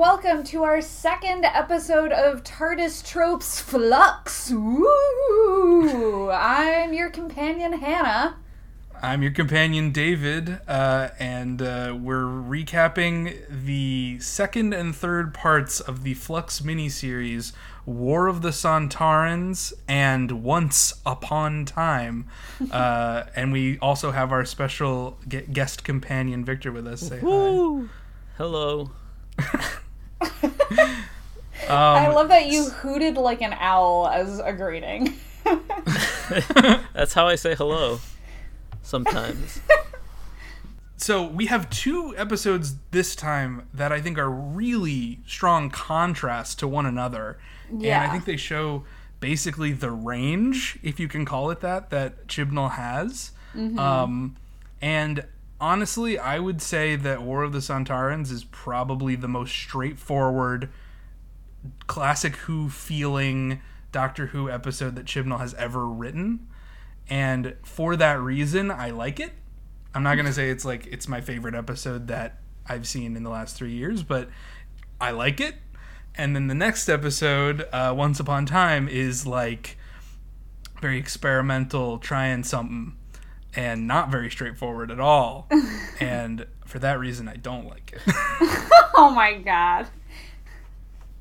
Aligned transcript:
welcome 0.00 0.42
to 0.42 0.62
our 0.62 0.80
second 0.80 1.44
episode 1.44 2.10
of 2.10 2.42
TARDIS 2.42 3.06
Tropes 3.06 3.60
Flux. 3.60 4.50
Woo! 4.50 6.30
I'm 6.30 6.94
your 6.94 7.10
companion, 7.10 7.74
Hannah. 7.74 8.38
I'm 9.02 9.20
your 9.20 9.32
companion, 9.32 9.92
David, 9.92 10.58
uh, 10.66 11.10
and 11.18 11.60
uh, 11.60 11.98
we're 12.00 12.24
recapping 12.24 13.42
the 13.50 14.18
second 14.20 14.72
and 14.72 14.96
third 14.96 15.34
parts 15.34 15.80
of 15.80 16.02
the 16.02 16.14
Flux 16.14 16.60
miniseries 16.60 17.52
War 17.84 18.26
of 18.26 18.40
the 18.40 18.52
Sontarans 18.52 19.74
and 19.86 20.42
Once 20.42 20.94
Upon 21.04 21.66
Time. 21.66 22.26
Uh, 22.72 23.26
and 23.36 23.52
we 23.52 23.78
also 23.80 24.12
have 24.12 24.32
our 24.32 24.46
special 24.46 25.18
guest 25.28 25.84
companion, 25.84 26.44
Victor, 26.44 26.72
with 26.72 26.86
us. 26.86 27.00
Say 27.00 27.18
hi. 27.18 27.26
Woo! 27.26 27.90
Hello. 30.20 31.76
I 31.76 32.08
love 32.08 32.28
that 32.28 32.46
you 32.46 32.68
hooted 32.70 33.16
like 33.16 33.42
an 33.42 33.54
owl 33.58 34.08
as 34.08 34.38
a 34.38 34.52
greeting. 34.52 35.14
That's 36.94 37.12
how 37.12 37.26
I 37.26 37.36
say 37.36 37.54
hello. 37.54 38.00
Sometimes. 38.82 39.60
So 40.96 41.26
we 41.26 41.46
have 41.46 41.70
two 41.70 42.14
episodes 42.18 42.74
this 42.90 43.16
time 43.16 43.66
that 43.72 43.90
I 43.90 44.02
think 44.02 44.18
are 44.18 44.28
really 44.28 45.20
strong 45.26 45.70
contrast 45.70 46.58
to 46.58 46.68
one 46.68 46.84
another. 46.84 47.38
And 47.70 48.10
I 48.10 48.12
think 48.12 48.26
they 48.26 48.36
show 48.36 48.84
basically 49.18 49.72
the 49.72 49.90
range, 49.90 50.78
if 50.82 51.00
you 51.00 51.08
can 51.08 51.24
call 51.24 51.50
it 51.50 51.60
that, 51.60 51.88
that 51.88 52.26
Chibnall 52.26 52.72
has. 52.72 53.32
Um, 53.78 54.36
and 54.82 55.24
honestly, 55.60 56.18
I 56.18 56.38
would 56.38 56.62
say 56.62 56.96
that 56.96 57.22
War 57.22 57.42
of 57.42 57.52
the 57.52 57.58
Sontarans 57.58 58.30
is 58.30 58.44
probably 58.44 59.14
the 59.14 59.28
most 59.28 59.52
straightforward, 59.52 60.70
classic 61.86 62.36
Who 62.36 62.68
feeling 62.68 63.60
Doctor 63.92 64.26
Who 64.28 64.48
episode 64.48 64.96
that 64.96 65.06
Chibnall 65.06 65.40
has 65.40 65.54
ever 65.54 65.86
written. 65.86 66.48
And 67.08 67.56
for 67.62 67.96
that 67.96 68.20
reason, 68.20 68.70
I 68.70 68.90
like 68.90 69.20
it. 69.20 69.32
I'm 69.94 70.02
not 70.04 70.16
gonna 70.16 70.32
say 70.32 70.50
it's 70.50 70.64
like 70.64 70.86
it's 70.86 71.08
my 71.08 71.20
favorite 71.20 71.54
episode 71.54 72.06
that 72.08 72.38
I've 72.66 72.86
seen 72.86 73.16
in 73.16 73.24
the 73.24 73.30
last 73.30 73.56
three 73.56 73.72
years, 73.72 74.04
but 74.04 74.28
I 75.00 75.10
like 75.10 75.40
it. 75.40 75.56
And 76.14 76.36
then 76.36 76.46
the 76.46 76.54
next 76.54 76.88
episode, 76.88 77.66
uh, 77.72 77.92
Once 77.96 78.20
Upon 78.20 78.46
Time, 78.46 78.88
is 78.88 79.26
like 79.26 79.76
very 80.80 80.98
experimental, 80.98 81.98
trying 81.98 82.44
something, 82.44 82.96
and 83.54 83.86
not 83.86 84.10
very 84.10 84.30
straightforward 84.30 84.90
at 84.90 85.00
all. 85.00 85.48
and 86.00 86.46
for 86.64 86.78
that 86.78 86.98
reason, 86.98 87.28
I 87.28 87.36
don't 87.36 87.66
like 87.66 87.92
it. 87.94 88.02
oh 88.94 89.12
my 89.14 89.34
god. 89.34 89.86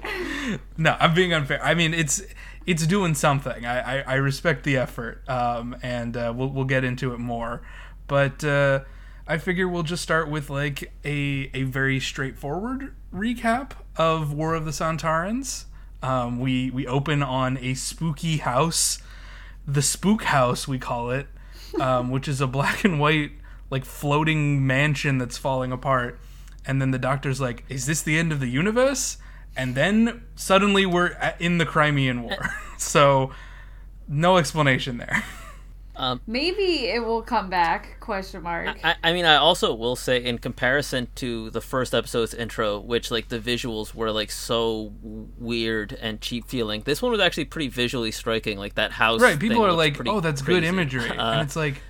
no, 0.77 0.95
I'm 0.99 1.13
being 1.13 1.33
unfair. 1.33 1.63
I 1.63 1.73
mean, 1.73 1.93
it's 1.93 2.21
it's 2.65 2.85
doing 2.85 3.15
something. 3.15 3.65
I 3.65 3.99
I, 3.99 4.03
I 4.07 4.15
respect 4.15 4.63
the 4.63 4.77
effort, 4.77 5.27
um, 5.27 5.75
and 5.81 6.15
uh, 6.15 6.33
we'll 6.35 6.49
we'll 6.49 6.65
get 6.65 6.83
into 6.83 7.13
it 7.13 7.17
more. 7.19 7.61
But 8.07 8.43
uh, 8.43 8.81
I 9.27 9.37
figure 9.37 9.67
we'll 9.67 9.83
just 9.83 10.03
start 10.03 10.29
with 10.29 10.49
like 10.49 10.91
a 11.03 11.49
a 11.53 11.63
very 11.63 11.99
straightforward 11.99 12.95
recap 13.13 13.71
of 13.97 14.33
War 14.33 14.53
of 14.53 14.65
the 14.65 14.71
Sontarans. 14.71 15.65
Um, 16.01 16.39
we 16.39 16.71
we 16.71 16.87
open 16.87 17.21
on 17.21 17.57
a 17.57 17.73
spooky 17.73 18.37
house, 18.37 18.99
the 19.67 19.81
Spook 19.81 20.23
House 20.23 20.67
we 20.67 20.79
call 20.79 21.11
it, 21.11 21.27
um, 21.79 22.09
which 22.09 22.27
is 22.27 22.41
a 22.41 22.47
black 22.47 22.83
and 22.83 22.99
white 22.99 23.31
like 23.69 23.85
floating 23.85 24.65
mansion 24.65 25.17
that's 25.17 25.37
falling 25.37 25.71
apart. 25.71 26.19
And 26.65 26.81
then 26.81 26.91
the 26.91 26.99
doctor's 26.99 27.39
like, 27.39 27.63
"Is 27.69 27.85
this 27.85 28.01
the 28.01 28.17
end 28.17 28.31
of 28.31 28.39
the 28.39 28.49
universe?" 28.49 29.17
And 29.55 29.75
then 29.75 30.23
suddenly 30.35 30.85
we're 30.85 31.17
in 31.39 31.57
the 31.57 31.65
Crimean 31.65 32.23
War. 32.23 32.37
so 32.77 33.31
no 34.07 34.37
explanation 34.37 34.97
there. 34.97 35.23
Maybe 36.27 36.87
it 36.87 37.05
will 37.05 37.21
come 37.21 37.49
back? 37.49 37.99
Question 37.99 38.43
mark. 38.43 38.77
I, 38.83 38.95
I 39.03 39.13
mean, 39.13 39.25
I 39.25 39.35
also 39.35 39.73
will 39.73 39.95
say, 39.95 40.23
in 40.23 40.37
comparison 40.37 41.07
to 41.15 41.49
the 41.49 41.61
first 41.61 41.93
episode's 41.93 42.33
intro, 42.33 42.79
which 42.79 43.11
like 43.11 43.29
the 43.29 43.39
visuals 43.39 43.93
were 43.93 44.11
like 44.11 44.31
so 44.31 44.93
weird 45.01 45.93
and 45.93 46.21
cheap 46.21 46.47
feeling, 46.47 46.81
this 46.85 47.01
one 47.01 47.11
was 47.11 47.19
actually 47.21 47.45
pretty 47.45 47.67
visually 47.67 48.11
striking. 48.11 48.57
Like 48.57 48.75
that 48.75 48.91
house, 48.91 49.21
Right, 49.21 49.39
people 49.39 49.57
thing 49.57 49.65
are 49.65 49.73
like, 49.73 49.97
"Oh, 50.07 50.19
that's 50.19 50.41
good 50.41 50.63
imagery." 50.63 51.09
Uh, 51.09 51.31
and 51.33 51.41
it's 51.41 51.55
like, 51.55 51.81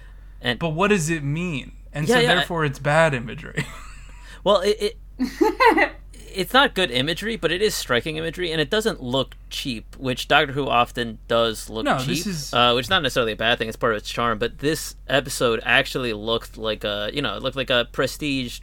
and 0.41 0.57
"But 0.59 0.69
what 0.69 0.87
does 0.89 1.09
it 1.09 1.23
mean?" 1.23 1.73
And 1.93 2.07
Yeah, 2.07 2.15
so 2.15 2.21
yeah, 2.21 2.31
I- 2.31 2.35
therefore 2.35 2.65
it's 2.65 2.79
bad 2.79 3.13
imagery. 3.13 3.65
well, 4.43 4.61
it, 4.61 4.97
it 5.19 5.91
it's 6.33 6.53
not 6.53 6.73
good 6.75 6.91
imagery, 6.91 7.35
but 7.35 7.51
it 7.51 7.61
is 7.61 7.73
striking 7.75 8.17
imagery, 8.17 8.51
and 8.51 8.59
it 8.61 8.69
doesn't 8.69 9.01
look 9.01 9.35
cheap, 9.49 9.95
which 9.97 10.27
Doctor 10.27 10.53
Who 10.53 10.67
often 10.67 11.19
does 11.27 11.69
look 11.69 11.85
No, 11.85 11.97
cheap. 11.99 12.07
this 12.07 12.25
is- 12.27 12.53
uh, 12.53 12.73
which 12.73 12.85
is 12.85 12.89
not 12.89 13.03
necessarily 13.03 13.31
a 13.33 13.35
bad 13.35 13.57
thing; 13.57 13.67
it's 13.67 13.77
part 13.77 13.93
of 13.93 13.97
its 13.97 14.09
charm. 14.09 14.39
But 14.39 14.59
this 14.59 14.95
episode 15.07 15.59
actually 15.63 16.13
looked 16.13 16.57
like 16.57 16.83
a, 16.83 17.09
you 17.13 17.21
know, 17.21 17.35
it 17.37 17.43
looked 17.43 17.55
like 17.57 17.69
a 17.69 17.87
prestige 17.91 18.59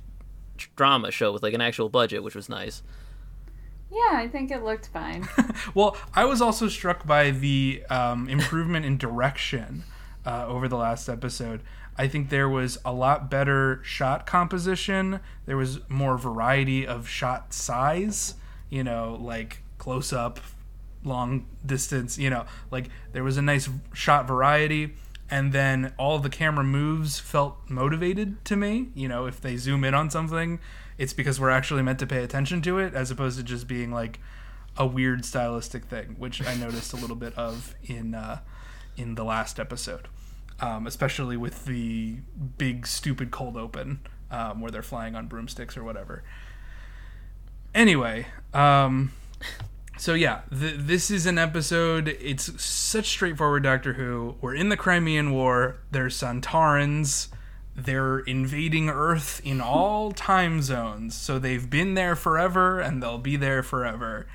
drama 0.76 1.10
show 1.10 1.32
with 1.32 1.42
like 1.42 1.54
an 1.54 1.60
actual 1.60 1.88
budget, 1.88 2.22
which 2.22 2.34
was 2.34 2.48
nice. 2.48 2.82
yeah, 3.90 4.12
I 4.14 4.28
think 4.28 4.50
it 4.50 4.62
looked 4.64 4.88
fine. 4.88 5.28
Well, 5.74 5.96
I 6.14 6.24
was 6.24 6.40
also 6.40 6.68
struck 6.68 7.06
by 7.06 7.30
the 7.30 7.82
um, 7.90 8.28
improvement 8.28 8.84
in 8.86 8.96
direction 8.98 9.84
uh, 10.24 10.46
over 10.46 10.68
the 10.68 10.76
last 10.76 11.08
episode. 11.08 11.60
I 11.98 12.08
think 12.08 12.28
there 12.28 12.48
was 12.48 12.78
a 12.84 12.92
lot 12.92 13.30
better 13.30 13.80
shot 13.82 14.26
composition. 14.26 15.20
There 15.46 15.56
was 15.56 15.80
more 15.88 16.18
variety 16.18 16.86
of 16.86 17.08
shot 17.08 17.52
size, 17.52 18.34
you 18.68 18.84
know, 18.84 19.18
like 19.20 19.62
close 19.78 20.12
up, 20.12 20.40
long 21.04 21.46
distance, 21.64 22.18
you 22.18 22.30
know, 22.30 22.46
like 22.70 22.88
there 23.12 23.24
was 23.24 23.36
a 23.36 23.42
nice 23.42 23.68
shot 23.92 24.26
variety. 24.26 24.94
And 25.28 25.52
then 25.52 25.92
all 25.98 26.20
the 26.20 26.30
camera 26.30 26.64
moves 26.64 27.18
felt 27.18 27.58
motivated 27.68 28.44
to 28.44 28.56
me. 28.56 28.88
You 28.94 29.08
know, 29.08 29.26
if 29.26 29.40
they 29.40 29.56
zoom 29.56 29.82
in 29.82 29.92
on 29.92 30.08
something, 30.10 30.60
it's 30.98 31.12
because 31.12 31.40
we're 31.40 31.50
actually 31.50 31.82
meant 31.82 31.98
to 31.98 32.06
pay 32.06 32.22
attention 32.22 32.62
to 32.62 32.78
it 32.78 32.94
as 32.94 33.10
opposed 33.10 33.36
to 33.38 33.42
just 33.42 33.66
being 33.66 33.90
like, 33.90 34.20
a 34.78 34.86
weird 34.86 35.24
stylistic 35.24 35.84
thing, 35.86 36.16
which 36.18 36.46
I 36.46 36.54
noticed 36.54 36.92
a 36.92 36.96
little 36.96 37.16
bit 37.16 37.34
of 37.36 37.74
in 37.84 38.14
uh, 38.14 38.40
in 38.96 39.14
the 39.14 39.24
last 39.24 39.58
episode, 39.58 40.08
um, 40.60 40.86
especially 40.86 41.36
with 41.36 41.64
the 41.66 42.16
big 42.58 42.86
stupid 42.86 43.30
cold 43.30 43.56
open 43.56 44.00
um, 44.30 44.60
where 44.60 44.70
they're 44.70 44.82
flying 44.82 45.14
on 45.14 45.26
broomsticks 45.26 45.76
or 45.76 45.84
whatever. 45.84 46.22
Anyway, 47.74 48.26
um, 48.54 49.12
so 49.98 50.14
yeah, 50.14 50.40
th- 50.50 50.76
this 50.78 51.10
is 51.10 51.26
an 51.26 51.38
episode. 51.38 52.08
It's 52.20 52.62
such 52.62 53.06
straightforward 53.06 53.62
Doctor 53.62 53.94
Who. 53.94 54.36
We're 54.40 54.54
in 54.54 54.68
the 54.68 54.76
Crimean 54.76 55.32
War. 55.32 55.78
There's 55.90 56.16
Sontarans. 56.18 57.28
They're 57.74 58.20
invading 58.20 58.88
Earth 58.88 59.42
in 59.44 59.60
all 59.60 60.10
time 60.12 60.62
zones. 60.62 61.14
So 61.14 61.38
they've 61.38 61.68
been 61.68 61.94
there 61.94 62.16
forever 62.16 62.80
and 62.80 63.02
they'll 63.02 63.18
be 63.18 63.36
there 63.36 63.62
forever. 63.62 64.26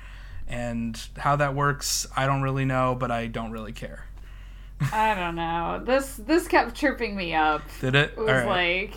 And 0.46 1.00
how 1.18 1.36
that 1.36 1.54
works, 1.54 2.06
I 2.16 2.26
don't 2.26 2.42
really 2.42 2.64
know, 2.64 2.94
but 2.94 3.10
I 3.10 3.26
don't 3.26 3.50
really 3.50 3.72
care. 3.72 4.04
I 4.92 5.14
don't 5.14 5.34
know. 5.36 5.82
This 5.84 6.16
this 6.16 6.48
kept 6.48 6.74
tripping 6.74 7.14
me 7.16 7.34
up. 7.34 7.62
Did 7.80 7.94
it? 7.94 8.10
It 8.12 8.18
was 8.18 8.28
All 8.28 8.34
right. 8.34 8.46
like 8.90 8.94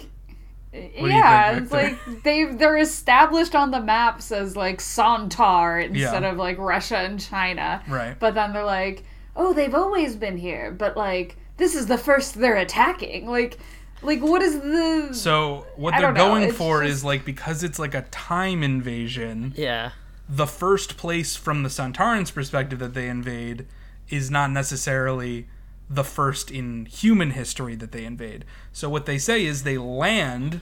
you 0.74 1.08
yeah, 1.08 1.54
think, 1.54 1.64
it's 1.64 1.72
Victor? 1.72 2.12
like 2.12 2.24
they 2.24 2.46
they're 2.46 2.78
established 2.78 3.56
on 3.56 3.72
the 3.72 3.80
maps 3.82 4.32
as 4.32 4.56
like 4.58 4.80
Sontar 4.80 5.82
instead 5.86 6.24
Yeah. 6.24 6.32
of 6.32 6.38
like 6.38 6.58
Russia 6.58 6.98
and 6.98 7.20
China. 7.20 7.82
Right. 7.88 8.16
But 8.20 8.34
then 8.36 8.52
they're 8.54 8.66
like, 8.66 9.04
"Oh, 9.36 9.54
they've 9.54 9.74
always 9.76 10.16
been 10.18 10.38
here, 10.38 10.72
but 10.72 10.98
like 10.98 11.38
this 11.58 11.76
is 11.76 11.86
the 11.88 11.98
first 11.98 12.36
they're 12.36 12.58
attacking." 12.58 13.26
Like 13.28 13.58
like 14.02 14.22
what 14.22 14.42
is 14.42 14.60
the 14.60 15.14
so 15.14 15.66
what 15.78 15.94
I 15.94 16.02
they're 16.02 16.12
going 16.14 16.52
for 16.52 16.82
just- 16.84 16.92
is 16.92 17.04
like 17.06 17.24
because 17.24 17.64
it's 17.64 17.80
like 17.80 17.96
a 17.96 18.02
time 18.12 18.62
invasion. 18.62 19.54
Yeah. 19.56 19.92
the 20.28 20.48
first 20.48 20.98
place 20.98 21.36
from 21.36 21.62
the 21.64 21.70
Sontarans' 21.70 22.34
perspective 22.34 22.80
that 22.80 22.94
they 22.96 23.08
invade 23.08 23.66
is 24.10 24.30
not 24.32 24.50
necessarily 24.52 25.48
the 25.90 26.04
first 26.04 26.50
in 26.50 26.86
human 26.86 27.32
history 27.32 27.76
that 27.76 27.92
they 27.92 28.06
invade. 28.06 28.46
So 28.72 28.90
what 28.90 29.06
they 29.06 29.18
say 29.18 29.46
is 29.46 29.64
they 29.64 29.78
land 29.78 30.62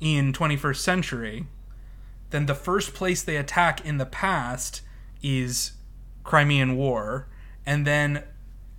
in 0.00 0.32
21st 0.32 0.76
century, 0.76 1.46
then 2.30 2.46
the 2.46 2.54
first 2.54 2.94
place 2.94 3.22
they 3.22 3.36
attack 3.36 3.84
in 3.84 3.98
the 3.98 4.06
past 4.06 4.82
is 5.22 5.72
Crimean 6.24 6.76
War, 6.76 7.28
and 7.66 7.86
then 7.86 8.22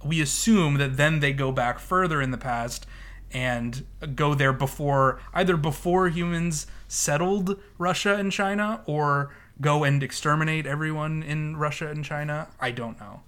we 0.03 0.21
assume 0.21 0.75
that 0.75 0.97
then 0.97 1.19
they 1.19 1.33
go 1.33 1.51
back 1.51 1.79
further 1.79 2.21
in 2.21 2.31
the 2.31 2.37
past 2.37 2.85
and 3.31 3.85
go 4.15 4.33
there 4.33 4.53
before 4.53 5.19
either 5.33 5.55
before 5.57 6.09
humans 6.09 6.65
settled 6.87 7.59
Russia 7.77 8.15
and 8.15 8.31
China 8.31 8.81
or 8.85 9.31
go 9.61 9.83
and 9.83 10.01
exterminate 10.01 10.65
everyone 10.65 11.21
in 11.21 11.57
Russia 11.57 11.89
and 11.89 12.03
China. 12.03 12.47
I 12.59 12.71
don't 12.71 12.99
know. 12.99 13.21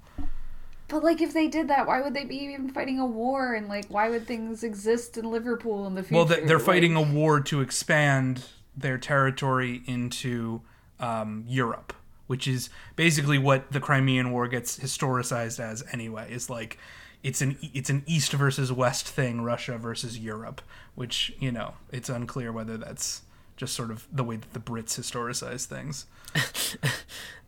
But 0.91 1.03
like 1.05 1.21
if 1.21 1.33
they 1.33 1.47
did 1.47 1.69
that, 1.69 1.87
why 1.87 2.01
would 2.01 2.13
they 2.13 2.25
be 2.25 2.35
even 2.35 2.69
fighting 2.69 2.99
a 2.99 3.05
war 3.05 3.53
and 3.53 3.67
like 3.69 3.85
why 3.87 4.09
would 4.09 4.27
things 4.27 4.63
exist 4.63 5.17
in 5.17 5.31
Liverpool 5.31 5.87
in 5.87 5.95
the 5.95 6.03
future? 6.03 6.15
Well, 6.15 6.25
they- 6.25 6.41
they're 6.45 6.59
fighting 6.59 6.95
a 6.95 7.01
war 7.01 7.39
to 7.39 7.61
expand 7.61 8.45
their 8.75 8.97
territory 8.97 9.83
into 9.87 10.61
um, 10.99 11.45
Europe, 11.47 11.93
which 12.27 12.47
is 12.47 12.69
basically 12.95 13.37
what 13.37 13.71
the 13.71 13.79
Crimean 13.79 14.31
War 14.31 14.47
gets 14.47 14.77
historicized 14.77 15.59
as 15.59 15.83
anyway. 15.93 16.27
Is 16.31 16.49
like 16.49 16.77
it's 17.23 17.41
an 17.41 17.57
it's 17.73 17.89
an 17.89 18.03
East 18.05 18.33
versus 18.33 18.71
West 18.71 19.07
thing, 19.07 19.41
Russia 19.41 19.77
versus 19.77 20.19
Europe, 20.19 20.61
which 20.95 21.33
you 21.39 21.51
know 21.51 21.75
it's 21.91 22.09
unclear 22.09 22.51
whether 22.51 22.77
that's 22.77 23.21
just 23.57 23.73
sort 23.75 23.91
of 23.91 24.07
the 24.11 24.23
way 24.23 24.35
that 24.35 24.53
the 24.53 24.59
Brits 24.59 24.99
historicize 24.99 25.65
things. 25.65 26.05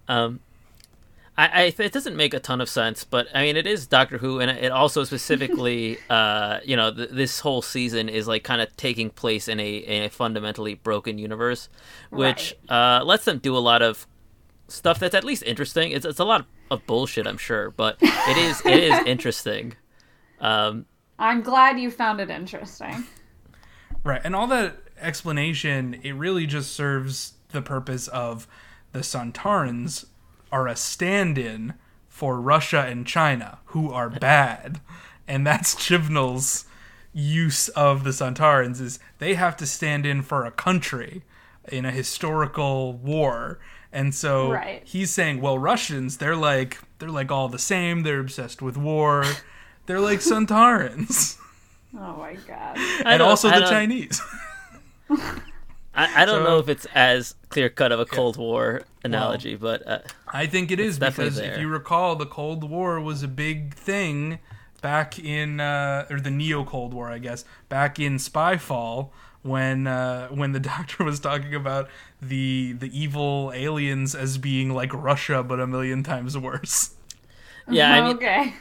Um, 0.07 0.41
I, 1.37 1.47
I 1.47 1.73
it 1.83 1.91
doesn't 1.91 2.15
make 2.15 2.33
a 2.33 2.39
ton 2.39 2.61
of 2.61 2.69
sense, 2.69 3.03
but 3.03 3.27
I 3.33 3.43
mean 3.43 3.57
it 3.57 3.65
is 3.65 3.87
Doctor 3.87 4.19
Who, 4.19 4.39
and 4.39 4.51
it 4.51 4.71
also 4.71 5.03
specifically, 5.03 5.97
uh, 6.09 6.59
you 6.63 6.75
know, 6.75 6.93
th- 6.93 7.09
this 7.09 7.39
whole 7.39 7.61
season 7.61 8.09
is 8.09 8.27
like 8.27 8.43
kind 8.43 8.61
of 8.61 8.75
taking 8.77 9.09
place 9.09 9.47
in 9.47 9.59
a, 9.59 9.77
in 9.77 10.03
a 10.03 10.09
fundamentally 10.09 10.75
broken 10.75 11.17
universe, 11.17 11.69
which 12.09 12.55
uh, 12.69 13.01
lets 13.03 13.25
them 13.25 13.39
do 13.39 13.57
a 13.57 13.59
lot 13.59 13.81
of 13.81 14.05
stuff 14.67 14.99
that's 14.99 15.15
at 15.15 15.23
least 15.23 15.43
interesting. 15.43 15.91
It's 15.91 16.05
it's 16.05 16.19
a 16.19 16.25
lot 16.25 16.45
of 16.69 16.85
bullshit, 16.85 17.25
I'm 17.25 17.37
sure, 17.37 17.71
but 17.71 17.97
it 18.01 18.37
is 18.37 18.61
it 18.65 18.83
is 18.83 18.99
interesting. 19.05 19.75
Um, 20.39 20.85
I'm 21.17 21.41
glad 21.41 21.79
you 21.79 21.89
found 21.89 22.19
it 22.19 22.29
interesting. 22.29 23.05
Right, 24.03 24.21
and 24.23 24.35
all 24.35 24.47
that 24.47 24.75
explanation, 24.99 25.99
it 26.03 26.11
really 26.13 26.45
just 26.45 26.73
serves 26.73 27.33
the 27.49 27.61
purpose 27.61 28.07
of 28.09 28.47
the 28.91 28.99
Sontarans 28.99 30.05
are 30.53 30.67
a 30.67 30.75
stand-in 30.75 31.73
for 32.07 32.39
Russia 32.39 32.85
and 32.87 33.05
China, 33.07 33.59
who 33.73 33.91
are 33.91 34.09
bad, 34.31 34.79
and 35.27 35.45
that's 35.45 35.75
Chibnall's 35.75 36.65
use 37.15 37.69
of 37.69 38.03
the 38.03 38.09
Sontarans 38.11 38.79
is 38.81 38.99
they 39.19 39.33
have 39.35 39.55
to 39.57 39.65
stand 39.67 40.05
in 40.05 40.21
for 40.23 40.45
a 40.45 40.51
country 40.51 41.23
in 41.67 41.85
a 41.85 41.91
historical 41.91 42.93
war. 42.93 43.59
And 43.91 44.15
so 44.15 44.51
Right. 44.51 44.81
he's 44.83 45.11
saying, 45.11 45.39
well, 45.41 45.57
Russians, 45.59 46.17
they're 46.17 46.35
like 46.35 46.79
they're 46.97 47.09
like 47.21 47.31
all 47.31 47.47
the 47.49 47.59
same. 47.59 48.01
They're 48.03 48.19
obsessed 48.19 48.61
with 48.61 48.77
war. 48.77 49.23
They're 49.85 49.99
like 49.99 50.19
Sontarans, 50.31 51.37
Oh 51.95 52.15
my 52.17 52.33
god. 52.47 52.77
And 53.05 53.21
also 53.21 53.49
I 53.49 53.59
the 53.59 53.65
Chinese. 53.67 54.19
I, 55.95 56.23
I 56.23 56.25
don't 56.25 56.43
So- 56.43 56.49
know 56.49 56.59
if 56.59 56.69
it's 56.69 56.85
as 56.95 57.35
clear 57.49 57.69
cut 57.69 57.91
of 57.91 57.99
a 57.99 58.05
Cold 58.05 58.37
War 58.37 58.81
analogy, 59.03 59.55
but 59.55 59.87
uh, 59.87 59.99
I 60.27 60.47
think 60.47 60.71
it 60.71 60.79
is 60.79 60.97
definitely 60.97 61.41
because 61.41 61.55
if 61.55 61.59
you 61.59 61.67
recall, 61.67 62.15
the 62.15 62.25
Cold 62.25 62.63
War 62.69 62.99
was 62.99 63.21
a 63.23 63.27
big 63.27 63.73
thing 63.75 64.39
back 64.81 65.19
in, 65.19 65.59
uh, 65.59 66.05
or 66.09 66.19
the 66.19 66.31
Neo 66.31 66.63
Cold 66.65 66.93
War, 66.93 67.09
I 67.09 67.19
guess, 67.19 67.45
back 67.69 67.99
in 67.99 68.17
Spyfall 68.17 69.09
when 69.43 69.85
uh, 69.87 70.29
when 70.29 70.51
the 70.53 70.59
Doctor 70.71 71.03
was 71.03 71.19
talking 71.19 71.53
about 71.53 71.89
the 72.21 72.73
the 72.73 72.89
evil 72.97 73.51
aliens 73.53 74.15
as 74.15 74.37
being 74.37 74.73
like 74.73 74.91
Russia 74.93 75.43
but 75.43 75.59
a 75.59 75.67
million 75.67 76.01
times 76.03 76.37
worse. 76.37 76.95
yeah, 77.69 77.93
I 77.93 78.01
mean, 78.01 78.15
okay. 78.15 78.53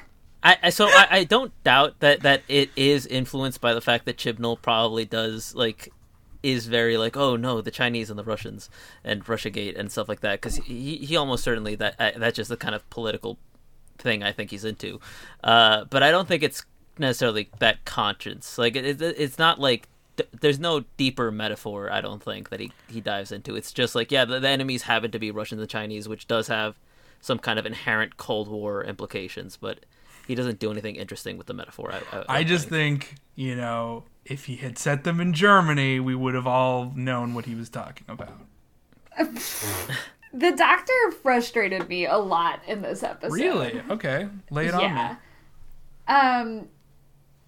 I, 0.44 0.58
I 0.64 0.70
so 0.70 0.87
I, 0.87 1.06
I 1.11 1.25
don't 1.25 1.52
doubt 1.64 2.00
that 2.00 2.20
that 2.20 2.43
it 2.49 2.70
is 2.76 3.06
influenced 3.06 3.61
by 3.61 3.75
the 3.75 3.81
fact 3.81 4.05
that 4.06 4.17
Chibnall 4.17 4.61
probably 4.61 5.05
does 5.05 5.55
like 5.55 5.93
is 6.42 6.66
very 6.66 6.96
like 6.96 7.16
oh 7.16 7.36
no 7.36 7.60
the 7.60 7.70
Chinese 7.70 8.10
and 8.10 8.18
the 8.18 8.24
Russians 8.24 8.68
and 9.04 9.24
RussiaGate 9.24 9.78
and 9.78 9.90
stuff 9.90 10.08
like 10.08 10.20
that 10.20 10.40
because 10.40 10.56
he 10.56 10.96
he 10.96 11.16
almost 11.16 11.44
certainly 11.44 11.74
that 11.76 11.96
that's 11.98 12.36
just 12.36 12.50
the 12.50 12.56
kind 12.56 12.74
of 12.74 12.88
political 12.90 13.38
thing 13.98 14.22
I 14.22 14.32
think 14.32 14.50
he's 14.50 14.64
into, 14.64 15.00
uh, 15.44 15.84
but 15.84 16.02
I 16.02 16.10
don't 16.10 16.26
think 16.26 16.42
it's 16.42 16.64
necessarily 16.98 17.50
that 17.58 17.84
conscience. 17.84 18.58
Like 18.58 18.76
it, 18.76 18.84
it, 18.84 19.00
it's 19.00 19.38
not 19.38 19.60
like 19.60 19.88
th- 20.16 20.28
there's 20.40 20.58
no 20.58 20.84
deeper 20.96 21.30
metaphor 21.30 21.90
I 21.90 22.00
don't 22.00 22.22
think 22.22 22.50
that 22.50 22.60
he 22.60 22.72
he 22.88 23.00
dives 23.00 23.32
into. 23.32 23.56
It's 23.56 23.72
just 23.72 23.94
like 23.94 24.10
yeah 24.10 24.24
the, 24.24 24.40
the 24.40 24.48
enemies 24.48 24.82
happen 24.82 25.10
to 25.12 25.18
be 25.18 25.30
Russians 25.30 25.60
and 25.60 25.70
Chinese 25.70 26.08
which 26.08 26.26
does 26.26 26.48
have 26.48 26.78
some 27.20 27.38
kind 27.38 27.58
of 27.58 27.66
inherent 27.66 28.16
Cold 28.16 28.48
War 28.48 28.82
implications 28.84 29.56
but 29.56 29.80
he 30.26 30.34
doesn't 30.34 30.58
do 30.58 30.70
anything 30.70 30.96
interesting 30.96 31.36
with 31.36 31.46
the 31.46 31.54
metaphor. 31.54 31.92
I, 31.92 32.16
I, 32.16 32.24
I 32.38 32.44
just 32.44 32.68
think 32.68 33.14
you 33.34 33.54
know 33.54 34.04
if 34.24 34.46
he 34.46 34.56
had 34.56 34.78
set 34.78 35.04
them 35.04 35.20
in 35.20 35.32
Germany, 35.32 36.00
we 36.00 36.14
would 36.14 36.34
have 36.34 36.46
all 36.46 36.92
known 36.94 37.34
what 37.34 37.46
he 37.46 37.54
was 37.54 37.69
talking 37.69 38.06
about. 38.08 38.40
The 40.34 40.52
doctor 40.52 40.92
frustrated 41.22 41.88
me 41.88 42.06
a 42.06 42.16
lot 42.16 42.60
in 42.66 42.80
this 42.82 43.02
episode. 43.02 43.34
Really? 43.34 43.82
Okay, 43.90 44.28
lay 44.50 44.66
it 44.66 44.74
on 44.74 44.80
yeah. 44.80 45.16
me. 46.08 46.14
Um. 46.14 46.69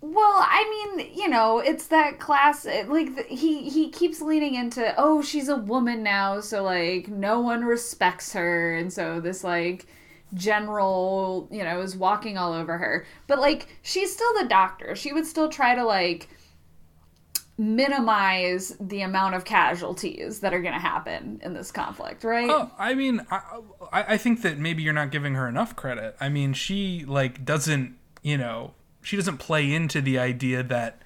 Well, 0.00 0.36
I 0.46 0.92
mean, 0.96 1.14
you 1.14 1.30
know, 1.30 1.60
it's 1.60 1.86
that 1.86 2.20
class. 2.20 2.66
Like 2.66 3.16
the, 3.16 3.22
he 3.22 3.70
he 3.70 3.88
keeps 3.88 4.20
leaning 4.20 4.54
into, 4.54 4.92
oh, 4.98 5.22
she's 5.22 5.48
a 5.48 5.56
woman 5.56 6.02
now, 6.02 6.40
so 6.40 6.62
like 6.62 7.08
no 7.08 7.40
one 7.40 7.64
respects 7.64 8.34
her, 8.34 8.74
and 8.74 8.92
so 8.92 9.18
this 9.18 9.42
like 9.42 9.86
general, 10.34 11.48
you 11.50 11.64
know, 11.64 11.80
is 11.80 11.96
walking 11.96 12.36
all 12.36 12.52
over 12.52 12.76
her. 12.76 13.06
But 13.26 13.38
like, 13.38 13.68
she's 13.80 14.12
still 14.12 14.34
the 14.42 14.46
doctor. 14.46 14.94
She 14.94 15.14
would 15.14 15.26
still 15.26 15.48
try 15.48 15.74
to 15.74 15.84
like 15.84 16.28
minimize 17.56 18.76
the 18.80 19.02
amount 19.02 19.34
of 19.34 19.44
casualties 19.44 20.40
that 20.40 20.52
are 20.52 20.60
going 20.60 20.74
to 20.74 20.80
happen 20.80 21.40
in 21.42 21.52
this 21.54 21.70
conflict, 21.70 22.24
right? 22.24 22.48
Oh, 22.50 22.70
I 22.78 22.94
mean, 22.94 23.24
I, 23.30 23.40
I 23.92 24.16
think 24.16 24.42
that 24.42 24.58
maybe 24.58 24.82
you're 24.82 24.92
not 24.92 25.10
giving 25.10 25.34
her 25.34 25.48
enough 25.48 25.76
credit. 25.76 26.16
I 26.20 26.28
mean, 26.28 26.52
she 26.52 27.04
like 27.06 27.44
doesn't, 27.44 27.96
you 28.22 28.36
know, 28.38 28.74
she 29.02 29.16
doesn't 29.16 29.38
play 29.38 29.72
into 29.72 30.00
the 30.00 30.18
idea 30.18 30.62
that 30.62 31.00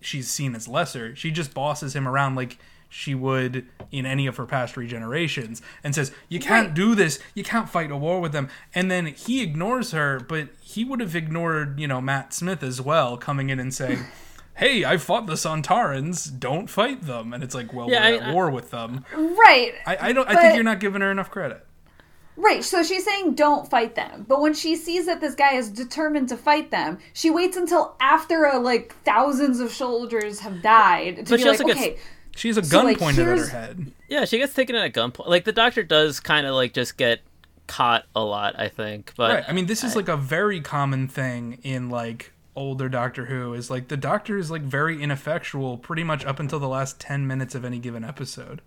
she's 0.00 0.28
seen 0.30 0.54
as 0.54 0.66
lesser. 0.66 1.14
She 1.14 1.30
just 1.30 1.54
bosses 1.54 1.94
him 1.94 2.08
around 2.08 2.34
like 2.34 2.58
she 2.88 3.14
would 3.14 3.66
in 3.90 4.06
any 4.06 4.26
of 4.26 4.36
her 4.36 4.46
past 4.46 4.76
regenerations 4.76 5.60
and 5.84 5.94
says, 5.94 6.12
"You 6.28 6.38
can't 6.40 6.68
Right. 6.68 6.74
do 6.74 6.94
this. 6.94 7.18
You 7.34 7.42
can't 7.44 7.68
fight 7.68 7.90
a 7.90 7.96
war 7.96 8.20
with 8.20 8.32
them." 8.32 8.48
And 8.74 8.90
then 8.90 9.06
he 9.06 9.42
ignores 9.42 9.90
her, 9.90 10.20
but 10.20 10.48
he 10.60 10.84
would 10.84 11.00
have 11.00 11.14
ignored, 11.16 11.78
you 11.78 11.88
know, 11.88 12.00
Matt 12.00 12.32
Smith 12.32 12.62
as 12.62 12.80
well, 12.80 13.16
coming 13.16 13.50
in 13.50 13.58
and 13.60 13.72
saying. 13.74 14.04
Hey, 14.56 14.84
I 14.84 14.96
fought 14.96 15.26
the 15.26 15.34
Sontarans. 15.34 16.38
Don't 16.38 16.68
fight 16.68 17.02
them, 17.02 17.32
and 17.34 17.44
it's 17.44 17.54
like, 17.54 17.72
well, 17.74 17.90
Yeah, 17.90 18.00
we're 18.00 18.06
I- 18.06 18.16
at 18.16 18.22
I- 18.28 18.32
war 18.32 18.50
with 18.50 18.70
them. 18.70 19.04
right. 19.14 19.74
I, 19.86 19.96
I 20.08 20.12
don't. 20.12 20.28
I 20.28 20.40
think 20.40 20.54
you're 20.54 20.64
not 20.64 20.80
giving 20.80 21.02
her 21.02 21.10
enough 21.10 21.30
credit. 21.30 21.62
Right, 22.38 22.62
so 22.62 22.82
she's 22.82 23.02
saying 23.04 23.34
don't 23.34 23.68
fight 23.68 23.94
them. 23.94 24.26
But 24.28 24.42
when 24.42 24.52
she 24.52 24.76
sees 24.76 25.06
that 25.06 25.22
this 25.22 25.34
guy 25.34 25.54
is 25.54 25.70
determined 25.70 26.28
to 26.28 26.36
fight 26.36 26.70
them, 26.70 26.98
she 27.14 27.30
waits 27.30 27.56
until 27.56 27.96
after 27.98 28.46
uh, 28.46 28.58
like 28.60 28.94
thousands 29.04 29.58
of 29.58 29.70
soldiers 29.72 30.40
have 30.40 30.60
died 30.60 31.16
to 31.16 31.22
But 31.22 31.30
be 31.36 31.42
she 31.42 31.48
like, 31.48 31.58
gets- 31.58 31.70
okay, 31.80 31.96
She 32.36 32.48
has 32.48 32.58
a 32.58 32.62
So, 32.64 32.70
gun 32.70 32.84
like, 32.84 32.98
pointed 32.98 33.26
at 33.26 33.38
her 33.38 33.46
head. 33.46 33.90
Yeah, 34.08 34.26
she 34.26 34.36
gets 34.36 34.52
taken 34.52 34.76
at 34.76 34.84
a 34.84 34.90
gunpoint. 34.90 35.28
Like 35.28 35.44
the 35.44 35.52
doctor 35.52 35.82
does 35.82 36.20
kind 36.20 36.46
of 36.46 36.54
like 36.54 36.74
just 36.74 36.98
get 36.98 37.20
caught 37.68 38.04
a 38.14 38.22
lot, 38.22 38.54
I 38.58 38.68
think. 38.68 39.14
But 39.16 39.34
Right. 39.34 39.44
I 39.48 39.52
mean, 39.54 39.64
this 39.64 39.82
is 39.82 39.96
like 39.96 40.08
a 40.08 40.16
very 40.18 40.60
common 40.60 41.08
thing 41.08 41.58
in 41.62 41.88
like 41.88 42.32
older 42.56 42.88
Doctor 42.88 43.26
Who. 43.26 43.54
Is 43.54 43.70
like 43.70 43.88
the 43.88 43.96
Doctor 43.96 44.36
is 44.38 44.50
like 44.50 44.62
very 44.62 45.00
ineffectual 45.02 45.78
pretty 45.78 46.02
much 46.02 46.24
up 46.24 46.40
until 46.40 46.58
the 46.58 46.68
last 46.68 46.98
ten 46.98 47.26
minutes 47.26 47.54
of 47.54 47.64
any 47.64 47.78
given 47.78 48.02
episode. 48.02 48.60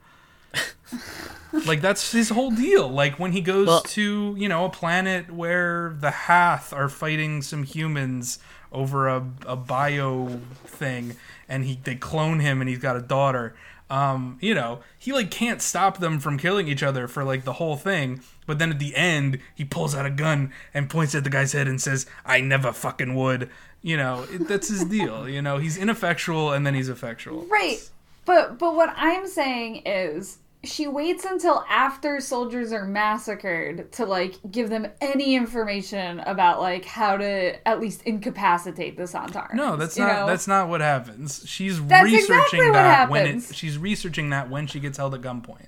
like 1.65 1.81
that's 1.81 2.11
his 2.11 2.29
whole 2.29 2.51
deal. 2.51 2.87
Like 2.89 3.19
when 3.19 3.31
he 3.31 3.41
goes 3.41 3.67
Well- 3.67 3.81
to 3.81 4.35
you 4.37 4.47
know 4.49 4.65
a 4.65 4.69
planet 4.69 5.31
where 5.31 5.95
the 5.99 6.11
Hath 6.11 6.73
are 6.73 6.89
fighting 6.89 7.41
some 7.41 7.63
humans 7.63 8.39
over 8.71 9.07
a, 9.07 9.27
a 9.47 9.55
bio 9.55 10.39
thing, 10.65 11.15
and 11.47 11.65
he 11.65 11.79
they 11.83 11.95
clone 11.95 12.39
him, 12.39 12.61
and 12.61 12.69
he's 12.69 12.79
got 12.79 12.95
a 12.95 13.01
daughter. 13.01 13.55
Um, 13.89 14.37
you 14.39 14.53
know, 14.53 14.79
he 14.97 15.11
like 15.11 15.31
can't 15.31 15.61
stop 15.61 15.97
them 15.97 16.19
from 16.19 16.37
killing 16.37 16.67
each 16.67 16.83
other 16.83 17.07
for 17.07 17.23
like 17.23 17.43
the 17.43 17.53
whole 17.53 17.75
thing. 17.75 18.21
But 18.45 18.59
then 18.59 18.71
at 18.71 18.79
the 18.79 18.95
end, 18.95 19.39
he 19.55 19.65
pulls 19.65 19.95
out 19.95 20.05
a 20.05 20.11
gun 20.11 20.51
and 20.73 20.89
points 20.89 21.15
at 21.15 21.23
the 21.23 21.29
guy's 21.29 21.53
head 21.53 21.67
and 21.67 21.81
says, 21.81 22.05
"I 22.25 22.41
never 22.41 22.71
fucking 22.71 23.15
would." 23.15 23.49
You 23.81 23.97
know, 23.97 24.25
it, 24.31 24.47
that's 24.47 24.67
his 24.67 24.85
deal. 24.85 25.27
You 25.29 25.41
know, 25.41 25.57
he's 25.57 25.77
ineffectual 25.77 26.51
and 26.51 26.65
then 26.67 26.75
he's 26.75 26.89
effectual. 26.89 27.45
right. 27.45 27.79
But 28.25 28.59
but 28.59 28.75
what 28.75 28.93
I'm 28.95 29.25
saying 29.27 29.83
is 29.85 30.37
she 30.63 30.87
waits 30.87 31.23
until 31.23 31.63
after 31.69 32.19
soldiers 32.19 32.73
are 32.73 32.83
massacred 32.83 33.91
to 33.93 34.05
like 34.05 34.35
give 34.51 34.69
them 34.69 34.87
any 34.99 35.35
information 35.35 36.19
about 36.21 36.59
like 36.59 36.83
how 36.83 37.15
to 37.15 37.67
at 37.67 37.79
least 37.79 38.01
incapacitate 38.03 38.97
the 38.97 39.03
Sontarans. 39.03 39.53
No, 39.53 39.77
that's 39.77 39.97
not. 39.97 40.13
know? 40.13 40.27
That's 40.27 40.47
not 40.47 40.67
what 40.67 40.81
happens. 40.81 41.43
She's 41.47 41.81
That's 41.85 42.03
researching 42.03 42.35
exactly 42.35 42.71
that 42.71 43.09
when 43.09 43.27
it. 43.37 43.55
She's 43.55 43.77
researching 43.77 44.31
that 44.31 44.49
when 44.49 44.67
she 44.67 44.81
gets 44.81 44.97
held 44.97 45.13
at 45.13 45.21
gunpoint. 45.21 45.67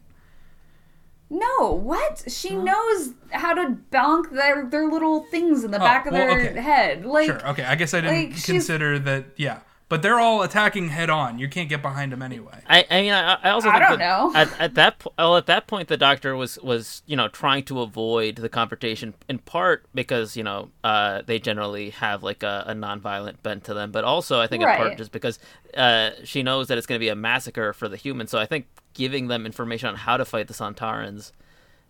No, 1.30 1.72
what? 1.72 2.26
She 2.28 2.58
knows 2.58 3.14
how 3.30 3.54
to 3.54 3.78
bonk 3.92 4.32
their 4.32 4.66
their 4.66 4.90
little 4.90 5.22
things 5.32 5.64
in 5.64 5.72
the 5.72 5.78
oh, 5.78 5.80
back 5.80 6.06
of 6.06 6.14
Oh, 6.14 6.18
well, 6.18 6.28
their 6.28 6.50
okay. 6.50 6.60
head. 6.60 7.06
Like 7.06 7.28
Sure. 7.28 7.50
Okay. 7.52 7.64
I 7.64 7.76
guess 7.76 7.94
I 7.94 8.02
didn't 8.02 8.32
like, 8.32 8.44
consider 8.44 9.00
that. 9.00 9.28
Yeah. 9.38 9.62
But 9.92 10.02
they're 10.02 10.22
all 10.22 10.42
attacking 10.42 10.88
head 10.88 11.10
on. 11.10 11.38
You 11.38 11.50
can't 11.50 11.68
get 11.68 11.82
behind 11.82 12.14
them 12.14 12.22
anyway. 12.22 12.60
I, 12.66 12.86
I 12.90 13.02
mean, 13.02 13.12
I, 13.12 13.34
I 13.44 13.50
also 13.50 13.68
I 13.68 13.74
think 13.74 13.90
don't 13.90 14.00
that 14.00 14.06
know. 14.06 14.32
At, 14.34 14.62
at 14.62 14.76
that 14.76 15.00
po- 15.00 15.12
well, 15.18 15.36
at 15.36 15.48
that 15.48 15.68
point, 15.68 15.90
the 15.90 15.98
doctor 15.98 16.34
was 16.34 16.58
was 16.60 17.04
you 17.08 17.18
know 17.18 17.28
trying 17.28 17.66
to 17.66 17.82
avoid 17.82 18.38
the 18.38 18.48
confrontation 18.48 19.14
in 19.28 19.40
part 19.40 19.86
because 19.94 20.38
you 20.38 20.44
know 20.44 20.70
uh, 20.86 21.24
they 21.26 21.40
generally 21.40 21.90
have 21.90 22.24
like 22.24 22.42
a, 22.42 22.64
a 22.68 22.74
nonviolent 22.74 23.44
bent 23.44 23.66
to 23.66 23.74
them, 23.74 23.92
but 23.92 24.06
also 24.06 24.40
I 24.40 24.48
think 24.48 24.64
in 24.64 24.70
part 24.70 24.98
just 24.98 25.12
because 25.12 25.40
uh, 25.76 26.12
she 26.24 26.42
knows 26.42 26.70
that 26.70 26.78
it's 26.78 26.88
going 26.88 26.98
to 26.98 27.04
be 27.04 27.10
a 27.10 27.16
massacre 27.16 27.74
for 27.74 27.90
the 27.90 27.98
humans. 27.98 28.32
So 28.32 28.40
I 28.40 28.46
think 28.46 28.68
giving 28.94 29.28
them 29.28 29.46
information 29.46 29.90
on 29.90 29.96
how 29.98 30.16
to 30.16 30.24
fight 30.24 30.48
the 30.48 30.54
Sontarans 30.54 31.34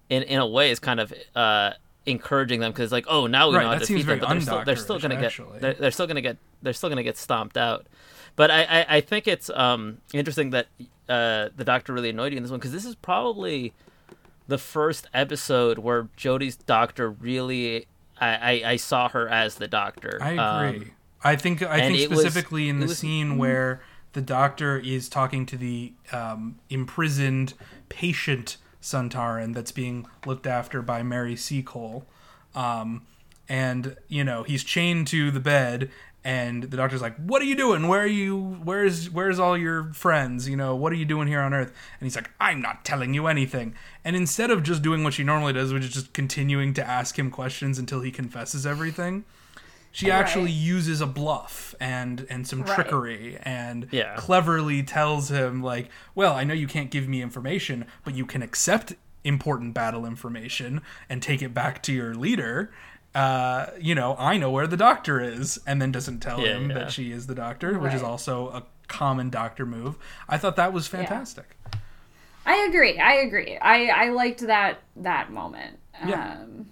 in 0.10 0.24
in 0.24 0.40
a 0.40 0.48
way 0.48 0.72
is 0.72 0.80
kind 0.80 1.00
of 1.00 1.14
uh, 1.36 1.74
encouraging 2.06 2.60
them 2.60 2.72
because 2.72 2.92
like 2.92 3.06
oh 3.08 3.28
now 3.28 3.50
we 3.50 3.56
Right, 3.58 3.64
know 3.64 3.70
how 3.70 3.74
to 3.76 3.80
defeat 3.86 4.04
them, 4.06 4.20
but 4.20 4.28
they're 4.30 4.42
still, 4.42 4.64
they're 4.66 4.76
still 4.76 5.00
going 5.00 5.12
to 5.12 5.18
get 5.22 5.62
they're, 5.62 5.74
they're 5.76 5.92
still 5.92 6.08
going 6.08 6.16
to 6.16 6.22
get 6.22 6.38
they're 6.62 6.74
still 6.74 6.90
going 6.90 6.98
to 6.98 7.04
get 7.04 7.18
stomped 7.18 7.58
out. 7.58 7.86
But 8.36 8.50
I, 8.50 8.64
I, 8.64 8.86
I 8.98 9.02
think 9.02 9.28
it's 9.28 9.50
um, 9.50 9.98
interesting 10.14 10.52
that 10.52 10.68
uh, 11.10 11.50
the 11.56 11.64
doctor 11.66 11.92
really 11.94 12.10
annoyed 12.10 12.32
you 12.32 12.38
in 12.38 12.44
this 12.44 12.50
one 12.52 12.60
because 12.60 12.72
this 12.72 12.86
is 12.86 12.96
probably 12.96 13.74
the 14.48 14.58
first 14.58 15.08
episode 15.14 15.78
where 15.80 16.04
Jodie's 16.18 16.56
doctor 16.56 17.10
really 17.10 17.88
I, 18.20 18.30
I, 18.36 18.70
I 18.72 18.76
saw 18.78 19.10
her 19.10 19.28
as 19.30 19.56
the 19.56 19.68
doctor. 19.68 20.18
I 20.22 20.38
Um, 20.38 20.76
agree. 20.76 20.92
I 21.24 21.36
think 21.36 21.62
I 21.62 21.82
think 21.82 22.00
it 22.00 22.10
was- 22.10 22.22
specifically 22.22 22.68
in 22.70 22.80
the 22.80 22.88
was- 22.88 22.98
scene 22.98 23.38
where 23.38 23.82
the 24.14 24.22
doctor 24.22 24.78
is 24.80 25.08
talking 25.10 25.46
to 25.48 25.58
the 25.58 25.94
um, 26.12 26.58
imprisoned 26.70 27.54
patient 27.90 28.58
Santaran 28.82 29.54
that's 29.54 29.72
being 29.72 30.08
looked 30.26 30.48
after 30.48 30.82
by 30.82 31.04
Mary 31.04 31.36
Seacole, 31.36 32.06
um, 32.56 33.06
and 33.48 33.96
you 34.08 34.24
know 34.24 34.44
he's 34.44 34.64
chained 34.64 35.08
to 35.08 35.32
the 35.32 35.40
bed, 35.40 35.90
and 36.24 36.64
the 36.64 36.78
doctor's 36.78 37.02
like, 37.02 37.16
"What 37.18 37.42
are 37.42 37.46
you 37.46 37.56
doing? 37.56 37.88
Where 37.88 38.02
are 38.02 38.08
you? 38.08 38.60
Where's 38.64 39.10
where's 39.10 39.40
all 39.40 39.58
your 39.58 39.94
friends? 39.94 40.50
You 40.50 40.56
know, 40.56 40.76
what 40.76 40.92
are 40.92 40.98
you 40.98 41.06
doing 41.06 41.28
here 41.28 41.42
on 41.42 41.54
Earth?" 41.54 41.74
And 42.00 42.06
he's 42.06 42.16
like, 42.16 42.32
"I'm 42.40 42.62
not 42.62 42.84
telling 42.86 43.14
you 43.14 43.28
anything." 43.28 43.76
And 44.04 44.16
instead 44.16 44.52
of 44.52 44.64
just 44.64 44.82
doing 44.82 45.04
what 45.04 45.14
she 45.14 45.24
normally 45.24 45.54
does, 45.54 45.74
which 45.74 45.84
is 45.84 45.94
just 45.94 46.14
continuing 46.14 46.74
to 46.76 46.88
ask 46.88 47.18
him 47.18 47.32
questions 47.32 47.78
until 47.78 48.02
he 48.02 48.12
confesses 48.12 48.66
everything 48.66 49.26
she 49.92 50.10
actually 50.10 50.52
uses 50.52 51.02
a 51.02 51.06
bluff 51.08 51.76
and 51.80 52.26
and 52.30 52.48
some 52.48 52.62
Right. 52.64 52.74
trickery 52.76 53.38
and 53.44 53.88
Yeah. 53.92 54.16
cleverly 54.16 54.84
tells 54.84 55.30
him 55.30 55.62
like 55.62 55.90
well 56.16 56.34
i 56.34 56.44
know 56.44 56.54
you 56.54 56.68
can't 56.68 56.90
give 56.92 57.08
me 57.08 57.22
information 57.22 57.86
but 58.06 58.14
you 58.16 58.26
can 58.26 58.42
accept 58.42 58.94
important 59.24 59.74
battle 59.74 60.06
information 60.06 60.82
and 61.10 61.22
take 61.22 61.42
it 61.42 61.54
back 61.54 61.84
to 61.84 61.94
your 61.94 62.16
leader 62.16 62.72
uh, 63.14 63.68
you 63.80 63.94
know 63.94 64.16
i 64.18 64.38
know 64.38 64.50
where 64.50 64.66
the 64.68 64.78
doctor 64.78 65.20
is 65.20 65.60
and 65.68 65.82
then 65.82 65.92
doesn't 65.92 66.20
tell 66.20 66.40
Yeah, 66.40 66.56
him 66.58 66.70
yeah. 66.70 66.76
that 66.80 66.92
she 66.92 67.12
is 67.12 67.28
the 67.28 67.36
doctor 67.36 67.78
which 67.78 67.94
is 67.94 68.02
also 68.02 68.48
a 68.50 68.64
common 68.88 69.30
doctor 69.30 69.66
move 69.66 69.98
i 70.30 70.38
thought 70.38 70.56
that 70.56 70.72
was 70.74 70.88
fantastic 70.88 71.58
I 72.44 72.66
agree. 72.68 72.98
I 72.98 73.14
agree. 73.18 73.56
I 73.60 73.86
I 73.90 74.10
liked 74.10 74.40
that 74.48 74.80
that 74.96 75.32
moment. 75.32 75.78
Yeah. 76.08 76.38
Um, 76.42 76.66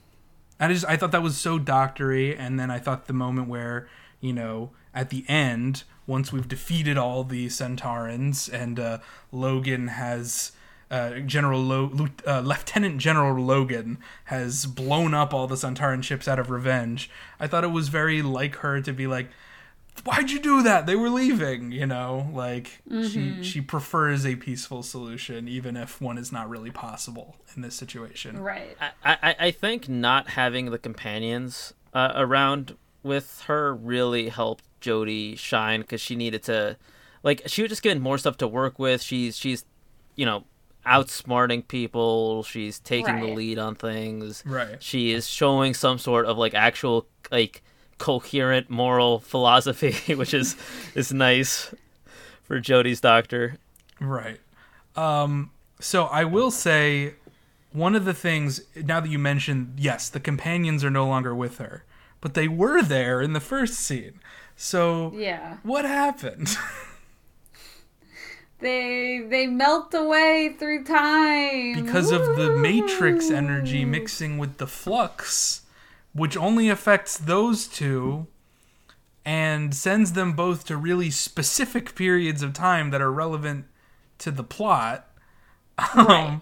I 0.59 0.67
just 0.67 0.85
I 0.85 0.97
thought 0.97 1.11
that 1.11 1.23
was 1.23 1.37
so 1.37 1.57
doctory, 1.57 2.35
and 2.35 2.59
then 2.59 2.69
I 2.69 2.79
thought 2.79 3.07
the 3.07 3.13
moment 3.13 3.47
where 3.47 3.87
you 4.19 4.33
know 4.33 4.71
at 4.93 5.09
the 5.09 5.23
end, 5.27 5.83
once 6.07 6.33
we've 6.33 6.47
defeated 6.47 6.97
all 6.97 7.23
the 7.23 7.47
Sontarans 7.47 8.51
and 8.51 8.79
uh, 8.79 8.99
Logan 9.31 9.87
has. 9.89 10.51
Uh, 10.91 11.19
General 11.19 11.61
Lo- 11.61 12.07
uh, 12.25 12.39
Lieutenant 12.39 12.97
General 12.97 13.39
Logan 13.39 13.99
has 14.23 14.65
blown 14.65 15.13
up 15.13 15.35
all 15.35 15.45
the 15.45 15.53
Sontaran 15.53 16.03
ships 16.03 16.27
out 16.27 16.39
of 16.39 16.49
revenge. 16.49 17.11
I 17.39 17.45
thought 17.45 17.63
it 17.63 17.67
was 17.67 17.89
very 17.89 18.23
like 18.23 18.55
her 18.55 18.81
to 18.81 18.91
be 18.91 19.05
like, 19.05 19.29
"Why'd 20.05 20.31
you 20.31 20.39
do 20.39 20.61
that? 20.63 20.85
They 20.85 20.95
were 20.95 21.09
leaving." 21.09 21.71
You 21.71 21.85
know, 21.85 22.29
like 22.33 22.81
she 22.89 23.43
she 23.43 23.61
prefers 23.61 24.25
a 24.25 24.35
peaceful 24.35 24.83
solution, 24.83 25.47
even 25.47 25.75
if 25.77 26.01
one 26.01 26.17
is 26.17 26.31
not 26.31 26.49
really 26.49 26.71
possible 26.71 27.35
in 27.55 27.61
this 27.61 27.75
situation. 27.75 28.39
right. 28.39 28.77
I, 28.79 29.17
I, 29.21 29.35
I 29.47 29.51
think 29.51 29.89
not 29.89 30.29
having 30.29 30.71
the 30.71 30.77
companions 30.77 31.73
uh, 31.93 32.13
around 32.15 32.75
with 33.03 33.43
her 33.47 33.73
really 33.73 34.29
helped 34.29 34.63
Jodie 34.81 35.37
shine 35.37 35.81
because 35.81 36.01
she 36.01 36.15
needed 36.15 36.43
to, 36.43 36.77
like, 37.23 37.41
she 37.47 37.61
was 37.61 37.69
just 37.69 37.81
given 37.81 38.01
more 38.01 38.17
stuff 38.17 38.37
to 38.37 38.47
work 38.47 38.77
with. 38.79 39.01
She's 39.01 39.37
she's, 39.37 39.65
you 40.15 40.25
know, 40.25 40.43
outsmarting 40.85 41.67
people. 41.67 42.43
She's 42.43 42.79
taking 42.79 43.19
the 43.19 43.27
lead 43.27 43.59
on 43.59 43.75
things. 43.75 44.43
Right. 44.45 44.81
She 44.81 45.11
is 45.11 45.27
showing 45.27 45.73
some 45.73 45.97
sort 45.97 46.25
of 46.25 46.37
like 46.37 46.53
actual 46.53 47.07
like 47.31 47.61
coherent 47.99 48.69
moral 48.69 49.19
philosophy, 49.19 50.13
which 50.15 50.33
is 50.33 50.55
is 50.95 51.13
nice 51.13 51.73
for 52.43 52.59
Jodie's 52.59 52.99
doctor. 53.01 53.57
Right. 54.01 54.39
Um, 54.95 55.51
so 55.79 56.05
I 56.05 56.23
will 56.25 56.49
say 56.51 57.13
one 57.71 57.93
of 57.95 58.05
the 58.05 58.13
things 58.15 58.61
now 58.75 58.99
that 58.99 59.09
you 59.09 59.19
mentioned, 59.19 59.75
yes, 59.77 60.09
the 60.09 60.19
companions 60.19 60.83
are 60.83 60.89
no 60.89 61.05
longer 61.07 61.35
with 61.35 61.59
her, 61.59 61.83
but 62.21 62.33
they 62.33 62.47
were 62.47 62.81
there 62.81 63.21
in 63.21 63.33
the 63.33 63.39
first 63.39 63.75
scene. 63.75 64.19
So 64.55 65.13
Yeah. 65.15 65.57
what 65.63 65.85
happened? 65.85 66.57
They 68.61 69.21
they 69.29 69.47
melt 69.47 69.93
away 69.93 70.55
through 70.59 70.83
time 70.83 71.75
because 71.81 72.11
of 72.11 72.35
the 72.35 72.57
matrix 72.57 73.31
energy 73.31 73.85
mixing 73.85 74.37
with 74.37 74.57
the 74.57 74.67
flux, 74.67 75.61
which 76.13 76.35
only 76.35 76.69
affects 76.69 77.17
those 77.17 77.67
two 77.67 78.27
and 79.25 79.75
sends 79.75 80.13
them 80.13 80.33
both 80.33 80.65
to 80.65 80.77
really 80.77 81.09
specific 81.09 81.93
periods 81.95 82.41
of 82.41 82.53
time 82.53 82.89
that 82.89 83.01
are 83.01 83.11
relevant 83.11 83.65
to 84.17 84.31
the 84.31 84.43
plot. 84.43 85.07
Um, 85.95 86.41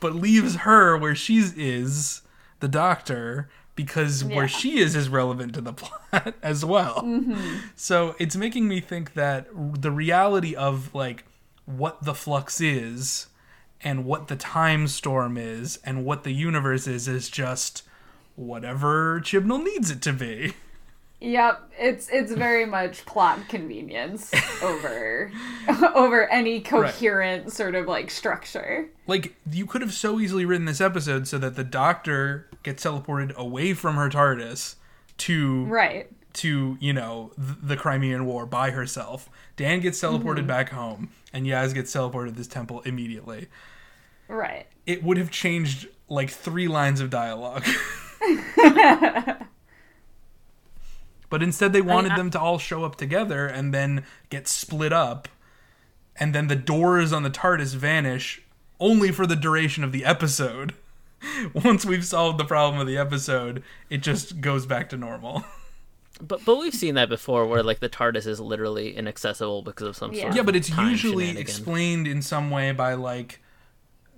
but 0.00 0.14
leaves 0.14 0.56
her 0.56 0.96
where 0.96 1.14
she 1.14 1.38
is, 1.38 2.22
the 2.60 2.68
doctor, 2.68 3.48
because 3.74 4.22
where 4.24 4.48
she 4.48 4.78
is 4.78 4.94
is 4.94 5.08
relevant 5.08 5.54
to 5.54 5.60
the 5.60 5.72
plot 6.12 6.34
as 6.42 6.64
well. 6.64 7.24
So 7.74 8.14
it's 8.18 8.36
making 8.36 8.68
me 8.68 8.80
think 8.80 9.14
that 9.14 9.46
the 9.54 9.90
reality 9.90 10.54
of 10.54 10.94
like 10.94 11.24
what 11.64 12.02
the 12.02 12.14
flux 12.14 12.60
is 12.60 13.28
and 13.82 14.04
what 14.04 14.28
the 14.28 14.36
time 14.36 14.88
storm 14.88 15.36
is 15.36 15.78
and 15.84 16.04
what 16.04 16.24
the 16.24 16.32
universe 16.32 16.86
is 16.86 17.08
is 17.08 17.28
just 17.28 17.82
whatever 18.36 19.20
Chibnall 19.20 19.62
needs 19.62 19.90
it 19.90 20.02
to 20.02 20.12
be. 20.12 20.54
Yep, 21.22 21.72
it's 21.78 22.08
it's 22.08 22.32
very 22.32 22.66
much 22.66 23.06
plot 23.06 23.38
convenience 23.48 24.32
over 24.60 25.30
over 25.94 26.28
any 26.28 26.60
coherent 26.60 27.52
sort 27.52 27.76
of 27.76 27.86
like 27.86 28.10
structure. 28.10 28.88
Like 29.06 29.36
you 29.48 29.64
could 29.64 29.82
have 29.82 29.92
so 29.92 30.18
easily 30.18 30.44
written 30.44 30.64
this 30.64 30.80
episode 30.80 31.28
so 31.28 31.38
that 31.38 31.54
the 31.54 31.62
doctor 31.62 32.48
gets 32.64 32.84
teleported 32.84 33.32
away 33.36 33.72
from 33.72 33.94
her 33.94 34.08
TARDIS 34.08 34.74
to 35.18 35.64
Right. 35.66 36.10
to 36.34 36.76
you 36.80 36.92
know 36.92 37.30
th- 37.36 37.58
the 37.62 37.76
Crimean 37.76 38.26
War 38.26 38.44
by 38.44 38.72
herself. 38.72 39.30
Dan 39.56 39.78
gets 39.78 40.00
teleported 40.00 40.38
mm-hmm. 40.38 40.46
back 40.48 40.70
home, 40.70 41.10
and 41.32 41.46
Yaz 41.46 41.72
gets 41.72 41.94
teleported 41.94 42.30
to 42.30 42.32
this 42.32 42.48
temple 42.48 42.80
immediately. 42.80 43.46
Right. 44.26 44.66
It 44.86 45.04
would 45.04 45.18
have 45.18 45.30
changed 45.30 45.86
like 46.08 46.30
three 46.30 46.66
lines 46.66 47.00
of 47.00 47.10
dialogue. 47.10 47.64
but 51.30 51.42
instead, 51.42 51.72
they 51.72 51.80
wanted 51.82 52.12
I- 52.12 52.16
them 52.16 52.30
to 52.30 52.40
all 52.40 52.58
show 52.58 52.84
up 52.84 52.96
together 52.96 53.46
and 53.46 53.72
then 53.72 54.04
get 54.30 54.46
split 54.48 54.92
up, 54.92 55.28
and 56.16 56.34
then 56.34 56.48
the 56.48 56.56
doors 56.56 57.12
on 57.12 57.22
the 57.22 57.30
TARDIS 57.30 57.74
vanish 57.74 58.42
only 58.80 59.10
for 59.12 59.26
the 59.26 59.36
duration 59.36 59.84
of 59.84 59.92
the 59.92 60.04
episode. 60.04 60.74
Once 61.54 61.84
we've 61.84 62.04
solved 62.04 62.38
the 62.38 62.44
problem 62.44 62.80
of 62.80 62.86
the 62.86 62.98
episode, 62.98 63.62
it 63.88 63.98
just 63.98 64.40
goes 64.40 64.66
back 64.66 64.88
to 64.90 64.96
normal. 64.96 65.44
But 66.20 66.44
but 66.44 66.56
we've 66.56 66.74
seen 66.74 66.94
that 66.96 67.08
before, 67.08 67.46
where 67.46 67.64
like 67.64 67.80
the 67.80 67.88
TARDIS 67.88 68.28
is 68.28 68.38
literally 68.38 68.94
inaccessible 68.94 69.62
because 69.62 69.88
of 69.88 69.96
some 69.96 70.12
Yeah. 70.12 70.20
sort. 70.22 70.34
Yeah, 70.34 70.40
of 70.40 70.46
but 70.46 70.54
it's 70.54 70.68
time 70.68 70.90
usually 70.90 71.36
explained 71.36 72.06
in 72.06 72.22
some 72.22 72.50
way 72.50 72.70
by 72.70 72.94
like 72.94 73.41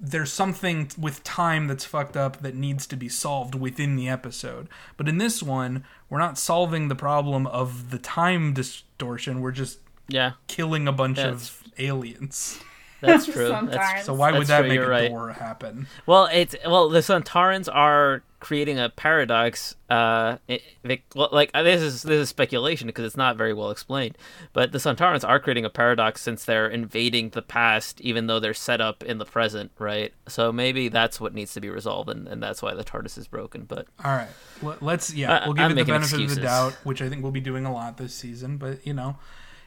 there's 0.07 0.33
something 0.33 0.91
with 0.99 1.25
time 1.25 1.67
that's 1.67 1.85
fucked 1.85 2.17
up 2.17 2.43
that 2.43 2.55
needs 2.55 2.87
to 2.89 2.97
be 2.97 3.09
solved 3.09 3.55
within 3.55 3.97
the 3.97 4.09
episode. 4.09 4.69
But 4.99 5.09
in 5.09 5.19
this 5.19 5.43
one, 5.43 5.85
we're 6.11 6.19
not 6.19 6.37
solving 6.39 6.89
the 6.89 6.95
problem 6.95 7.47
of 7.47 7.91
the 7.91 7.99
time 7.99 8.53
distortion. 8.53 9.41
We're 9.41 9.53
just 9.53 9.79
Yeah, 10.07 10.33
killing 10.47 10.87
a 10.87 10.93
bunch 10.93 11.17
That's- 11.17 11.49
of 11.49 11.63
aliens. 11.79 12.61
That's 13.07 13.27
true. 13.33 13.49
Sometimes. 13.49 13.71
That's, 13.77 14.07
So 14.07 14.15
why 14.15 14.33
would 14.33 14.41
That's 14.43 14.49
that 14.49 14.61
true, 14.61 14.69
make 14.69 14.81
a 14.81 14.89
right. 14.89 15.09
door 15.11 15.31
happen? 15.33 15.87
well, 16.07 16.29
it's 16.33 16.55
well 16.67 16.89
the 16.89 17.01
Sontarans 17.01 17.69
are 17.73 18.23
creating 18.41 18.79
a 18.79 18.91
paradox. 18.91 19.75
Uh, 19.89 20.37
it, 20.49 20.61
it- 20.83 21.01
well, 21.15 21.31
like 21.33 21.51
uh, 21.55 21.63
this 21.63 21.81
is 21.81 22.03
this 22.03 22.21
is 22.21 22.29
speculation 22.29 22.87
because 22.87 23.05
it's 23.07 23.17
not 23.17 23.37
very 23.37 23.55
well 23.55 23.71
explained. 23.71 24.19
But 24.53 24.73
the 24.73 24.79
Sontarans 24.79 25.27
are 25.27 25.41
creating 25.41 25.65
a 25.65 25.71
paradox 25.71 26.21
since 26.21 26.45
they're 26.45 26.69
invading 26.69 27.31
the 27.31 27.41
past, 27.43 28.01
even 28.03 28.27
though 28.27 28.41
they're 28.41 28.53
set 28.53 28.81
up 28.81 29.03
in 29.03 29.17
the 29.19 29.25
present, 29.25 29.71
right? 29.79 30.13
So 30.29 30.53
maybe 30.53 30.89
that's 30.89 31.21
what 31.21 31.33
needs 31.35 31.55
to 31.55 31.61
be 31.61 31.71
resolved, 31.71 32.11
and, 32.11 32.29
and 32.29 32.43
that's 32.43 32.61
why 32.61 32.75
the 32.75 32.85
TARDIS 32.85 33.17
is 33.17 33.29
broken. 33.29 33.65
But 33.65 33.87
All 34.05 34.13
right. 34.13 34.29
L- 34.63 34.77
Let's 34.81 35.15
yeah, 35.15 35.39
I- 35.39 35.45
we'll 35.47 35.55
give 35.55 35.65
I'm 35.65 35.71
it 35.71 35.75
the 35.75 35.81
making 35.81 35.95
benefit 35.95 36.21
of 36.21 36.35
the 36.35 36.41
doubt, 36.43 36.73
which 36.85 37.01
I 37.01 37.09
think 37.09 37.23
we'll 37.23 37.33
be 37.33 37.41
doing 37.41 37.65
a 37.65 37.73
lot 37.73 37.97
this 37.97 38.15
season, 38.15 38.59
but 38.59 38.87
you 38.87 38.93
know, 38.93 39.17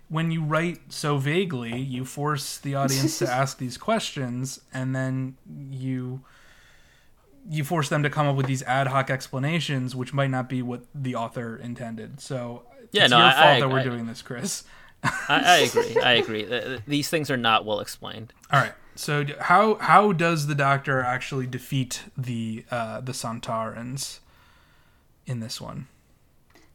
when 0.09 0.31
you 0.31 0.43
write 0.43 0.79
so 0.91 1.17
vaguely, 1.17 1.77
you 1.79 2.05
force 2.05 2.57
the 2.57 2.75
audience 2.75 3.19
to 3.19 3.29
ask 3.31 3.57
these 3.57 3.77
questions, 3.77 4.59
and 4.73 4.95
then 4.95 5.35
you 5.71 6.21
you 7.49 7.63
force 7.63 7.87
them 7.89 8.03
to 8.03 8.09
come 8.09 8.27
up 8.27 8.35
with 8.35 8.45
these 8.45 8.61
ad 8.63 8.87
hoc 8.87 9.09
explanations, 9.09 9.95
which 9.95 10.13
might 10.13 10.29
not 10.29 10.49
be 10.49 10.61
what 10.61 10.83
the 10.93 11.15
author 11.15 11.55
intended. 11.55 12.19
So 12.19 12.63
Yeah, 12.91 13.03
it's 13.03 13.11
no, 13.11 13.17
your 13.19 13.27
I- 13.27 13.31
fault 13.33 13.45
I- 13.47 13.59
that 13.61 13.69
we're 13.69 13.79
I- 13.79 13.83
doing 13.83 14.05
this, 14.05 14.21
Chris. 14.21 14.63
I, 15.03 15.11
I 15.29 15.57
agree. 15.69 15.97
I 16.01 16.11
agree. 16.13 16.45
Th- 16.45 16.63
th- 16.63 16.81
These 16.87 17.09
things 17.09 17.29
are 17.31 17.37
not 17.37 17.63
well 17.65 17.79
explained. 17.79 18.33
All 18.51 18.59
right. 18.59 18.73
So 18.95 19.23
how 19.39 19.75
how 19.75 20.11
does 20.11 20.47
the 20.47 20.55
Doctor 20.55 21.01
actually 21.01 21.45
defeat 21.47 22.03
the 22.17 22.65
uh, 22.71 22.99
the 23.01 23.11
Sontarans 23.11 24.19
in 25.27 25.39
this 25.39 25.61
one? 25.61 25.87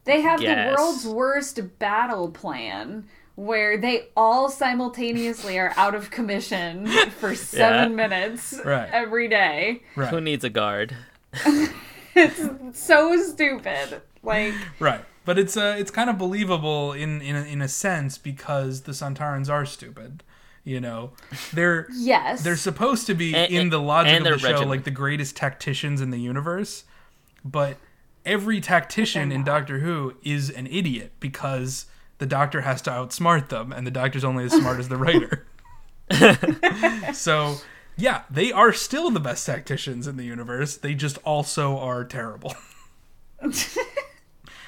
They 0.05 0.21
have 0.21 0.41
Yes. 0.41 0.69
the 0.69 0.81
world's 0.81 1.05
worst 1.07 1.79
battle 1.79 2.29
plan 2.31 3.05
where 3.35 3.77
they 3.77 4.07
all 4.15 4.49
simultaneously 4.49 5.57
are 5.57 5.73
out 5.77 5.95
of 5.95 6.11
commission 6.11 6.85
for 7.19 7.33
seven 7.35 7.95
minutes 7.95 8.59
Right. 8.63 8.89
every 8.91 9.27
day. 9.27 9.81
Right. 9.95 10.09
Who 10.09 10.21
needs 10.21 10.43
a 10.43 10.49
guard? 10.49 10.95
It's 12.15 12.79
so 12.79 13.17
stupid. 13.21 14.01
Like, 14.21 14.53
Right. 14.79 15.03
But 15.25 15.39
it's 15.39 15.55
uh, 15.57 15.75
it's 15.79 15.89
kind 15.89 16.09
of 16.09 16.17
believable 16.17 16.91
in 16.93 17.21
in 17.21 17.35
a, 17.35 17.41
in 17.43 17.61
a 17.61 17.67
sense 17.67 18.17
because 18.17 18.81
the 18.81 18.91
Sontarans 18.91 19.49
are 19.49 19.65
stupid. 19.65 20.21
You 20.65 20.79
know, 20.79 21.11
they're 21.53 21.87
yes. 21.93 22.43
they're 22.43 22.55
supposed 22.57 23.07
to 23.07 23.13
be 23.15 23.33
And- 23.33 23.51
in 23.51 23.69
the 23.69 23.79
logic 23.79 24.17
of 24.19 24.23
they're 24.25 24.33
the 24.33 24.39
show 24.39 24.45
regimented. 24.47 24.69
like 24.69 24.83
the 24.83 24.91
greatest 24.91 25.35
tacticians 25.35 26.01
in 26.01 26.09
the 26.11 26.19
universe, 26.19 26.83
but 27.43 27.77
every 28.25 28.61
tactician 28.61 29.31
in 29.31 29.43
Doctor 29.43 29.79
Who 29.79 30.13
is 30.23 30.49
an 30.49 30.67
idiot 30.67 31.13
because 31.19 31.85
the 32.19 32.25
Doctor 32.25 32.61
has 32.61 32.81
to 32.83 32.89
outsmart 32.91 33.49
them, 33.49 33.71
and 33.71 33.85
the 33.87 33.91
Doctor's 33.91 34.23
only 34.23 34.45
as 34.45 34.51
smart 34.53 34.79
as 34.79 34.89
the 34.89 34.97
writer. 34.97 35.45
so. 37.13 37.55
Yeah, 37.95 38.23
they 38.27 38.51
are 38.51 38.73
still 38.73 39.11
the 39.11 39.19
best 39.19 39.45
tacticians 39.45 40.07
in 40.07 40.17
the 40.17 40.23
universe. 40.23 40.75
They 40.77 40.95
just 40.95 41.19
also 41.19 41.77
are 41.77 42.03
terrible. 42.03 42.55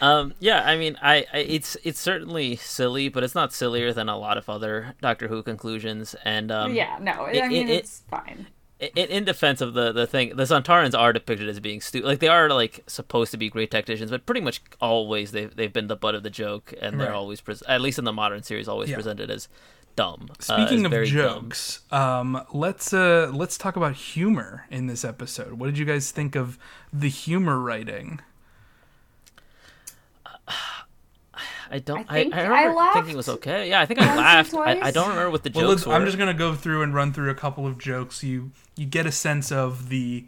Um, 0.01 0.33
yeah, 0.39 0.61
I 0.65 0.75
mean, 0.75 0.97
I, 1.01 1.25
I 1.33 1.37
it's 1.37 1.77
it's 1.85 1.99
certainly 2.01 2.57
silly, 2.57 3.07
but 3.07 3.23
it's 3.23 3.33
not 3.33 3.53
sillier 3.53 3.93
than 3.93 4.09
a 4.09 4.17
lot 4.17 4.37
of 4.37 4.49
other 4.49 4.93
Doctor 5.01 5.29
Who 5.29 5.41
conclusions. 5.41 6.15
And 6.25 6.51
um, 6.51 6.73
yeah, 6.75 6.97
no, 7.01 7.25
it- 7.25 7.41
I 7.41 7.47
mean, 7.47 7.69
it- 7.69 7.71
it- 7.71 7.75
it's 7.77 8.03
fine. 8.11 8.47
In, 8.79 8.89
in 9.09 9.23
defense 9.23 9.61
of 9.61 9.73
the 9.73 9.91
the 9.93 10.05
thing, 10.05 10.35
the 10.35 10.43
Sontarans 10.43 10.97
are 10.97 11.13
depicted 11.13 11.47
as 11.47 11.59
being 11.61 11.79
stupid. 11.79 12.05
Like 12.07 12.19
they 12.19 12.27
are 12.27 12.49
like 12.49 12.83
supposed 12.87 13.31
to 13.31 13.37
be 13.37 13.49
great 13.49 13.71
tacticians, 13.71 14.11
but 14.11 14.25
pretty 14.25 14.41
much 14.41 14.61
always 14.81 15.31
they've 15.31 15.55
they've 15.55 15.71
been 15.71 15.87
the 15.87 15.95
butt 15.95 16.13
of 16.15 16.23
the 16.23 16.29
joke, 16.29 16.73
and 16.81 16.99
they're 16.99 17.07
Right. 17.07 17.15
always 17.15 17.39
pres 17.39 17.63
at 17.69 17.79
least 17.81 17.97
in 17.99 18.03
the 18.05 18.11
modern 18.13 18.43
series 18.43 18.67
always 18.67 18.89
Yeah. 18.89 18.95
presented 18.97 19.31
as 19.31 19.47
dumb. 19.95 20.27
uh, 20.29 20.43
Speaking 20.43 20.85
as 20.85 20.91
of 20.91 21.07
jokes, 21.07 21.79
um, 21.89 22.41
let's 22.53 22.91
uh, 22.93 23.31
let's 23.33 23.57
talk 23.57 23.77
about 23.77 23.93
humor 23.95 24.65
in 24.69 24.87
this 24.87 25.05
episode. 25.05 25.53
What 25.53 25.67
did 25.67 25.77
you 25.77 25.85
guys 25.85 26.11
think 26.11 26.35
of 26.35 26.57
the 26.91 27.07
humor 27.09 27.57
writing? 27.59 28.19
I 31.69 31.79
don't. 31.79 32.09
I 32.09 32.19
I, 32.19 32.23
think 32.23 32.33
I, 32.35 32.41
I 32.41 32.63
remember 32.63 32.93
thinking 32.93 33.13
it 33.13 33.17
was 33.17 33.29
okay. 33.29 33.69
Yeah, 33.69 33.81
I 33.81 33.85
think 33.85 34.01
I 34.01 34.15
laughed. 34.15 34.53
I, 34.53 34.79
I 34.81 34.91
don't 34.91 35.09
remember 35.09 35.31
what 35.31 35.43
the 35.43 35.51
Well, 35.53 35.63
jokes 35.63 35.69
let's, 35.81 35.87
were. 35.87 35.93
I'm 35.93 36.05
just 36.05 36.17
gonna 36.17 36.33
go 36.33 36.55
through 36.55 36.83
and 36.83 36.93
run 36.93 37.13
through 37.13 37.29
a 37.29 37.35
couple 37.35 37.65
of 37.65 37.77
jokes. 37.77 38.23
You 38.23 38.51
you 38.75 38.85
get 38.85 39.05
a 39.05 39.11
sense 39.11 39.51
of 39.51 39.89
the 39.89 40.25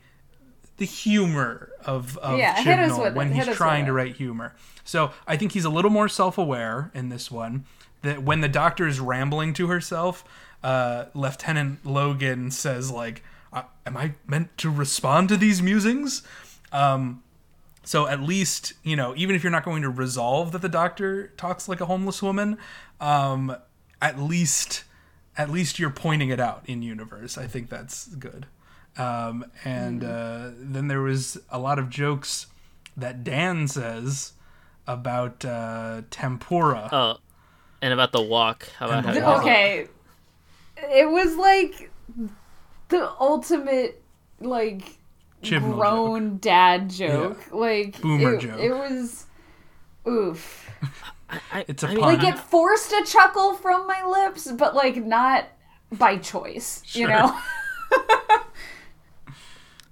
the 0.78 0.86
humor 0.86 1.72
of, 1.86 2.18
of 2.20 2.38
Yeah, 2.38 2.56
hit 2.62 2.80
us 2.80 2.92
Chibnall 2.92 3.00
with 3.00 3.08
it, 3.08 3.16
when 3.16 3.28
hit 3.32 3.46
he's 3.46 3.48
us 3.50 3.58
trying 3.58 3.84
with 3.84 3.88
to 3.88 3.94
write 3.94 4.16
humor. 4.16 4.56
So 4.84 5.12
I 5.28 5.36
think 5.36 5.52
he's 5.52 5.66
a 5.66 5.70
little 5.70 5.92
more 5.92 6.08
self 6.08 6.38
aware 6.38 6.92
in 6.94 7.10
this 7.10 7.30
one. 7.32 7.66
That 8.04 8.22
when 8.24 8.42
the 8.42 8.48
doctor 8.48 8.88
is 8.88 9.00
rambling 9.00 9.54
to 9.54 9.68
herself, 9.68 10.24
uh, 10.64 11.06
Lieutenant 11.14 11.86
Logan 11.86 12.52
says 12.52 12.92
like, 12.92 13.24
uh, 13.52 13.64
"Am 13.86 13.98
I 13.98 14.14
meant 14.28 14.56
to 14.60 14.70
respond 14.70 15.30
to 15.30 15.38
these 15.38 15.62
musings?" 15.62 16.22
Um, 16.72 17.24
so 17.88 18.06
at 18.06 18.22
least 18.22 18.74
you 18.84 18.98
know, 18.98 19.14
even 19.16 19.36
if 19.36 19.44
you're 19.44 19.52
not 19.52 19.64
going 19.64 19.82
to 19.82 19.90
resolve 19.90 20.52
that 20.52 20.62
the 20.62 20.70
doctor 20.70 21.28
talks 21.38 21.70
like 21.70 21.80
a 21.80 21.86
homeless 21.86 22.22
woman, 22.22 22.58
um, 23.00 23.56
at 24.02 24.20
least 24.20 24.84
at 25.38 25.50
least 25.50 25.80
you're 25.80 25.90
pointing 25.90 26.30
it 26.30 26.40
out 26.40 26.64
in 26.66 26.82
universe. 26.82 27.38
I 27.38 27.48
think 27.48 27.70
that's 27.70 28.08
good. 28.08 28.46
Um, 28.98 29.46
and 29.64 30.04
uh, 30.04 30.50
then 30.58 30.88
there 30.88 31.02
was 31.02 31.38
a 31.50 31.60
lot 31.60 31.80
of 31.80 31.90
jokes 31.90 32.48
that 32.98 33.24
Dan 33.24 33.68
says 33.68 34.34
about 34.88 35.46
uh, 35.46 36.02
tempura. 36.10 36.90
Oh, 36.92 37.18
and 37.82 37.94
about 37.94 38.12
the 38.12 38.22
walk. 38.22 38.68
How 38.80 38.88
about 38.88 39.14
the 39.14 39.22
how 39.22 39.34
walk. 39.34 39.42
Okay. 39.44 39.88
It 40.78 41.10
was 41.10 41.36
like 41.36 41.92
the 42.90 43.12
ultimate, 43.20 44.02
like, 44.40 44.97
Chibnall 45.50 45.76
grown 45.76 46.38
dad 46.38 46.90
joke. 46.90 47.52
Like, 47.52 48.02
Boomer 48.02 48.36
it, 48.36 48.42
joke. 48.42 48.60
it 48.60 48.72
was. 48.72 49.26
Oof. 50.08 50.70
I, 51.30 51.66
It's 51.68 51.84
a 51.84 51.88
I 51.88 51.96
pun. 51.96 52.02
Like, 52.02 52.24
it 52.24 52.38
forced 52.38 52.92
a 52.94 53.04
chuckle 53.06 53.54
from 53.54 53.88
my 53.88 54.04
lips, 54.04 54.52
but, 54.52 54.76
like, 54.76 54.98
not 54.98 55.46
by 55.92 56.18
choice, 56.18 56.84
you 56.94 57.08
know? 57.08 57.38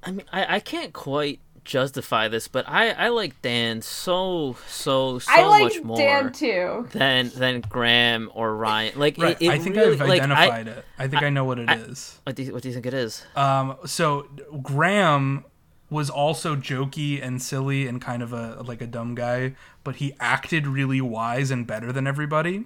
I 0.03 0.11
mean, 0.11 0.25
I, 0.31 0.55
I 0.55 0.59
can't 0.59 0.93
quite 0.93 1.39
justify 1.65 2.27
this, 2.27 2.47
but 2.47 2.67
I, 2.67 2.91
I 2.91 3.09
like 3.09 3.41
Dan 3.41 3.81
so 3.81 4.55
so 4.67 5.19
so 5.19 5.31
I 5.31 5.45
like 5.45 5.63
much 5.63 5.81
more 5.83 5.97
Dan 5.97 6.31
too. 6.31 6.87
than 6.93 7.29
than 7.29 7.61
Graham 7.61 8.31
or 8.33 8.55
Ryan. 8.55 8.97
Like, 8.97 9.17
right. 9.17 9.35
it, 9.41 9.45
it 9.45 9.49
I 9.49 9.59
think 9.59 9.75
really, 9.75 9.99
I've 9.99 10.07
like, 10.07 10.21
I- 10.21 10.25
identified 10.25 10.67
it. 10.67 10.85
I 10.97 11.07
think 11.07 11.23
I, 11.23 11.29
know 11.29 11.43
what 11.43 11.59
it 11.59 11.69
is. 11.69 12.19
what, 12.23 12.35
do 12.35 12.43
you, 12.43 12.53
what 12.53 12.61
do 12.61 12.69
you 12.69 12.73
think 12.73 12.85
it 12.85 12.93
is? 12.93 13.23
Um, 13.35 13.75
so 13.85 14.27
Graham 14.61 15.43
was 15.89 16.09
also 16.09 16.55
jokey 16.55 17.21
and 17.21 17.41
silly 17.41 17.87
and 17.87 18.01
kind 18.01 18.23
of 18.23 18.33
a 18.33 18.61
like 18.63 18.81
a 18.81 18.87
dumb 18.87 19.15
guy, 19.15 19.55
but 19.83 19.97
he 19.97 20.13
acted 20.19 20.67
really 20.67 21.01
wise 21.01 21.51
and 21.51 21.67
better 21.67 21.91
than 21.91 22.07
everybody. 22.07 22.65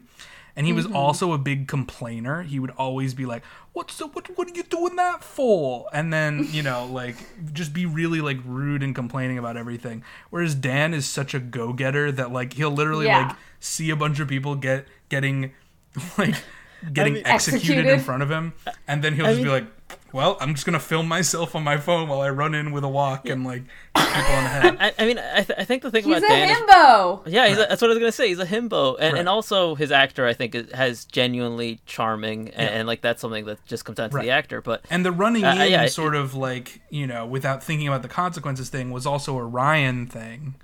And 0.56 0.66
he 0.66 0.74
was 0.74 0.86
also 0.86 1.32
a 1.34 1.38
big 1.38 1.68
complainer. 1.68 2.44
He 2.44 2.60
would 2.60 2.72
always 2.72 3.14
be 3.14 3.26
like, 3.26 3.44
"What's 3.74 3.98
the, 3.98 4.08
what? 4.08 4.28
What 4.38 4.50
are 4.52 4.54
you 4.56 4.64
doing 4.64 4.96
that 4.98 5.24
for?" 5.24 5.88
And 5.94 6.12
then 6.12 6.48
you 6.52 6.64
know, 6.64 6.86
like, 6.86 7.16
just 7.54 7.74
be 7.74 7.86
really 7.86 8.20
like 8.22 8.38
rude 8.46 8.84
and 8.84 8.94
complaining 8.94 9.38
about 9.38 9.56
everything. 9.58 10.04
Whereas 10.30 10.56
Dan 10.56 10.94
is 10.94 11.06
such 11.08 11.34
a 11.34 11.40
go 11.40 11.72
getter 11.74 12.12
that 12.12 12.32
like 12.34 12.54
he'll 12.54 12.72
literally 12.72 13.06
Yeah. 13.06 13.28
like 13.28 13.36
see 13.60 13.90
a 13.90 13.96
bunch 13.96 14.20
of 14.20 14.28
people 14.28 14.56
get 14.56 14.86
getting 15.10 15.52
like 16.18 16.36
getting 16.94 17.14
mean- 17.16 17.26
executed, 17.26 17.86
in 17.86 18.00
front 18.00 18.24
of 18.24 18.30
him, 18.32 18.54
and 18.88 19.04
then 19.04 19.14
he'll 19.14 19.26
just 19.26 19.44
be 19.44 19.50
like, 19.50 19.66
"Well, 20.14 20.38
I'm 20.40 20.54
just 20.54 20.66
gonna 20.66 20.80
film 20.80 21.08
myself 21.08 21.56
on 21.56 21.64
my 21.64 21.78
phone 21.78 22.08
while 22.10 22.22
I 22.22 22.30
run 22.30 22.54
in 22.56 22.72
with 22.72 22.84
a 22.84 22.88
walk 22.90 23.28
and 23.30 23.44
like 23.44 23.64
people 23.96 24.12
on 24.36 24.44
the 24.44 24.50
head." 24.50 24.78
I, 24.80 24.94
I 24.98 25.06
mean, 25.06 25.20
I, 25.20 25.44
th- 25.44 25.58
I 25.60 25.64
think 25.66 25.84
the 25.84 25.92
thing 25.92 26.04
He's 26.04 26.18
about 26.18 26.32
a 26.32 26.34
Dan 26.34 26.50
is 26.50 26.58
himbo. 26.58 27.22
Yeah, 27.28 27.48
he's 27.48 27.58
a, 27.58 27.66
that's 27.70 27.82
what 27.82 27.88
I 27.90 27.94
was 27.94 28.00
gonna 28.00 28.12
say. 28.12 28.28
He's 28.30 28.40
a 28.40 28.46
himbo, 28.46 28.96
and, 29.00 29.14
Right. 29.14 29.20
and 29.20 29.30
also 29.30 29.76
his 29.76 29.92
actor, 29.92 30.26
I 30.26 30.34
think, 30.34 30.56
is, 30.56 30.72
has 30.74 31.06
genuinely 31.06 31.80
charming, 31.86 32.50
and, 32.50 32.70
and 32.70 32.88
like 32.88 33.02
that's 33.02 33.22
something 33.22 33.46
that 33.46 33.66
just 33.66 33.86
comes 33.86 33.98
down 33.98 34.10
to 34.10 34.16
Right. 34.16 34.24
the 34.26 34.32
actor. 34.32 34.62
But 34.62 34.84
And 34.90 35.06
the 35.06 35.12
running 35.12 35.44
Uh, 35.44 35.52
in, 35.56 35.72
yeah, 35.72 35.84
it- 35.84 35.90
sort 35.90 36.16
of 36.16 36.34
like 36.36 36.82
you 36.90 37.06
know, 37.08 37.26
without 37.26 37.64
thinking 37.64 37.88
about 37.88 38.02
the 38.02 38.08
consequences 38.10 38.70
thing, 38.70 38.92
was 38.92 39.06
also 39.06 39.38
a 39.38 39.44
Ryan 39.46 40.06
thing. 40.08 40.56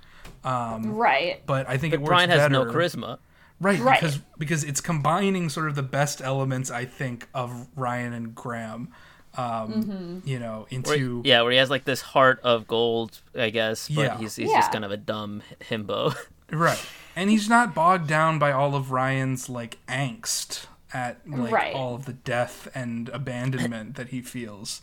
Right. 0.44 1.42
But 1.46 1.68
I 1.68 1.76
think 1.76 1.94
it 1.94 2.00
works 2.00 2.08
Brian 2.08 2.30
has 2.30 2.38
better. 2.38 2.52
no 2.52 2.64
charisma. 2.66 3.18
right? 3.60 3.78
Right. 3.80 4.00
Because 4.00 4.20
because 4.38 4.64
it's 4.64 4.80
combining 4.80 5.48
sort 5.48 5.68
of 5.68 5.74
the 5.74 5.82
best 5.82 6.20
elements, 6.22 6.70
I 6.70 6.84
think, 6.84 7.28
of 7.34 7.66
Ryan 7.74 8.12
and 8.12 8.34
Graham. 8.34 8.88
Um, 9.36 9.72
Mm-hmm. 9.72 10.28
You 10.28 10.38
know, 10.38 10.66
Where, 10.70 10.94
into 10.96 11.22
yeah, 11.24 11.42
where 11.42 11.52
he 11.52 11.58
has 11.58 11.70
like 11.70 11.84
this 11.84 12.00
heart 12.00 12.40
of 12.42 12.66
gold, 12.66 13.20
I 13.38 13.50
guess, 13.50 13.88
but 13.88 14.02
Yeah. 14.02 14.18
he's 14.18 14.36
he's 14.36 14.50
Yeah. 14.50 14.58
just 14.60 14.72
kind 14.72 14.84
of 14.84 14.90
a 14.90 14.96
dumb 14.96 15.42
himbo. 15.60 16.14
Right. 16.52 16.78
And 17.16 17.28
he's 17.28 17.48
not 17.48 17.74
bogged 17.74 18.06
down 18.06 18.38
by 18.38 18.52
all 18.52 18.76
of 18.76 18.92
Ryan's 18.92 19.48
like 19.48 19.78
angst 19.88 20.66
at 20.94 21.18
like 21.28 21.52
Right. 21.52 21.74
all 21.74 21.96
of 21.96 22.04
the 22.04 22.12
death 22.12 22.68
and 22.72 23.08
abandonment 23.08 23.96
that 23.96 24.10
he 24.10 24.22
feels. 24.22 24.80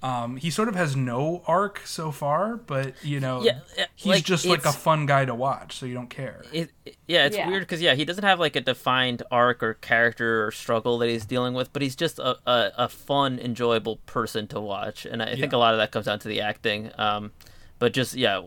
Um, 0.00 0.36
he 0.36 0.48
sort 0.50 0.68
of 0.68 0.76
has 0.76 0.94
no 0.94 1.42
arc 1.48 1.80
so 1.84 2.12
far, 2.12 2.56
but 2.56 2.94
you 3.04 3.18
know, 3.18 3.42
Yeah, 3.42 3.60
yeah, 3.76 3.86
he's 3.96 4.06
like, 4.06 4.24
just 4.24 4.46
like 4.46 4.64
a 4.64 4.70
fun 4.72 5.06
guy 5.06 5.24
to 5.24 5.34
watch, 5.34 5.76
so 5.76 5.86
you 5.86 5.94
don't 5.94 6.08
care. 6.10 6.44
it, 6.52 6.70
it- 6.84 6.96
yeah, 7.08 7.26
it's 7.26 7.36
Yeah. 7.36 7.48
weird 7.48 7.62
because 7.62 7.82
yeah, 7.82 7.94
he 7.94 8.04
doesn't 8.04 8.22
have 8.22 8.38
like 8.38 8.54
a 8.54 8.60
defined 8.60 9.24
arc 9.30 9.60
or 9.62 9.74
character 9.74 10.46
or 10.46 10.52
struggle 10.52 10.98
that 10.98 11.08
he's 11.08 11.24
dealing 11.24 11.52
with, 11.54 11.72
but 11.72 11.82
he's 11.82 11.96
just 11.96 12.18
a, 12.20 12.38
a, 12.46 12.70
a 12.76 12.88
fun, 12.88 13.38
enjoyable 13.40 13.96
person 14.06 14.46
to 14.48 14.60
watch, 14.60 15.04
and 15.04 15.20
I 15.20 15.34
think 15.34 15.52
Yeah. 15.52 15.58
a 15.58 15.60
lot 15.60 15.74
of 15.74 15.78
that 15.78 15.90
comes 15.90 16.06
down 16.06 16.20
to 16.20 16.28
the 16.28 16.40
acting. 16.42 16.90
Um, 16.96 17.32
but 17.78 17.92
just 17.92 18.14
yeah, 18.14 18.40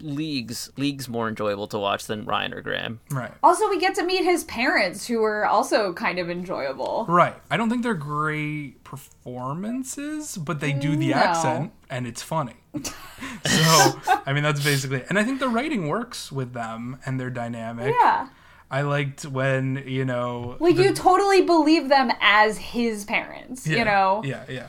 leagues 0.00 0.70
leagues 0.76 1.08
more 1.08 1.28
enjoyable 1.28 1.66
to 1.68 1.78
watch 1.78 2.06
than 2.06 2.24
Ryan 2.24 2.54
or 2.54 2.62
Graham. 2.62 3.00
Right. 3.10 3.32
Also, 3.42 3.68
we 3.68 3.78
get 3.78 3.94
to 3.96 4.04
meet 4.04 4.24
his 4.24 4.44
parents, 4.44 5.06
who 5.06 5.22
are 5.22 5.44
also 5.44 5.92
kind 5.92 6.18
of 6.18 6.30
enjoyable. 6.30 7.04
Right. 7.08 7.36
I 7.50 7.56
don't 7.56 7.68
think 7.70 7.82
they're 7.82 7.94
great 7.94 8.82
performances, 8.84 10.36
but 10.36 10.60
they 10.60 10.72
do 10.72 10.96
the 10.96 11.08
No. 11.08 11.16
accent 11.16 11.72
and 11.90 12.06
it's 12.06 12.22
funny. 12.22 12.54
so, 12.82 14.00
I 14.26 14.32
mean, 14.32 14.42
that's 14.42 14.62
basically 14.64 15.02
And 15.08 15.18
I 15.18 15.24
think 15.24 15.40
the 15.40 15.48
writing 15.48 15.88
works 15.88 16.32
with 16.32 16.52
them 16.54 16.98
and 17.04 17.20
their 17.20 17.30
dynamic. 17.30 17.94
Yeah. 18.00 18.28
I 18.70 18.80
liked 18.82 19.26
when 19.26 19.84
you 19.86 20.04
know, 20.06 20.56
Like 20.58 20.76
the- 20.76 20.84
you 20.84 20.92
totally 20.94 21.42
believe 21.42 21.88
them 21.90 22.10
as 22.22 22.56
his 22.56 23.04
parents, 23.04 23.66
yeah, 23.66 23.78
you 23.78 23.84
know? 23.84 24.22
yeah, 24.24 24.44
yeah. 24.48 24.68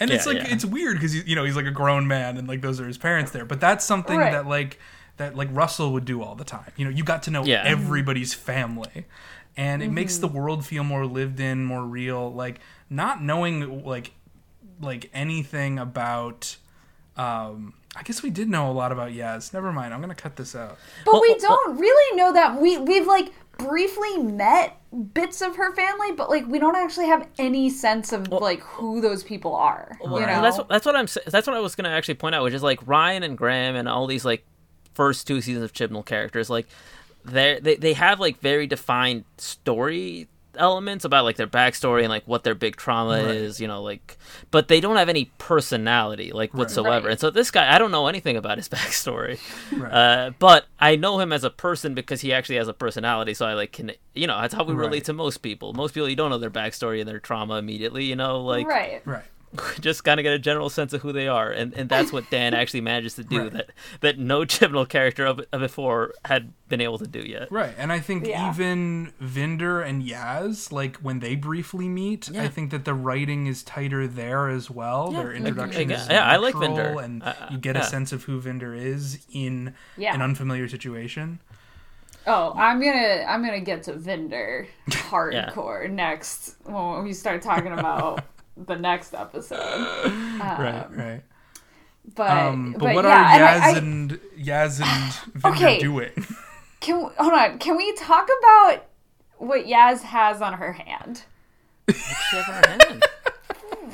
And 0.00 0.10
it's 0.10 0.26
like 0.26 0.36
yeah. 0.38 0.46
it's 0.54 0.64
weird 0.64 0.96
because 0.96 1.14
you 1.26 1.34
know 1.34 1.44
he's 1.44 1.56
like 1.56 1.66
a 1.66 1.70
grown 1.72 2.06
man 2.06 2.36
and 2.36 2.46
like 2.46 2.60
those 2.60 2.80
are 2.80 2.86
his 2.86 2.98
parents 2.98 3.30
there, 3.32 3.44
but 3.44 3.60
that's 3.60 3.84
something 3.84 4.16
Right. 4.18 4.32
that 4.32 4.46
like 4.46 4.78
that 5.16 5.34
like 5.34 5.48
Russell 5.52 5.92
would 5.94 6.04
do 6.04 6.22
all 6.22 6.34
the 6.36 6.44
time. 6.44 6.70
You 6.76 6.84
know, 6.84 6.90
you 6.90 7.02
got 7.02 7.24
to 7.24 7.30
know 7.32 7.44
Yeah. 7.44 7.62
everybody's 7.66 8.32
family, 8.34 9.06
and 9.56 9.82
it 9.82 9.90
makes 9.90 10.14
Mm-hmm. 10.14 10.20
the 10.20 10.28
world 10.40 10.64
feel 10.64 10.84
more 10.84 11.04
lived 11.06 11.40
in, 11.40 11.64
more 11.64 11.82
real. 11.84 12.32
Like 12.32 12.60
not 12.88 13.22
knowing 13.22 13.84
like 13.84 14.12
like 14.80 15.10
anything 15.12 15.78
about. 15.78 16.56
Um, 17.16 17.74
I 17.96 18.02
guess 18.04 18.22
we 18.22 18.30
did 18.30 18.48
know 18.48 18.70
a 18.70 18.72
lot 18.72 18.92
about 18.92 19.10
Yaz. 19.10 19.52
Never 19.52 19.72
mind. 19.72 19.92
I'm 19.92 20.00
gonna 20.00 20.14
cut 20.14 20.36
this 20.36 20.54
out. 20.54 20.78
But 21.04 21.20
we 21.20 21.30
Well, 21.30 21.38
well- 21.42 21.58
don't 21.66 21.78
really 21.78 22.16
know 22.16 22.32
that. 22.32 22.60
We 22.60 22.78
we've 22.78 23.06
like 23.06 23.32
briefly 23.58 24.18
met 24.18 24.80
bits 25.12 25.42
of 25.42 25.56
her 25.56 25.74
family, 25.74 26.12
but 26.12 26.30
like 26.30 26.46
we 26.46 26.58
don't 26.58 26.76
actually 26.76 27.06
have 27.06 27.28
any 27.38 27.68
sense 27.68 28.12
of 28.12 28.28
like 28.28 28.60
who 28.60 29.00
those 29.00 29.22
people 29.22 29.54
are. 29.54 29.98
Well, 30.00 30.20
you 30.20 30.26
know? 30.26 30.42
that's 30.42 30.58
what, 30.58 30.68
that's 30.68 30.86
what 30.86 30.96
I'm 30.96 31.06
that's 31.26 31.46
what 31.46 31.56
I 31.56 31.60
was 31.60 31.74
gonna 31.74 31.90
actually 31.90 32.14
point 32.14 32.34
out, 32.34 32.44
which 32.44 32.54
is 32.54 32.62
like 32.62 32.80
Ryan 32.86 33.22
and 33.22 33.36
Graham 33.36 33.76
and 33.76 33.88
all 33.88 34.06
these 34.06 34.24
like 34.24 34.44
first 34.94 35.26
two 35.26 35.40
seasons 35.40 35.64
of 35.64 35.72
Chibnall 35.72 36.06
characters, 36.06 36.48
like 36.48 36.66
they 37.24 37.58
they 37.60 37.76
they 37.76 37.92
have 37.92 38.20
like 38.20 38.40
very 38.40 38.66
defined 38.66 39.24
story 39.36 40.28
elements 40.58 41.04
about 41.04 41.24
like 41.24 41.36
their 41.36 41.46
backstory 41.46 42.00
and 42.00 42.08
like 42.10 42.26
what 42.26 42.44
their 42.44 42.54
big 42.54 42.76
trauma 42.76 43.22
Right. 43.24 43.34
is, 43.36 43.60
you 43.60 43.66
know, 43.68 43.82
like 43.82 44.18
but 44.50 44.68
they 44.68 44.80
don't 44.80 44.96
have 44.96 45.08
any 45.08 45.30
personality 45.38 46.32
like 46.32 46.52
whatsoever. 46.54 47.06
Right. 47.06 47.12
And 47.12 47.20
so 47.20 47.30
this 47.30 47.50
guy, 47.50 47.74
I 47.74 47.78
don't 47.78 47.90
know 47.90 48.06
anything 48.06 48.36
about 48.36 48.58
his 48.58 48.68
backstory, 48.76 49.38
Right. 49.76 49.92
uh, 49.92 50.30
but 50.38 50.66
I 50.80 50.96
know 50.96 51.18
him 51.20 51.32
as 51.32 51.44
a 51.44 51.50
person 51.50 51.94
because 51.94 52.20
he 52.20 52.32
actually 52.32 52.56
has 52.56 52.68
a 52.68 52.74
personality. 52.74 53.34
So 53.34 53.46
I 53.46 53.54
like 53.54 53.72
can 53.72 53.92
you 54.14 54.26
know 54.26 54.40
that's 54.40 54.54
how 54.54 54.64
we 54.64 54.74
Right. 54.74 54.86
relate 54.86 55.04
to 55.04 55.12
most 55.12 55.38
people. 55.38 55.72
Most 55.72 55.94
people 55.94 56.08
you 56.08 56.16
don't 56.16 56.30
know 56.30 56.38
their 56.38 56.50
backstory 56.50 57.00
and 57.00 57.08
their 57.08 57.20
trauma 57.20 57.54
immediately, 57.56 58.04
you 58.04 58.16
know, 58.16 58.40
like 58.42 58.66
right. 58.66 59.02
right. 59.06 59.24
just 59.80 60.04
kind 60.04 60.20
of 60.20 60.24
get 60.24 60.32
a 60.34 60.38
general 60.38 60.68
sense 60.70 60.92
of 60.92 61.00
who 61.02 61.12
they 61.12 61.26
are, 61.28 61.50
and 61.50 61.72
and 61.74 61.88
that's 61.88 62.12
what 62.12 62.28
Dan 62.30 62.54
actually 62.60 62.80
manages 62.82 63.14
to 63.14 63.24
do 63.24 63.42
Right. 63.44 63.52
that 63.52 63.70
that 64.00 64.18
no 64.18 64.40
Chibnall 64.44 64.88
character 64.88 65.24
of, 65.26 65.40
of 65.52 65.60
before 65.60 66.12
had 66.24 66.52
been 66.68 66.80
able 66.82 66.98
to 66.98 67.06
do 67.06 67.20
yet. 67.20 67.50
Right, 67.50 67.74
and 67.78 67.90
I 67.92 67.98
think 68.00 68.26
Yeah. 68.26 68.50
even 68.50 69.12
Vinder 69.22 69.80
and 69.80 70.02
Yaz, 70.02 70.70
like 70.70 70.96
when 70.98 71.20
they 71.20 71.34
briefly 71.34 71.88
meet, 71.88 72.30
I 72.36 72.48
think 72.48 72.70
that 72.72 72.84
the 72.84 72.92
writing 72.94 73.46
is 73.46 73.62
tighter 73.62 74.06
there 74.06 74.48
as 74.50 74.70
well. 74.70 75.10
Yeah, 75.12 75.22
Their 75.22 75.32
I- 75.32 75.36
introduction 75.36 75.90
I- 75.92 75.94
is 75.94 76.08
yeah, 76.08 76.24
I 76.26 76.36
like 76.36 76.54
Vinder. 76.54 77.02
and 77.02 77.22
I- 77.22 77.30
I- 77.40 77.52
you 77.52 77.58
get 77.58 77.76
a 77.76 77.82
sense 77.84 78.12
of 78.12 78.24
who 78.24 78.40
Vinder 78.40 78.74
is 78.76 79.24
in 79.32 79.74
Yeah. 79.96 80.14
an 80.14 80.20
unfamiliar 80.22 80.68
situation. 80.68 81.40
Oh, 82.26 82.52
I'm 82.54 82.78
gonna 82.82 83.24
I'm 83.26 83.42
gonna 83.42 83.60
get 83.60 83.84
to 83.84 83.94
Vinder 83.94 84.66
hardcore 84.90 85.88
next 85.90 86.56
when 86.64 87.02
we 87.04 87.14
start 87.14 87.40
talking 87.40 87.72
about 87.72 88.22
the 88.66 88.76
next 88.76 89.14
episode. 89.14 89.58
right, 90.40 90.86
right. 90.90 91.22
But 92.14 92.30
Um, 92.30 92.72
but, 92.72 92.80
but 92.80 92.94
what 92.94 93.04
yeah, 93.04 93.10
are 93.10 93.24
and 93.24 93.42
I- 93.44 93.58
Yaz 93.58 93.74
I- 93.74 93.78
and 93.78 94.10
Yaz 94.38 94.80
and 94.80 95.12
Vinder 95.42 95.56
Okay. 95.56 95.78
doing? 95.78 96.10
Can 96.80 96.98
we, 96.98 97.10
hold 97.18 97.32
on? 97.32 97.58
Can 97.58 97.76
we 97.76 97.92
talk 97.96 98.28
about 98.40 98.84
what 99.38 99.66
Yaz 99.66 100.02
has 100.02 100.40
on 100.40 100.54
her 100.54 100.72
hand? 100.72 101.22
She 101.90 102.36
have 102.36 102.44
her 102.46 102.68
hand. 102.68 103.02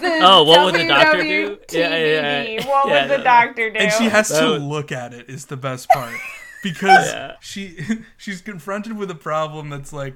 The 0.01 0.19
Oh, 0.23 0.43
what 0.43 0.65
would 0.65 0.75
the 0.75 0.89
doctor 0.89 1.23
do? 1.23 1.57
Yeah, 1.71 1.97
yeah, 1.97 2.43
yeah. 2.43 2.67
What 2.67 2.89
Yeah, 2.89 3.03
would 3.09 3.21
the 3.21 3.23
doctor 3.23 3.71
do? 3.71 3.79
and 3.79 3.93
she 3.93 4.05
has 4.09 4.29
That 4.29 4.41
to 4.41 4.51
would- 4.51 4.63
look 4.63 4.91
at 4.91 5.15
it 5.15 5.31
is 5.31 5.47
the 5.47 5.57
best 5.57 5.89
part 5.91 6.15
because 6.65 7.13
Yeah. 7.13 7.37
she 7.41 7.79
she's 8.17 8.41
confronted 8.41 8.97
with 8.99 9.09
a 9.13 9.15
problem 9.15 9.71
that's 9.71 9.93
like 9.93 10.15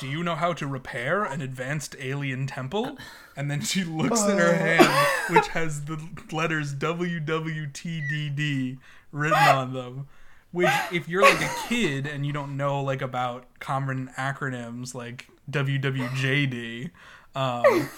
do 0.00 0.08
you 0.08 0.24
know 0.24 0.34
how 0.34 0.52
to 0.52 0.66
repair 0.66 1.24
an 1.24 1.40
advanced 1.40 1.94
alien 2.00 2.46
temple 2.46 2.98
and 3.36 3.50
then 3.50 3.60
she 3.60 3.84
looks 3.84 4.22
at 4.22 4.38
her 4.38 4.54
hand 4.54 4.88
which 5.30 5.48
has 5.48 5.84
the 5.84 5.98
letters 6.32 6.74
wwtdd 6.74 8.78
written 9.12 9.38
on 9.38 9.72
them 9.72 10.08
which 10.52 10.70
if 10.90 11.08
you're 11.08 11.22
like 11.22 11.40
a 11.40 11.50
kid 11.68 12.06
and 12.06 12.26
you 12.26 12.32
don't 12.32 12.56
know 12.56 12.82
like 12.82 13.02
about 13.02 13.46
common 13.60 14.10
acronyms 14.16 14.94
like 14.94 15.28
wwjd 15.50 16.90
um, 17.34 17.88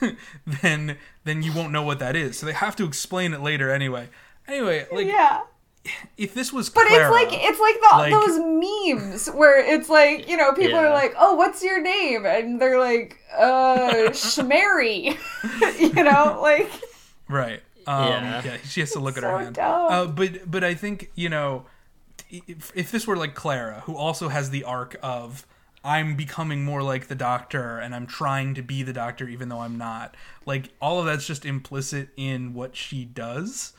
then 0.62 0.96
then 1.24 1.42
you 1.42 1.52
won't 1.52 1.72
know 1.72 1.82
what 1.82 1.98
that 1.98 2.16
is. 2.16 2.38
So 2.38 2.46
they 2.46 2.52
have 2.52 2.76
to 2.76 2.84
explain 2.84 3.32
it 3.32 3.40
later 3.40 3.70
anyway. 3.70 4.08
Anyway, 4.46 4.86
like 4.92 5.06
yeah. 5.06 5.42
If 6.16 6.34
this 6.34 6.52
was 6.52 6.70
But 6.70 6.86
Clara, 6.86 7.04
it's 7.04 7.12
like 7.32 7.40
it's 7.42 7.60
like 7.60 7.74
the, 7.80 7.96
like- 7.96 8.12
those 8.26 8.38
memes 8.38 9.28
where 9.28 9.58
it's 9.58 9.88
like 9.88 10.28
you 10.28 10.36
know 10.36 10.52
people 10.52 10.80
Yeah. 10.80 10.86
are 10.88 10.92
like, 10.92 11.14
"Oh, 11.18 11.34
what's 11.34 11.62
your 11.62 11.80
name?" 11.80 12.26
and 12.26 12.60
they're 12.60 12.78
like, 12.80 13.18
"Uh, 13.36 14.08
Shmary," 14.10 15.16
you 15.80 16.02
know, 16.04 16.38
like 16.42 16.70
right. 17.28 17.62
Um, 17.86 18.08
yeah. 18.08 18.42
Yeah. 18.44 18.56
she 18.64 18.80
has 18.80 18.92
to 18.92 19.00
look 19.00 19.16
at 19.16 19.22
So 19.22 19.30
her 19.30 19.38
hand. 19.38 19.54
dumb. 19.54 19.86
Uh, 19.90 20.06
but 20.06 20.50
but 20.50 20.62
I 20.64 20.74
think 20.74 21.10
you 21.14 21.28
know, 21.28 21.64
if, 22.30 22.70
if 22.74 22.90
this 22.90 23.06
were 23.06 23.16
like 23.16 23.34
Clara, 23.34 23.82
who 23.86 23.96
also 23.96 24.28
has 24.28 24.50
the 24.50 24.64
arc 24.64 24.96
of 25.02 25.46
I'm 25.84 26.16
becoming 26.16 26.64
more 26.64 26.82
like 26.82 27.06
the 27.08 27.14
Doctor, 27.14 27.78
and 27.78 27.94
I'm 27.94 28.06
trying 28.06 28.54
to 28.54 28.62
be 28.62 28.82
the 28.82 28.92
Doctor 28.92 29.26
even 29.28 29.48
though 29.48 29.60
I'm 29.60 29.78
not. 29.78 30.16
Like 30.44 30.70
all 30.82 31.00
of 31.00 31.06
that's 31.06 31.26
just 31.26 31.46
implicit 31.46 32.10
in 32.16 32.52
what 32.52 32.76
she 32.76 33.04
does. 33.06 33.72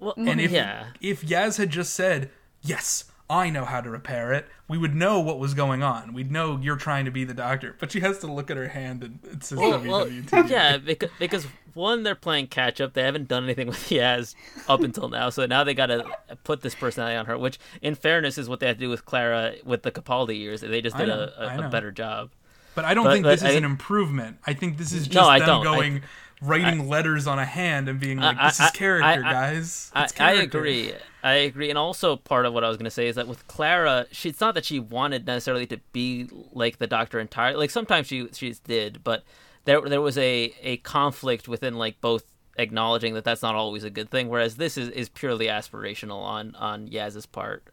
Well, 0.00 0.14
And 0.16 0.40
if 0.40 0.50
yeah, 0.50 0.86
if 1.00 1.22
Yaz 1.22 1.58
had 1.58 1.70
just 1.70 1.94
said, 1.94 2.30
"Yes, 2.62 3.04
I 3.28 3.50
know 3.50 3.64
how 3.64 3.80
to 3.80 3.90
repair 3.90 4.32
it," 4.32 4.48
we 4.66 4.78
would 4.78 4.94
know 4.94 5.20
what 5.20 5.38
was 5.38 5.52
going 5.54 5.82
on. 5.82 6.12
We'd 6.14 6.32
know 6.32 6.58
you're 6.60 6.76
trying 6.76 7.04
to 7.04 7.10
be 7.10 7.24
the 7.24 7.34
doctor. 7.34 7.76
But 7.78 7.92
she 7.92 8.00
has 8.00 8.18
to 8.20 8.26
look 8.26 8.50
at 8.50 8.56
her 8.56 8.68
hand 8.68 9.04
and 9.04 9.18
it 9.24 9.44
says 9.44 9.58
well, 9.58 9.80
well, 9.82 10.06
WWT. 10.06 10.48
yeah, 10.50 10.78
because, 10.78 11.10
because 11.18 11.46
one, 11.74 12.02
they're 12.02 12.14
playing 12.14 12.46
catch 12.46 12.80
up. 12.80 12.94
They 12.94 13.02
haven't 13.02 13.28
done 13.28 13.44
anything 13.44 13.66
with 13.66 13.76
Yaz 13.90 14.34
up 14.68 14.80
until 14.80 15.08
now, 15.08 15.28
so 15.30 15.44
now 15.46 15.64
they 15.64 15.74
got 15.74 15.86
to 15.86 16.04
put 16.44 16.62
this 16.62 16.74
personality 16.74 17.16
on 17.16 17.26
her. 17.26 17.36
Which, 17.36 17.58
in 17.82 17.94
fairness, 17.94 18.38
is 18.38 18.48
what 18.48 18.60
they 18.60 18.66
had 18.66 18.78
to 18.78 18.84
do 18.84 18.90
with 18.90 19.04
Clara 19.04 19.54
with 19.64 19.82
the 19.82 19.90
Capaldi 19.92 20.38
years. 20.38 20.62
They 20.62 20.80
just 20.80 20.96
did 20.96 21.08
know, 21.08 21.30
a, 21.36 21.46
I 21.46 21.66
a, 21.66 21.68
better 21.68 21.90
job. 21.90 22.30
But 22.74 22.84
I 22.84 22.94
don't 22.94 23.04
But- 23.04 23.12
think 23.12 23.24
but 23.24 23.30
this 23.40 23.42
is 23.42 23.56
an 23.56 23.64
improvement. 23.64 24.38
I 24.46 24.54
think 24.54 24.78
this 24.78 24.92
is 24.92 25.06
just 25.06 25.14
No, 25.14 25.28
I 25.28 25.40
them 25.40 25.62
don't. 25.62 25.82
I- 25.82 26.00
writing 26.40 26.88
letters 26.88 27.26
on 27.26 27.38
a 27.38 27.44
hand 27.44 27.88
and 27.88 27.98
being 28.00 28.18
like, 28.18 28.36
"This 28.38 28.60
I- 28.60 28.66
is 28.66 28.70
character, 28.72 29.06
I- 29.06 29.14
I- 29.28 29.32
guys." 29.32 29.90
I, 29.94 30.04
It's 30.04 30.12
I 30.20 30.34
character." 30.36 30.58
agree. 30.58 30.92
I 31.22 31.32
agree. 31.34 31.68
And 31.68 31.78
also, 31.78 32.16
part 32.16 32.46
of 32.46 32.54
what 32.54 32.64
I 32.64 32.68
was 32.68 32.76
going 32.78 32.84
to 32.84 32.90
say 32.90 33.06
is 33.08 33.16
that 33.16 33.28
with 33.28 33.46
Clara, 33.46 34.06
she, 34.10 34.30
it's 34.30 34.40
not 34.40 34.54
that 34.54 34.64
she 34.64 34.78
wanted 34.80 35.26
necessarily 35.26 35.66
to 35.66 35.78
be 35.92 36.28
like 36.52 36.78
the 36.78 36.86
Doctor 36.86 37.20
entirely. 37.20 37.58
Like 37.58 37.70
sometimes 37.70 38.06
she 38.06 38.28
she 38.32 38.54
did, 38.64 39.04
but 39.04 39.24
there 39.66 39.80
there 39.82 40.00
was 40.00 40.16
a 40.16 40.54
a 40.62 40.78
conflict 40.78 41.46
within 41.48 41.74
like 41.76 42.00
both 42.00 42.24
acknowledging 42.56 43.14
that 43.14 43.24
that's 43.24 43.42
not 43.42 43.54
always 43.54 43.84
a 43.84 43.90
good 43.90 44.10
thing. 44.10 44.28
Whereas 44.28 44.56
this 44.56 44.76
is, 44.78 44.88
is 44.90 45.08
purely 45.08 45.46
aspirational 45.46 46.22
on 46.22 46.54
on 46.56 46.86
Yaz's 46.88 47.26
part. 47.26 47.64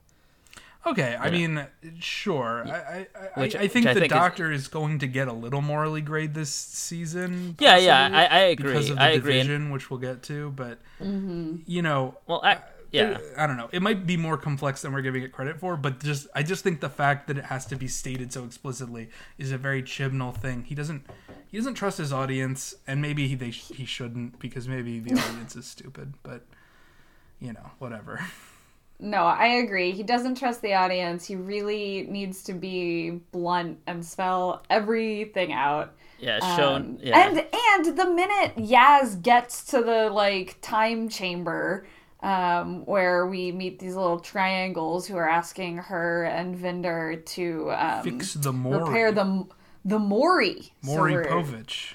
Okay, 0.92 1.18
I 1.20 1.30
mean, 1.30 1.66
sure. 2.00 2.64
I 2.68 2.72
I, 2.72 3.08
I, 3.36 3.40
Which- 3.42 3.56
I 3.56 3.68
think 3.68 3.86
which 3.86 3.92
I 3.92 3.94
the 3.96 4.00
think 4.02 4.12
Doctor 4.14 4.52
is... 4.52 4.68
going 4.68 5.00
to 5.00 5.08
get 5.08 5.28
a 5.28 5.34
little 5.34 5.62
morally 5.62 6.02
grade 6.02 6.34
this 6.34 6.50
season. 6.52 7.56
Yeah, 7.60 7.78
yeah, 7.78 8.10
I- 8.12 8.26
I 8.26 8.40
agree. 8.40 8.68
Because 8.74 8.90
of 8.90 8.96
the 8.98 9.02
I 9.02 9.10
agree. 9.10 9.34
Division, 9.34 9.70
which 9.72 9.90
we'll 9.90 10.00
get 10.00 10.24
to. 10.24 10.52
But 10.52 10.80
Mm-hmm. 11.02 11.58
you 11.66 11.82
know, 11.82 12.18
Well, 12.26 12.42
I, 12.44 12.60
yeah. 12.92 13.18
Uh, 13.38 13.42
I 13.44 13.48
don't 13.48 13.58
know. 13.58 13.70
It 13.72 13.82
might 13.82 14.08
be 14.08 14.16
more 14.18 14.38
complex 14.38 14.82
than 14.82 14.94
we're 14.94 15.02
giving 15.02 15.22
it 15.24 15.32
credit 15.34 15.60
for, 15.60 15.76
but 15.76 16.00
just 16.00 16.28
I 16.34 16.42
just 16.42 16.64
think 16.64 16.80
the 16.80 16.90
fact 16.90 17.28
that 17.28 17.38
it 17.38 17.46
has 17.46 17.66
to 17.68 17.76
be 17.76 17.88
stated 17.88 18.32
so 18.32 18.46
explicitly 18.46 19.10
is 19.38 19.52
a 19.52 19.58
very 19.58 19.84
Chibnall 19.84 20.36
thing. 20.36 20.64
He 20.64 20.74
doesn't 20.74 21.06
he 21.50 21.58
doesn't 21.58 21.74
trust 21.76 21.98
his 21.98 22.14
audience, 22.14 22.76
and 22.88 23.02
maybe 23.02 23.28
he 23.28 23.36
they, 23.36 23.50
he 23.50 23.86
shouldn't 23.86 24.40
because 24.40 24.68
maybe 24.70 25.00
the 25.00 25.20
audience 25.20 25.56
is 25.56 25.66
stupid. 25.66 26.14
But 26.24 26.46
you 27.42 27.52
know, 27.54 27.72
whatever. 27.80 28.26
No, 29.00 29.24
I 29.26 29.48
agree. 29.48 29.92
He 29.92 30.02
doesn't 30.04 30.36
trust 30.36 30.62
the 30.62 30.74
audience. 30.74 31.26
He 31.26 31.36
really 31.36 32.08
needs 32.10 32.44
to 32.44 32.54
be 32.54 33.12
blunt 33.32 33.80
and 33.86 34.04
spell 34.04 34.64
everything 34.70 35.54
out. 35.54 35.94
Yeah, 36.20 36.40
shown. 36.58 36.76
Um, 36.82 36.98
yeah. 37.02 37.28
And 37.30 37.38
and 37.38 37.98
the 37.98 38.10
minute 38.10 38.56
Yaz 38.58 39.22
gets 39.22 39.66
to 39.66 39.84
the 39.84 40.10
like 40.10 40.58
time 40.62 41.10
chamber, 41.10 41.86
um, 42.22 42.86
where 42.88 43.28
we 43.28 43.52
meet 43.52 43.78
these 43.78 43.96
little 43.96 44.20
triangles 44.20 45.06
who 45.06 45.16
are 45.16 45.30
asking 45.30 45.78
her 45.78 46.24
and 46.24 46.56
Vinder 46.58 47.18
to 47.24 47.72
um, 47.72 48.04
Fix 48.04 48.34
the 48.34 48.52
Maury. 48.52 48.84
repair 48.84 49.12
the 49.12 49.46
the 49.86 50.00
Mouri. 50.00 50.72
Maury 50.84 51.24
So 51.24 51.30
Povich. 51.30 51.94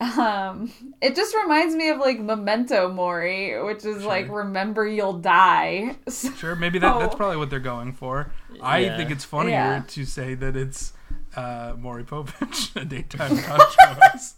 Um, 0.00 0.70
it 1.00 1.16
just 1.16 1.34
reminds 1.34 1.74
me 1.74 1.88
of 1.88 1.98
like 1.98 2.20
Memento 2.20 2.92
Mori, 2.92 3.62
which 3.62 3.84
is 3.84 4.04
like 4.04 4.28
remember 4.28 4.86
you'll 4.86 5.18
die. 5.18 5.96
So- 6.08 6.30
Sure, 6.32 6.54
maybe 6.54 6.78
that, 6.80 6.98
that's 6.98 7.14
probably 7.22 7.36
what 7.38 7.48
they're 7.50 7.60
going 7.60 7.92
for. 7.92 8.30
I 8.62 8.88
think 8.96 9.10
it's 9.10 9.24
funnier 9.24 9.52
Yeah. 9.52 9.82
to 9.88 10.04
say 10.04 10.34
that 10.34 10.56
it's 10.56 10.92
uh, 11.34 11.74
Maury 11.78 12.04
Povich, 12.04 12.74
a 12.80 12.84
daytime 12.84 13.36
talk 13.38 13.70
show 13.70 13.94
host. 14.00 14.34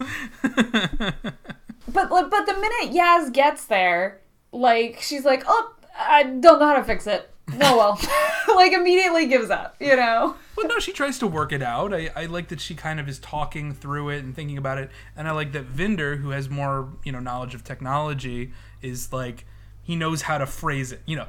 But 1.91 2.09
but 2.11 2.47
the 2.47 2.53
minute 2.55 2.95
Yaz 2.95 3.33
gets 3.33 3.65
there, 3.67 4.21
like 4.53 4.99
she's 5.01 5.25
like, 5.25 5.43
"Oh, 5.47 5.75
I 5.99 6.23
don't 6.25 6.59
know 6.61 6.67
how 6.67 6.77
to 6.77 6.85
fix 6.85 7.07
it," 7.07 7.31
oh 7.61 7.77
well, 7.77 8.57
like 8.57 8.73
immediately 8.73 9.27
gives 9.27 9.51
up. 9.51 9.77
You 9.81 9.97
know. 9.97 10.37
Well, 10.57 10.67
no, 10.69 10.79
she 10.79 10.93
tries 10.93 11.19
to 11.21 11.27
work 11.27 11.53
it 11.53 11.63
out. 11.63 11.95
I, 11.95 12.11
I 12.17 12.27
like 12.27 12.49
that 12.49 12.61
she 12.61 12.75
kind 12.75 12.99
of 12.99 13.09
is 13.09 13.19
talking 13.19 13.73
through 13.73 14.09
it 14.11 14.25
and 14.25 14.35
thinking 14.35 14.59
about 14.59 14.79
it, 14.79 14.91
and 15.17 15.29
I 15.29 15.31
like 15.33 15.53
that 15.53 15.67
Vinder, 15.73 16.17
who 16.21 16.31
has 16.31 16.49
more 16.51 16.89
you 17.05 17.13
know 17.13 17.21
knowledge 17.21 17.55
of 17.55 17.65
technology, 17.65 18.53
is 18.83 19.13
like 19.13 19.45
he 19.83 19.97
knows 19.97 20.23
how 20.23 20.39
to 20.39 20.47
phrase 20.47 20.93
it. 20.93 21.01
You 21.07 21.17
know, 21.17 21.27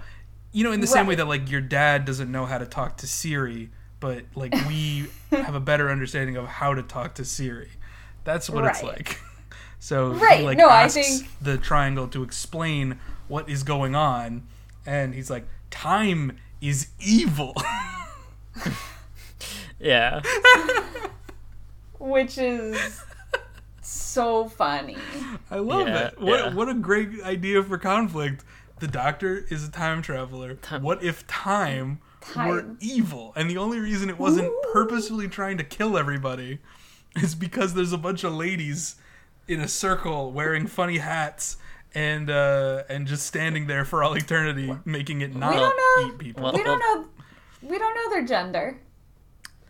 you 0.51 0.63
know, 0.63 0.71
in 0.71 0.81
the 0.81 0.87
same 0.87 1.05
way 1.07 1.15
that 1.15 1.27
like 1.27 1.49
your 1.51 1.61
dad 1.61 2.05
doesn't 2.05 2.31
know 2.31 2.45
how 2.45 2.57
to 2.57 2.65
talk 2.65 2.97
to 2.97 3.07
Siri, 3.07 3.69
but 3.99 4.23
like 4.35 4.53
we 4.67 5.07
have 5.31 5.55
a 5.55 5.59
better 5.59 5.89
understanding 5.89 6.35
of 6.37 6.45
how 6.47 6.73
to 6.73 6.81
talk 6.83 7.15
to 7.15 7.25
Siri. 7.25 7.69
That's 8.23 8.49
what 8.49 8.65
it's 8.65 8.83
like. 8.83 9.19
So 9.81 10.09
Right. 10.09 10.39
he 10.39 10.45
like 10.45 10.57
No, 10.57 10.67
I 10.67 10.81
asks 10.83 10.95
think- 11.21 11.29
the 11.41 11.57
triangle 11.57 12.09
to 12.09 12.21
explain 12.21 12.99
what 13.29 13.47
is 13.47 13.63
going 13.63 13.95
on, 13.95 14.43
and 14.85 15.13
he's 15.15 15.29
like, 15.29 15.47
"Time 15.69 16.37
is 16.61 16.87
evil." 16.99 17.53
Yeah. 19.79 20.21
which 21.99 22.37
is 22.37 23.01
so 23.81 24.49
funny. 24.49 24.97
I 25.49 25.59
love 25.59 25.87
Yeah, 25.87 26.07
it. 26.07 26.19
What 26.19 26.39
yeah. 26.39 26.53
what 26.53 26.69
a 26.69 26.73
great 26.73 27.21
idea 27.23 27.63
for 27.63 27.77
conflict. 27.77 28.43
The 28.79 28.87
doctor 28.87 29.45
is 29.49 29.65
a 29.67 29.71
time 29.71 30.01
traveler. 30.01 30.57
What 30.79 31.03
if 31.03 31.25
time, 31.27 31.99
were 32.35 32.65
evil? 32.79 33.33
And 33.35 33.49
the 33.49 33.57
only 33.57 33.79
reason 33.79 34.09
it 34.09 34.17
wasn't 34.17 34.51
purposefully 34.71 35.27
trying 35.27 35.57
to 35.57 35.63
kill 35.63 35.97
everybody 35.97 36.59
is 37.15 37.35
because 37.35 37.73
there's 37.73 37.91
a 37.93 37.97
bunch 37.97 38.23
of 38.23 38.33
ladies 38.33 38.95
in 39.47 39.59
a 39.59 39.67
circle 39.67 40.31
wearing 40.31 40.67
funny 40.67 40.99
hats 40.99 41.57
and 41.95 42.29
uh, 42.29 42.83
and 42.89 43.07
just 43.07 43.25
standing 43.25 43.67
there 43.67 43.85
for 43.85 44.03
all 44.03 44.13
eternity, 44.15 44.73
making 44.85 45.21
it 45.21 45.35
not 45.35 45.53
don't 45.53 45.75
know- 45.77 46.07
eat 46.13 46.17
people. 46.19 46.51
We 46.53 46.63
don't 46.63 46.79
know. 46.79 47.05
We 47.61 47.77
don't 47.77 47.93
know 47.95 48.09
their 48.15 48.25
gender. 48.25 48.77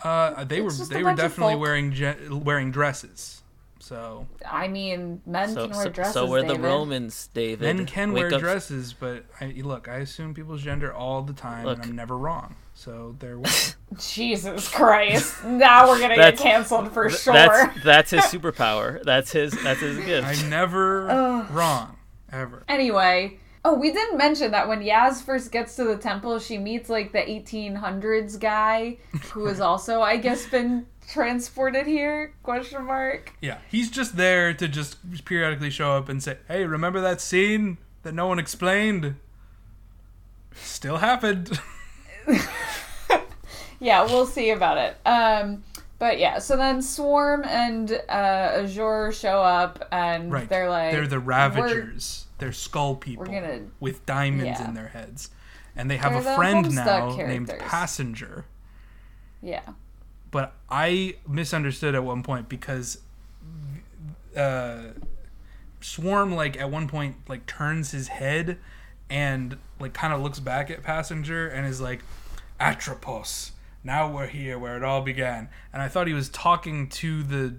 uh, 0.03 0.43
they 0.43 0.61
were 0.61 0.67
It's 0.67 0.77
just 0.77 0.91
a 0.91 0.93
they 0.93 1.03
were 1.03 1.15
definitely 1.15 1.55
wearing 1.55 1.91
gen- 1.93 2.43
wearing 2.43 2.71
dresses. 2.71 3.41
So 3.81 4.27
I 4.47 4.67
mean, 4.67 5.21
men 5.25 5.49
So, 5.53 5.67
can 5.67 5.75
wear 5.75 5.83
so, 5.85 5.89
dresses. 5.89 6.13
so 6.13 6.25
were 6.27 6.41
the 6.41 6.49
David. 6.49 6.63
Romans, 6.63 7.29
David. 7.33 7.61
Men 7.77 7.85
can 7.87 8.11
Wake 8.13 8.23
wear 8.25 8.33
up- 8.35 8.39
dresses, 8.41 8.93
but 8.93 9.25
I, 9.41 9.45
look, 9.63 9.87
I 9.87 9.95
assume 9.97 10.33
people's 10.35 10.61
gender 10.61 10.93
all 10.93 11.21
the 11.23 11.33
time, 11.33 11.65
Look. 11.65 11.77
and 11.79 11.85
I'm 11.91 11.95
never 11.95 12.15
wrong. 12.17 12.55
So 12.75 13.15
there. 13.19 13.39
Jesus 13.97 14.67
Christ! 14.69 15.43
Now 15.43 15.89
we're 15.89 15.99
gonna 15.99 16.15
get 16.15 16.37
canceled 16.37 16.93
for 16.93 17.09
sure. 17.09 17.33
That's 17.33 17.83
that's 17.83 18.11
his 18.11 18.21
superpower. 18.25 19.01
That's 19.03 19.31
his 19.31 19.51
that's 19.63 19.79
his 19.79 19.97
gift. 20.05 20.27
I'm 20.27 20.49
never 20.49 21.47
wrong 21.51 21.95
ever. 22.31 22.63
Anyway, 22.67 23.39
oh, 23.65 23.73
we 23.73 23.91
didn't 23.91 24.17
mention 24.17 24.51
that 24.51 24.67
when 24.67 24.81
Yaz 24.81 25.21
first 25.21 25.51
gets 25.51 25.75
to 25.75 25.83
the 25.83 25.97
temple, 25.97 26.39
she 26.39 26.57
meets 26.57 26.89
like 26.89 27.11
the 27.11 27.19
1800s 27.19 28.39
guy 28.39 28.97
who 29.31 29.45
has 29.45 29.59
also, 29.59 30.01
I 30.01 30.17
guess, 30.17 30.45
been 30.47 30.85
transported 31.07 31.87
here? 31.87 32.33
Question 32.43 32.85
mark. 32.85 33.33
Yeah, 33.41 33.57
he's 33.69 33.89
just 33.89 34.15
there 34.15 34.53
to 34.53 34.67
just 34.67 34.97
periodically 35.25 35.69
show 35.69 35.91
up 35.91 36.09
and 36.09 36.21
say, 36.21 36.37
"Hey, 36.47 36.65
remember 36.65 37.01
that 37.01 37.21
scene 37.21 37.77
that 38.03 38.13
no 38.13 38.27
one 38.27 38.39
explained? 38.39 39.15
Still 40.53 40.97
happened." 40.97 41.59
Yeah, 43.79 44.03
we'll 44.03 44.25
see 44.25 44.49
about 44.49 44.77
it. 44.77 44.97
Um, 45.05 45.63
but 45.99 46.17
yeah, 46.17 46.39
so 46.39 46.55
then 46.57 46.81
Swarm 46.81 47.43
and 47.45 47.91
uh, 47.91 48.63
Azure 48.63 49.11
show 49.11 49.41
up, 49.41 49.87
and 49.91 50.31
right. 50.31 50.49
they're 50.49 50.69
like, 50.69 50.93
they're 50.93 51.07
the 51.07 51.19
Ravagers. 51.19 52.25
They're 52.37 52.53
skull 52.53 52.95
people 52.95 53.25
gonna- 53.25 53.67
with 53.79 54.05
diamonds 54.05 54.59
yeah. 54.59 54.67
in 54.67 54.73
their 54.73 54.87
heads, 54.87 55.29
and 55.75 55.91
they 55.91 55.97
have 55.97 56.13
They're 56.13 56.21
a 56.21 56.23
the 56.23 56.35
friend 56.35 56.73
now 56.73 57.15
named. 57.15 57.53
Passenger. 57.59 58.45
Yeah, 59.41 59.61
but 60.31 60.53
I 60.69 61.15
misunderstood 61.27 61.95
at 61.95 62.03
one 62.03 62.23
point 62.23 62.47
because 62.49 62.99
uh, 64.35 64.79
Swarm 65.81 66.33
like 66.33 66.57
at 66.57 66.71
one 66.71 66.87
point 66.87 67.15
like 67.27 67.45
turns 67.45 67.91
his 67.91 68.07
head 68.07 68.57
and 69.09 69.57
like 69.79 69.93
kind 69.93 70.13
of 70.13 70.21
looks 70.21 70.39
back 70.39 70.69
at 70.69 70.83
Passenger 70.83 71.47
and 71.47 71.65
is 71.67 71.81
like 71.81 72.01
Atropos. 72.59 73.51
Now 73.83 74.11
we're 74.11 74.27
here 74.27 74.57
where 74.59 74.75
it 74.77 74.83
all 74.83 75.01
began. 75.01 75.49
And 75.73 75.81
I 75.81 75.87
thought 75.87 76.07
he 76.07 76.13
was 76.13 76.29
talking 76.29 76.87
to 76.89 77.23
the 77.23 77.55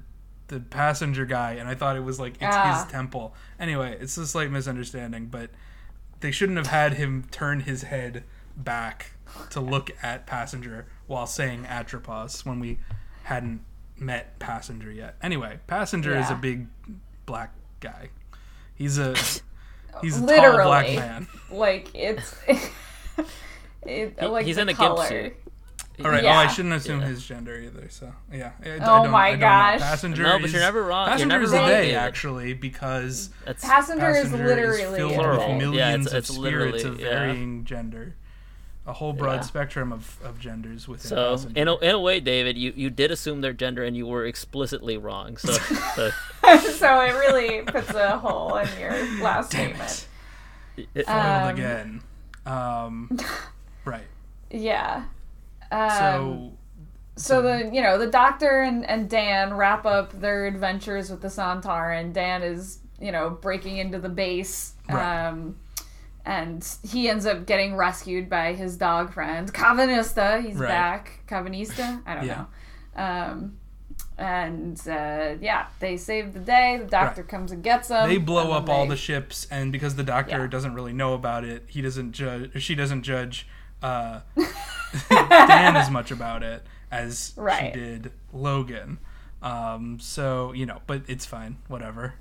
the 0.49 0.59
passenger 0.61 1.25
guy 1.25 1.53
and 1.53 1.69
I 1.69 1.77
thought 1.77 1.97
it 1.97 2.03
was 2.03 2.19
like 2.19 2.35
it's 2.35 2.43
Ah. 2.57 2.83
his 2.83 2.91
temple. 2.93 3.35
Anyway, 3.61 3.97
it's 4.01 4.17
a 4.19 4.27
slight 4.27 4.51
misunderstanding, 4.51 5.27
but 5.27 5.51
they 6.21 6.33
shouldn't 6.33 6.59
have 6.59 6.67
had 6.67 6.95
him 6.95 7.25
turn 7.31 7.61
his 7.61 7.85
head 7.85 8.25
back 8.57 9.13
to 9.51 9.61
look 9.61 9.93
at 10.03 10.27
Passenger 10.27 10.87
while 11.07 11.27
saying 11.29 11.67
Atropos 11.67 12.45
when 12.45 12.59
we 12.59 12.81
hadn't 13.25 13.61
met 13.97 14.39
Passenger 14.41 14.91
yet. 14.91 15.15
Anyway, 15.23 15.61
Passenger 15.69 16.17
is 16.17 16.31
a 16.31 16.35
big 16.35 16.67
black 17.27 17.53
guy. 17.79 18.11
He's 18.75 18.99
a 18.99 19.15
he's 20.03 20.17
a 20.17 20.27
tall 20.27 20.27
black 20.27 20.87
Literally. 20.87 20.97
man. 20.97 21.29
like 21.51 21.95
it's. 21.95 22.35
It, 23.83 24.17
He- 24.21 24.27
like 24.27 24.45
he's 24.47 24.57
the 24.57 24.63
in 24.63 24.69
a 24.69 24.73
gimp 24.75 24.97
color. 24.97 25.07
suit. 25.09 25.35
All 26.05 26.11
right. 26.11 26.25
Oh, 26.25 26.29
I 26.29 26.47
shouldn't 26.47 26.75
assume 26.75 27.01
Yeah. 27.01 27.07
his 27.09 27.27
gender 27.27 27.57
either. 27.59 27.89
So 27.89 28.13
yeah. 28.33 28.53
I, 28.65 28.69
I 28.71 28.75
Oh 28.77 28.79
don't, 29.03 29.11
my 29.11 29.27
I 29.29 29.31
don't 29.33 29.41
gosh. 29.41 29.81
Passenger. 29.81 30.23
No, 30.23 30.39
but 30.39 30.47
is, 30.47 30.53
you're 30.53 30.63
never 30.63 30.83
wrong. 30.83 31.09
You're 31.09 31.17
Passenger 31.17 31.43
is 31.43 31.53
a 31.53 31.57
wrong, 31.57 31.69
they 31.69 31.95
actually 31.95 32.55
because 32.55 33.31
That's 33.45 33.65
Passenger, 33.65 34.11
is 34.11 34.25
Passenger 34.31 34.47
literally 34.47 34.97
filled 34.97 35.13
a 35.25 35.29
with 35.31 35.59
millions 35.59 35.75
Yeah, 35.75 35.95
it's- 35.95 36.15
of 36.15 36.27
spirits 36.27 36.39
literally- 36.39 36.83
of 36.85 37.01
yeah. 37.01 37.09
varying 37.09 37.65
gender. 37.65 38.15
A 38.87 38.95
whole 38.95 39.13
broad 39.13 39.35
Yeah. 39.35 39.41
spectrum 39.43 39.93
of, 39.93 40.17
of 40.25 40.41
genders 40.41 40.89
within 40.89 41.09
so 41.11 41.31
Passenger. 41.37 41.61
in 41.61 41.69
a, 41.69 41.77
in 41.77 41.91
a 41.95 42.01
way, 42.01 42.19
David, 42.19 42.57
you, 42.57 42.73
you 42.75 42.89
did 42.91 43.11
assume 43.11 43.41
their 43.43 43.53
gender 43.53 43.85
and 43.85 43.97
you 43.97 44.07
were 44.07 44.25
explicitly 44.25 44.97
wrong. 44.97 45.37
So, 45.37 45.53
so 45.95 46.11
so 46.57 47.01
it 47.03 47.13
really 47.13 47.61
puts 47.63 47.91
a 47.91 48.19
hole 48.19 48.57
in 48.57 48.69
your 48.81 48.91
last 49.23 49.53
Damn 49.53 49.75
statement. 49.77 50.07
it. 50.79 50.89
it- 50.95 51.09
Um, 51.09 51.49
again. 51.49 52.03
Um, 52.47 53.19
right. 53.85 54.07
Yeah. 54.51 55.05
Um, 55.71 55.91
So 55.91 56.53
so 57.17 57.43
the 57.43 57.71
you 57.73 57.83
know 57.83 57.99
the 57.99 58.07
doctor 58.07 58.63
and, 58.63 58.85
and 58.89 59.09
Dan 59.11 59.55
wrap 59.55 59.85
up 59.85 60.19
their 60.21 60.47
adventures 60.47 61.11
with 61.11 61.21
the 61.21 61.29
Sontar, 61.29 61.99
and 61.99 62.15
Dan 62.15 62.43
is 62.43 62.79
you 63.01 63.13
know 63.13 63.31
breaking 63.31 63.79
into 63.79 63.99
the 63.99 64.09
base. 64.09 64.75
Right. 64.89 65.27
Um, 65.29 65.57
and 66.25 66.67
he 66.87 67.09
ends 67.09 67.25
up 67.27 67.47
getting 67.47 67.75
rescued 67.77 68.29
by 68.29 68.53
his 68.53 68.77
dog 68.77 69.13
friend 69.13 69.53
Karvanista. 69.53 70.45
He's 70.45 70.57
Right. 70.57 70.69
back. 70.69 71.21
Karvanista. 71.27 72.03
I 72.07 72.15
don't 72.15 72.25
Yeah. 72.27 72.45
know. 72.97 73.03
Um, 73.03 73.57
and 74.19 74.79
uh, 74.87 75.37
yeah, 75.41 75.67
they 75.79 75.97
save 75.97 76.35
the 76.35 76.41
day. 76.41 76.79
The 76.79 76.85
doctor 76.87 77.23
Right. 77.23 77.31
comes 77.31 77.53
and 77.53 77.63
gets 77.63 77.89
them. 77.89 78.09
they 78.09 78.19
blow 78.19 78.53
up 78.53 78.67
then 78.67 78.75
all 78.75 78.87
the 78.87 78.97
ships, 78.97 79.47
and 79.51 79.73
because 79.73 79.97
the 79.97 80.03
doctor 80.05 80.41
Yeah. 80.43 80.47
doesn't 80.47 80.75
really 80.75 80.93
know 80.93 81.15
about 81.15 81.45
it, 81.45 81.65
he 81.69 81.81
doesn't 81.81 82.13
judge. 82.13 82.51
She 82.63 82.75
doesn't 82.75 83.03
judge 83.03 83.49
uh, 83.83 84.21
Dan 85.09 85.77
as 85.77 85.91
much 85.91 86.11
about 86.11 86.43
it 86.43 86.63
as 86.91 87.33
Right. 87.37 87.73
she 87.75 87.81
did 87.81 88.13
Logan. 88.33 88.99
Um, 89.43 89.99
so 90.01 90.53
you 90.53 90.67
know, 90.67 90.81
but 90.87 91.03
it's 91.09 91.25
fine. 91.27 91.57
Whatever. 91.69 92.15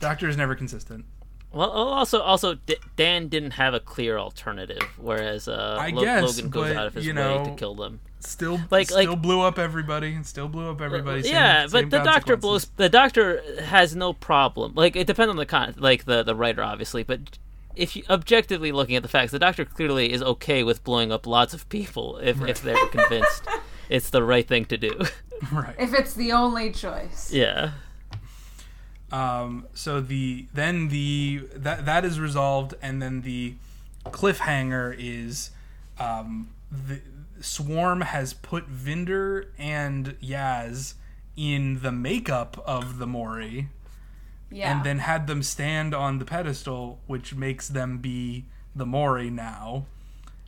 Doctor 0.00 0.28
is 0.28 0.36
never 0.36 0.54
consistent. 0.54 1.04
well, 1.52 1.68
also, 1.70 2.20
also, 2.20 2.54
D- 2.54 2.76
Dan 2.94 3.26
didn't 3.28 3.52
have 3.52 3.74
a 3.74 3.80
clear 3.80 4.16
alternative, 4.18 4.82
whereas 4.96 5.48
uh, 5.48 5.76
I 5.80 5.90
Lo- 5.90 6.02
guess, 6.02 6.22
Logan 6.22 6.50
goes 6.50 6.68
but, 6.68 6.76
out 6.76 6.86
of 6.86 6.94
his 6.94 7.04
you 7.06 7.12
way 7.14 7.22
to 7.22 7.44
know, 7.46 7.54
kill 7.56 7.74
them. 7.74 7.98
Still, 8.20 8.60
Like- 8.70 8.90
still 8.90 9.10
like- 9.12 9.22
blew 9.22 9.40
up 9.40 9.58
everybody, 9.58 10.14
and 10.14 10.24
still 10.24 10.46
blew 10.46 10.70
up 10.70 10.80
everybody. 10.80 11.22
Same- 11.24 11.32
yeah, 11.32 11.66
same 11.66 11.88
but 11.88 11.98
the 11.98 12.04
doctor 12.04 12.36
blows. 12.36 12.66
The 12.76 12.88
doctor 12.88 13.42
has 13.64 13.96
no 13.96 14.12
problem. 14.12 14.74
Like 14.76 14.94
it 14.94 15.08
depends 15.08 15.30
on 15.30 15.36
the 15.36 15.46
con, 15.46 15.74
like 15.78 16.04
the 16.04 16.22
the 16.22 16.36
writer, 16.36 16.62
obviously. 16.62 17.02
But 17.02 17.38
if 17.78 17.96
you 17.96 18.02
objectively 18.10 18.72
looking 18.72 18.96
at 18.96 19.02
the 19.02 19.08
facts, 19.08 19.30
the 19.32 19.38
doctor 19.38 19.64
clearly 19.64 20.12
is 20.12 20.22
okay 20.22 20.62
with 20.64 20.84
blowing 20.84 21.12
up 21.12 21.26
lots 21.26 21.54
of 21.54 21.68
people 21.68 22.18
if 22.18 22.42
if 22.42 22.60
they're 22.60 22.86
convinced 22.88 23.46
it's 23.88 24.10
the 24.10 24.22
right 24.22 24.46
thing 24.46 24.64
to 24.66 24.76
do. 24.76 25.00
right. 25.52 25.76
If 25.78 25.94
it's 25.94 26.14
the 26.14 26.32
only 26.32 26.72
choice. 26.72 27.32
yeah. 27.32 27.72
Um, 29.10 29.66
so 29.72 30.00
the 30.00 30.46
then 30.52 30.88
the 30.88 31.48
that 31.54 31.86
that 31.86 32.04
is 32.04 32.20
resolved, 32.20 32.74
and 32.82 33.00
then 33.00 33.22
the 33.22 33.54
cliffhanger 34.04 34.94
is 34.98 35.50
um, 35.98 36.50
the 36.70 37.00
Swarm 37.40 38.02
has 38.02 38.34
put 38.34 38.68
Vinder 38.68 39.46
and 39.56 40.16
Yaz 40.20 40.94
in 41.36 41.80
the 41.82 41.92
makeup 41.92 42.62
of 42.66 42.98
the 42.98 43.06
Mouri, 43.06 43.68
Yeah. 44.50 44.74
and 44.74 44.84
then 44.84 45.00
had 45.00 45.26
them 45.26 45.42
stand 45.42 45.94
on 45.94 46.18
the 46.18 46.24
pedestal, 46.24 47.00
which 47.06 47.34
makes 47.34 47.68
them 47.68 47.98
be 47.98 48.46
the 48.74 48.84
Mouri 48.86 49.30
now. 49.30 49.84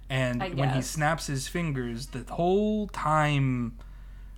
And 0.08 0.40
when 0.58 0.70
he 0.70 0.82
snaps 0.82 1.26
his 1.26 1.46
fingers, 1.48 2.06
the 2.08 2.24
whole 2.34 2.88
time 2.88 3.76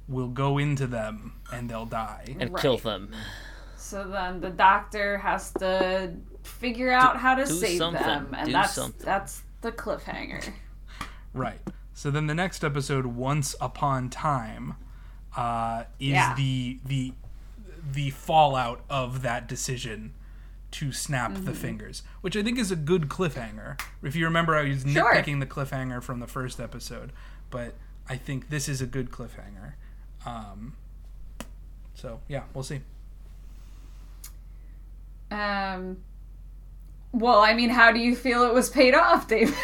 will 0.08 0.28
go 0.28 0.58
into 0.58 0.86
them, 0.86 1.32
and 1.52 1.70
they'll 1.70 1.86
die. 1.86 2.36
And 2.40 2.52
Right. 2.52 2.60
kill 2.60 2.76
them. 2.76 3.12
So 3.76 4.08
then 4.08 4.40
the 4.40 4.50
doctor 4.50 5.18
has 5.18 5.52
to 5.54 6.12
figure 6.42 6.92
out 6.92 7.16
how 7.18 7.34
to 7.36 7.46
save 7.46 7.78
something. 7.78 8.02
them, 8.02 8.34
and 8.36 8.46
Do 8.46 8.52
that's 8.52 8.72
something. 8.74 9.04
that's 9.04 9.42
the 9.60 9.72
cliffhanger. 9.72 10.52
Right. 11.32 11.60
So 11.94 12.10
then 12.10 12.26
the 12.26 12.34
next 12.34 12.64
episode, 12.64 13.06
Once 13.06 13.54
Upon 13.60 14.10
Time, 14.10 14.74
uh, 15.36 15.84
is 15.98 16.08
Yeah. 16.12 16.34
the 16.34 16.80
the 16.84 17.14
the 17.90 18.10
fallout 18.10 18.82
of 18.88 19.22
that 19.22 19.48
decision 19.48 20.12
to 20.72 20.90
snap 20.92 21.32
Mm-hmm. 21.32 21.44
the 21.44 21.52
fingers, 21.54 22.02
which 22.22 22.36
I 22.36 22.42
think 22.42 22.58
is 22.58 22.70
a 22.70 22.76
good 22.76 23.08
cliffhanger. 23.08 23.78
If 24.02 24.16
you 24.16 24.24
remember, 24.24 24.56
I 24.56 24.68
was 24.68 24.82
Sure. 24.82 25.12
nitpicking 25.14 25.40
the 25.40 25.46
cliffhanger 25.46 26.02
from 26.02 26.20
the 26.20 26.26
first 26.26 26.58
episode, 26.60 27.12
but 27.50 27.74
I 28.08 28.16
think 28.16 28.48
this 28.48 28.68
is 28.68 28.80
a 28.80 28.86
good 28.86 29.10
cliffhanger. 29.10 29.74
Um, 30.24 30.74
so 31.94 32.20
yeah, 32.28 32.44
we'll 32.54 32.64
see. 32.64 32.80
Um. 35.30 35.98
Well, 37.14 37.40
I 37.40 37.52
mean, 37.52 37.68
how 37.68 37.92
do 37.92 37.98
you 38.00 38.16
feel 38.16 38.44
it 38.44 38.54
was 38.54 38.70
paid 38.70 38.94
off, 38.94 39.28
David? 39.28 39.54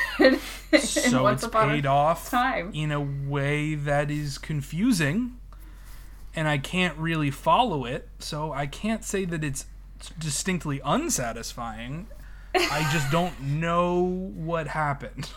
So 0.81 1.27
it's 1.29 1.47
paid 1.47 1.87
off 1.87 2.29
Time. 2.31 2.71
in 2.75 2.93
a 2.93 3.01
way 3.01 3.75
that 3.75 4.11
is 4.11 4.37
confusing, 4.37 5.39
and 6.39 6.47
I 6.47 6.57
can't 6.57 6.97
really 6.97 7.33
follow 7.33 7.85
it. 7.85 8.09
So 8.21 8.53
I 8.53 8.69
can't 8.69 9.05
say 9.05 9.25
that 9.25 9.43
it's 9.43 9.67
distinctly 10.21 10.81
unsatisfying. 10.85 12.07
I 12.55 12.89
just 12.93 13.11
don't 13.11 13.41
know 13.41 14.05
what 14.37 14.69
happened. 14.69 15.31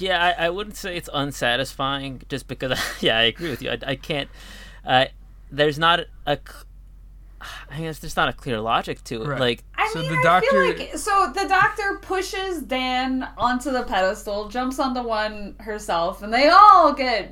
Yeah, 0.00 0.34
I, 0.36 0.46
I 0.46 0.50
wouldn't 0.50 0.76
say 0.76 0.96
it's 0.96 1.08
unsatisfying, 1.12 2.22
just 2.28 2.48
because. 2.48 2.76
yeah, 3.00 3.18
I 3.18 3.22
agree 3.22 3.50
with 3.50 3.62
you. 3.62 3.70
I, 3.70 3.78
I 3.86 3.94
can't. 3.94 4.28
Uh, 4.84 5.04
there's 5.52 5.78
not 5.78 6.00
a. 6.26 6.38
cl- 7.68 7.78
I 7.78 7.82
guess 7.82 7.98
there's 7.98 8.16
not 8.16 8.28
a 8.28 8.32
clear 8.32 8.60
logic 8.60 9.02
to 9.04 9.22
it. 9.22 9.28
Right. 9.28 9.40
Like, 9.40 9.64
I 9.76 9.88
So 9.92 10.00
mean, 10.00 10.10
the 10.12 10.18
I 10.18 10.22
doctor- 10.22 10.50
feel 10.50 10.86
like 10.86 10.96
so 10.98 11.32
the 11.34 11.48
doctor 11.48 11.98
pushes 12.02 12.62
Dan 12.62 13.28
onto 13.38 13.70
the 13.70 13.82
pedestal, 13.82 14.48
jumps 14.48 14.78
onto 14.78 15.02
one 15.02 15.54
herself, 15.60 16.22
and 16.22 16.32
they 16.32 16.48
all 16.48 16.92
get 16.92 17.30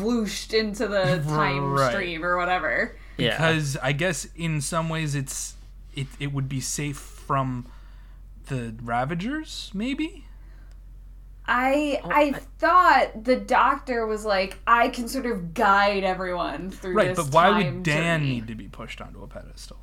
whooshed 0.00 0.52
into 0.54 0.86
the 0.88 1.22
time 1.28 1.72
Right. 1.72 1.90
stream 1.92 2.24
or 2.24 2.36
whatever. 2.36 2.96
yeah, 3.16 3.36
Because 3.36 3.76
I 3.82 3.92
guess 3.92 4.26
in 4.36 4.60
some 4.60 4.88
ways 4.88 5.14
it's 5.14 5.54
it, 5.94 6.06
it 6.18 6.32
would 6.32 6.48
be 6.48 6.60
safe 6.60 6.96
from 6.96 7.66
the 8.46 8.74
Ravagers, 8.82 9.70
maybe. 9.74 10.24
I 11.46 12.00
Oh, 12.04 12.10
I 12.10 12.32
thought 12.58 13.24
the 13.24 13.36
doctor 13.36 14.06
was 14.06 14.24
like, 14.24 14.58
I 14.66 14.88
can 14.88 15.08
sort 15.08 15.26
of 15.26 15.54
guide 15.54 16.04
everyone 16.04 16.70
through 16.70 16.94
Right, 16.94 17.14
this 17.14 17.24
but 17.26 17.34
why 17.34 17.50
time 17.50 17.74
would 17.76 17.82
Dan 17.82 18.20
journey. 18.20 18.32
need 18.34 18.46
to 18.48 18.54
be 18.54 18.68
pushed 18.68 19.00
onto 19.00 19.22
a 19.22 19.26
pedestal? 19.26 19.78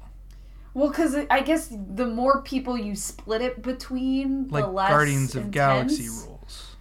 Well, 0.74 0.90
because 0.90 1.16
I 1.30 1.42
guess 1.42 1.68
the 1.94 2.06
more 2.06 2.42
people 2.42 2.78
you 2.78 2.96
split 2.96 3.42
it 3.42 3.62
between, 3.62 4.48
Like 4.50 4.66
the 4.66 4.72
less 4.72 4.90
Guardians 4.90 5.36
of 5.36 5.52
Galaxy 5.52 6.08
rules. 6.08 6.76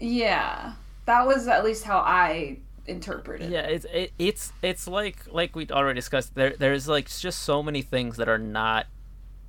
Yeah, 0.00 0.72
that 1.06 1.26
was 1.26 1.46
at 1.46 1.64
least 1.64 1.84
how 1.84 1.98
I 1.98 2.58
interpreted. 2.86 3.50
yeah, 3.50 3.60
it's 3.60 3.86
it, 3.92 4.12
it's 4.18 4.52
it's 4.62 4.88
like 4.88 5.18
like 5.30 5.54
we 5.54 5.68
already 5.68 5.98
discussed. 5.98 6.34
There 6.34 6.54
there's 6.58 6.88
like 6.88 7.08
just 7.08 7.42
so 7.42 7.62
many 7.62 7.82
things 7.82 8.16
that 8.16 8.28
are 8.28 8.38
not 8.38 8.86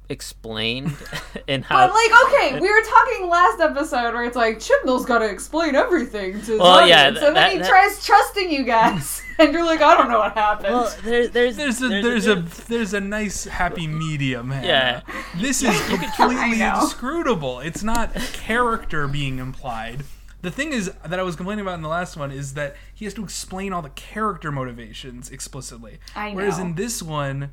explained 0.09 0.95
in 1.47 1.61
how. 1.63 1.87
But 1.87 1.93
like, 1.93 2.25
okay, 2.27 2.59
we 2.59 2.69
were 2.69 2.81
talking 2.83 3.29
last 3.29 3.59
episode 3.59 4.13
where 4.13 4.23
it's 4.23 4.35
like 4.35 4.59
Chibnall's 4.59 5.05
got 5.05 5.19
to 5.19 5.29
explain 5.29 5.75
everything 5.75 6.33
to 6.33 6.37
his 6.39 6.59
Well, 6.59 6.87
yeah, 6.87 7.07
audience, 7.07 7.17
and 7.17 7.25
then 7.27 7.33
that- 7.35 7.51
he 7.51 7.57
that- 7.59 7.67
tries 7.69 8.05
trusting 8.05 8.51
you 8.51 8.63
guys, 8.63 9.21
and 9.39 9.51
you're 9.53 9.65
like, 9.65 9.81
I 9.81 9.97
don't 9.97 10.09
know 10.09 10.19
what 10.19 10.33
happened. 10.33 10.73
well, 10.73 10.95
there, 11.03 11.27
there's 11.27 11.55
There's 11.57 11.81
a 11.81 11.87
there's, 11.89 12.27
a, 12.27 12.35
good- 12.35 12.47
there's 12.47 12.93
a 12.93 12.99
nice 13.01 13.45
happy 13.45 13.87
medium. 13.87 14.51
Hannah. 14.51 14.67
Yeah. 14.67 15.01
This 15.41 15.63
is 15.63 15.79
completely 15.87 16.61
inscrutable. 16.61 17.59
It's 17.59 17.83
not 17.83 18.13
character 18.33 19.07
being 19.07 19.39
implied. 19.39 20.03
The 20.41 20.51
thing 20.51 20.73
is 20.73 20.91
that 21.03 21.19
I 21.19 21.23
was 21.23 21.35
complaining 21.35 21.63
about 21.63 21.73
in 21.73 21.81
the 21.81 21.89
last 21.89 22.15
one 22.17 22.31
is 22.31 22.53
that 22.53 22.75
he 22.93 23.05
has 23.05 23.15
to 23.15 23.23
explain 23.23 23.73
all 23.73 23.81
the 23.81 23.89
character 23.89 24.51
motivations 24.51 25.31
explicitly. 25.31 25.99
I 26.15 26.29
know. 26.29 26.35
Whereas 26.35 26.59
in 26.59 26.75
this 26.75 27.01
one, 27.01 27.49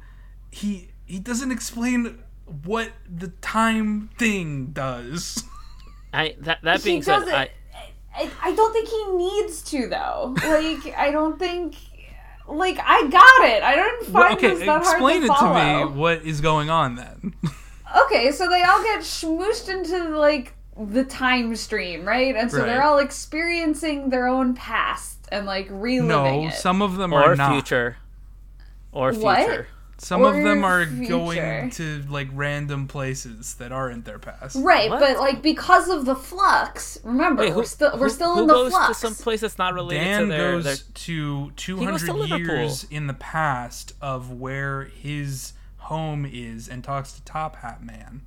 he 0.50 0.90
he 1.06 1.18
doesn't 1.18 1.50
explain 1.50 2.18
what 2.64 2.90
the 3.08 3.28
time 3.40 4.10
thing 4.18 4.68
does. 4.72 5.44
I 6.12 6.36
that 6.40 6.60
that 6.62 6.80
he 6.80 6.90
being 6.90 7.02
said. 7.02 7.22
I, 7.28 7.50
I, 8.14 8.30
I 8.42 8.52
don't 8.54 8.72
think 8.72 8.88
he 8.88 9.06
needs 9.16 9.62
to 9.62 9.88
though. 9.88 10.34
Like, 10.44 10.94
I 10.96 11.10
don't 11.10 11.38
think. 11.38 11.74
Like, 12.48 12.78
I 12.82 13.06
got 13.08 13.48
it. 13.48 13.62
I 13.62 13.76
don't 13.76 14.02
find 14.06 14.14
Well, 14.14 14.32
okay, 14.34 14.48
this 14.54 14.66
that 14.66 14.80
explain 14.82 15.22
hard 15.22 15.24
it 15.24 15.84
to 15.86 15.88
to 15.88 15.88
me. 15.94 15.98
What 15.98 16.22
is 16.26 16.40
going 16.40 16.68
on 16.70 16.96
then? 16.96 17.34
Okay, 18.04 18.32
so 18.32 18.48
they 18.48 18.62
all 18.62 18.82
get 18.82 19.00
schmooshed 19.00 19.68
into 19.68 20.18
like 20.18 20.54
the 20.78 21.04
time 21.04 21.54
stream, 21.56 22.04
right? 22.06 22.34
And 22.34 22.50
so 22.50 22.58
Right. 22.58 22.66
they're 22.66 22.82
all 22.82 22.98
experiencing 22.98 24.10
their 24.10 24.26
own 24.26 24.54
past 24.54 25.18
and 25.30 25.46
like 25.46 25.68
reliving 25.70 26.08
no, 26.08 26.48
it. 26.48 26.54
some 26.54 26.82
of 26.82 26.96
them 26.96 27.12
or 27.12 27.22
are 27.22 27.36
not. 27.36 27.52
future, 27.52 27.96
or 28.90 29.12
What? 29.12 29.66
Future. 30.02 30.06
Some 30.06 30.24
of 30.24 30.34
them 30.34 30.64
are 30.64 30.84
future. 30.86 31.08
going 31.10 31.70
to 31.70 32.02
like 32.08 32.28
random 32.32 32.88
places 32.88 33.54
that 33.54 33.72
aren't 33.72 34.04
their 34.04 34.18
past. 34.18 34.56
Right, 34.60 34.90
What? 34.90 35.00
but 35.00 35.18
like 35.18 35.42
because 35.42 35.88
of 35.88 36.04
the 36.04 36.16
flux. 36.16 36.98
Remember, 37.04 37.42
Wait, 37.42 37.54
we're 37.54 37.64
still 37.64 37.92
we're 37.94 38.08
who- 38.08 38.14
still 38.14 38.34
who 38.34 38.40
in 38.42 38.46
the 38.48 38.52
goes 38.54 38.70
flux. 38.72 38.88
to 39.00 39.06
some 39.06 39.14
place 39.14 39.40
that's 39.40 39.58
not 39.58 39.74
related 39.74 40.04
Dan 40.04 40.20
to 40.22 40.26
their, 40.26 40.52
goes 40.52 40.64
their 40.64 40.76
to 40.94 41.44
goes 41.46 41.52
200 41.56 41.98
to 42.06 42.12
Liverpool. 42.12 42.38
years 42.56 42.84
in 42.90 43.06
the 43.06 43.14
past 43.14 43.92
of 44.00 44.30
where 44.32 44.84
his 44.84 45.52
home 45.78 46.24
is 46.30 46.68
and 46.68 46.82
talks 46.84 47.12
to 47.12 47.22
Top 47.24 47.56
Hat 47.56 47.82
Man. 47.84 48.22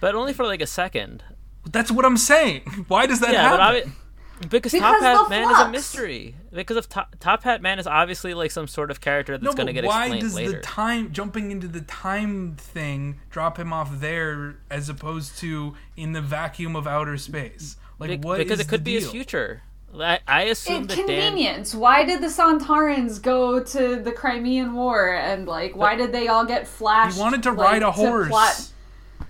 but 0.00 0.14
only 0.14 0.32
for 0.32 0.44
like 0.44 0.60
a 0.62 0.66
second. 0.66 1.22
That's 1.70 1.90
what 1.90 2.04
I'm 2.04 2.16
saying. 2.18 2.60
Why 2.88 3.06
does 3.06 3.20
that 3.20 3.32
Yeah, 3.32 3.50
but 3.56 3.60
happen? 3.60 3.92
Because, 4.40 4.72
Because 4.72 4.80
Top 4.80 5.00
Hat 5.00 5.30
Man 5.30 5.50
is 5.50 5.58
a 5.58 5.68
mystery. 5.68 6.34
Because 6.52 6.76
of 6.76 6.88
Top, 6.88 7.14
Top 7.20 7.42
Hat 7.44 7.62
Man 7.62 7.78
is 7.78 7.86
obviously 7.86 8.34
like 8.34 8.50
some 8.50 8.66
sort 8.66 8.90
of 8.90 9.00
character 9.00 9.32
no, 9.34 9.38
that's 9.38 9.54
going 9.54 9.68
to 9.68 9.72
get 9.72 9.84
why 9.84 10.18
does 10.18 10.34
later. 10.34 10.52
the 10.52 10.60
time 10.60 11.12
jumping 11.12 11.50
into 11.50 11.68
the 11.68 11.82
time 11.82 12.56
thing 12.56 13.20
drop 13.30 13.58
him 13.58 13.72
off 13.72 14.00
there 14.00 14.56
as 14.70 14.88
opposed 14.88 15.38
to 15.38 15.74
in 15.96 16.12
the 16.12 16.20
vacuum 16.20 16.74
of 16.76 16.86
outer 16.86 17.16
space? 17.16 17.76
Like 17.98 18.10
Be- 18.10 18.16
what 18.26 18.38
because 18.38 18.58
is 18.58 18.66
it 18.66 18.68
could 18.68 18.84
be 18.84 18.94
his 18.94 19.10
future. 19.10 19.62
I, 19.96 20.18
I 20.26 20.42
assume 20.44 20.84
It, 20.84 20.88
that 20.88 20.96
Dan. 20.96 21.06
convenience. 21.06 21.72
Why 21.72 22.04
did 22.04 22.20
the 22.20 22.26
Sontarans 22.26 23.22
go 23.22 23.62
to 23.62 23.96
the 23.96 24.10
Crimean 24.10 24.72
War 24.74 25.14
and 25.14 25.46
like 25.46 25.76
why 25.76 25.94
did 25.94 26.10
they 26.10 26.26
all 26.26 26.44
get 26.44 26.66
flashed? 26.66 27.14
He 27.14 27.20
wanted 27.20 27.44
to 27.44 27.52
like, 27.52 27.70
ride 27.70 27.82
a 27.82 27.92
horse. 27.92 28.28
plot- 28.28 28.68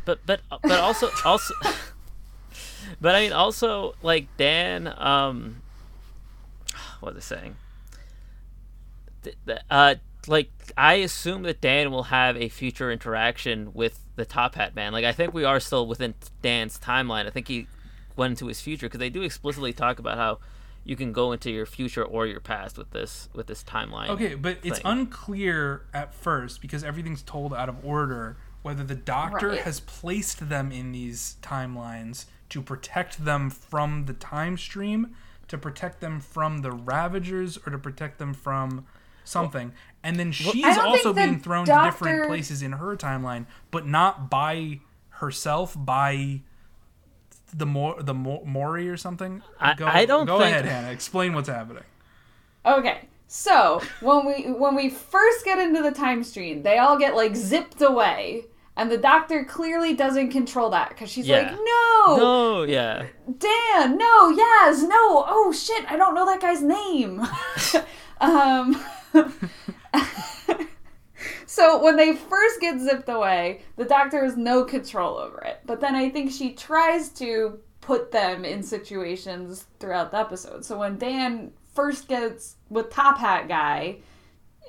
but 0.07 0.21
but 0.27 0.41
uh, 0.51 0.59
but 0.63 0.81
also 0.81 1.11
also 1.25 1.53
but 3.05 3.15
i 3.15 3.21
mean 3.21 3.33
also 3.33 3.95
like 4.03 4.27
dan 4.39 4.93
um 4.97 5.61
what 7.01 7.15
was 7.15 7.31
i 7.31 7.37
saying? 7.37 7.57
Th- 9.23 9.37
th- 9.47 9.59
uh 9.71 9.97
like 10.27 10.51
i 10.79 10.95
assume 10.95 11.43
that 11.43 11.61
dan 11.61 11.91
will 11.91 12.05
have 12.05 12.35
a 12.37 12.49
future 12.49 12.91
interaction 12.91 13.75
with 13.75 14.01
the 14.17 14.25
top 14.25 14.55
hat 14.55 14.75
man. 14.75 14.93
Like 14.93 15.05
i 15.05 15.13
think 15.13 15.35
we 15.35 15.45
are 15.45 15.61
still 15.61 15.87
within 15.87 16.15
dan's 16.41 16.79
timeline. 16.79 17.27
I 17.27 17.31
think 17.31 17.47
he 17.49 17.67
went 18.17 18.33
into 18.33 18.47
his 18.47 18.63
future 18.63 18.87
because 18.87 19.01
they 19.01 19.11
do 19.11 19.23
explicitly 19.23 19.75
talk 19.75 19.99
about 19.99 20.17
how 20.17 20.39
you 20.83 20.97
can 20.97 21.13
go 21.13 21.33
into 21.33 21.51
your 21.51 21.67
future 21.67 22.05
or 22.05 22.27
your 22.27 22.41
past 22.41 22.79
with 22.79 22.91
this 22.93 23.29
with 23.35 23.49
this 23.49 23.63
timeline 23.63 24.09
Okay, 24.09 24.35
but 24.35 24.59
it's 24.63 24.81
unclear 24.83 25.83
at 25.93 26.15
first 26.15 26.63
because 26.63 26.83
everything's 26.83 27.23
told 27.23 27.53
out 27.53 27.69
of 27.69 27.85
order 27.85 28.37
whether 28.63 28.83
the 28.83 28.95
doctor 28.95 29.49
Right. 29.49 29.61
has 29.61 29.81
placed 29.81 30.49
them 30.49 30.73
in 30.73 30.93
these 30.93 31.37
timelines 31.43 32.25
to 32.51 32.61
protect 32.63 33.25
them 33.25 33.51
from 33.51 34.07
the 34.07 34.13
time 34.13 34.57
stream, 34.59 35.15
to 35.49 35.59
protect 35.59 36.01
them 36.01 36.21
from 36.21 36.59
the 36.59 36.71
Ravagers, 36.73 37.59
or 37.67 37.71
to 37.73 37.79
protect 37.79 38.19
them 38.19 38.35
from 38.35 38.87
something. 39.25 39.73
And 40.03 40.19
then 40.19 40.33
she's 40.33 40.77
also 40.79 41.13
the 41.13 41.23
being 41.23 41.41
thrown 41.41 41.67
to 41.67 41.81
different 41.85 42.27
places 42.29 42.63
in 42.63 42.73
her 42.73 42.97
timeline, 42.97 43.47
but 43.71 43.87
not 43.87 44.31
by 44.31 44.81
herself, 45.11 45.75
by 45.79 46.41
the 47.57 47.67
Mor- 47.67 48.03
the 48.03 48.15
Mo- 48.15 48.43
Mori 48.45 48.89
or 48.89 48.97
something. 48.97 49.43
I- 49.61 49.75
go, 49.75 49.87
I 49.87 50.05
don't 50.05 50.27
go 50.27 50.39
think- 50.39 50.51
ahead, 50.51 50.65
Hannah. 50.65 50.91
Explain 50.91 51.35
what's 51.35 51.49
happening. 51.49 51.85
Okay. 52.67 53.09
So 53.27 53.81
when 54.01 54.27
we 54.27 54.53
when 54.53 54.75
we 54.75 54.91
first 54.91 55.45
get 55.45 55.59
into 55.59 55.83
the 55.83 55.91
time 55.91 56.23
stream, 56.23 56.63
they 56.63 56.79
all 56.79 56.99
get 56.99 57.15
like 57.17 57.35
zipped 57.35 57.81
away, 57.83 58.45
and 58.77 58.91
the 58.91 58.99
doctor 58.99 59.45
clearly 59.45 59.95
doesn't 59.95 60.31
control 60.31 60.71
that 60.71 60.89
because 60.91 61.11
she's 61.11 61.27
Yeah. 61.27 61.39
like, 61.39 61.53
"No, 61.53 62.17
no 62.17 62.63
yeah 62.65 63.07
Dan, 63.39 63.97
no, 63.97 64.29
yes, 64.31 64.83
no, 64.83 65.25
oh 65.29 65.53
shit, 65.57 65.91
I 65.91 65.97
don't 65.97 66.15
know 66.15 66.27
that 66.27 66.41
guy's 66.41 66.63
name." 66.63 67.23
um, 68.21 68.83
so 71.47 71.83
when 71.83 71.97
they 71.97 72.15
first 72.15 72.61
get 72.61 72.81
zipped 72.81 73.09
away, 73.09 73.63
the 73.77 73.85
doctor 73.85 74.25
has 74.25 74.37
no 74.37 74.65
control 74.65 75.17
over 75.19 75.39
it. 75.43 75.61
But 75.67 75.81
then 75.81 75.95
I 75.95 76.11
think 76.11 76.33
she 76.33 76.53
tries 76.53 77.09
to 77.11 77.59
put 77.81 78.11
them 78.11 78.45
in 78.45 78.63
situations 78.63 79.67
throughout 79.79 80.11
the 80.11 80.19
episode. 80.19 80.65
So 80.65 80.79
when 80.79 80.99
Dan 80.99 81.53
first 81.75 82.09
gets 82.09 82.57
with 82.71 82.91
Top 82.91 83.19
Hat 83.19 83.47
guy, 83.47 83.99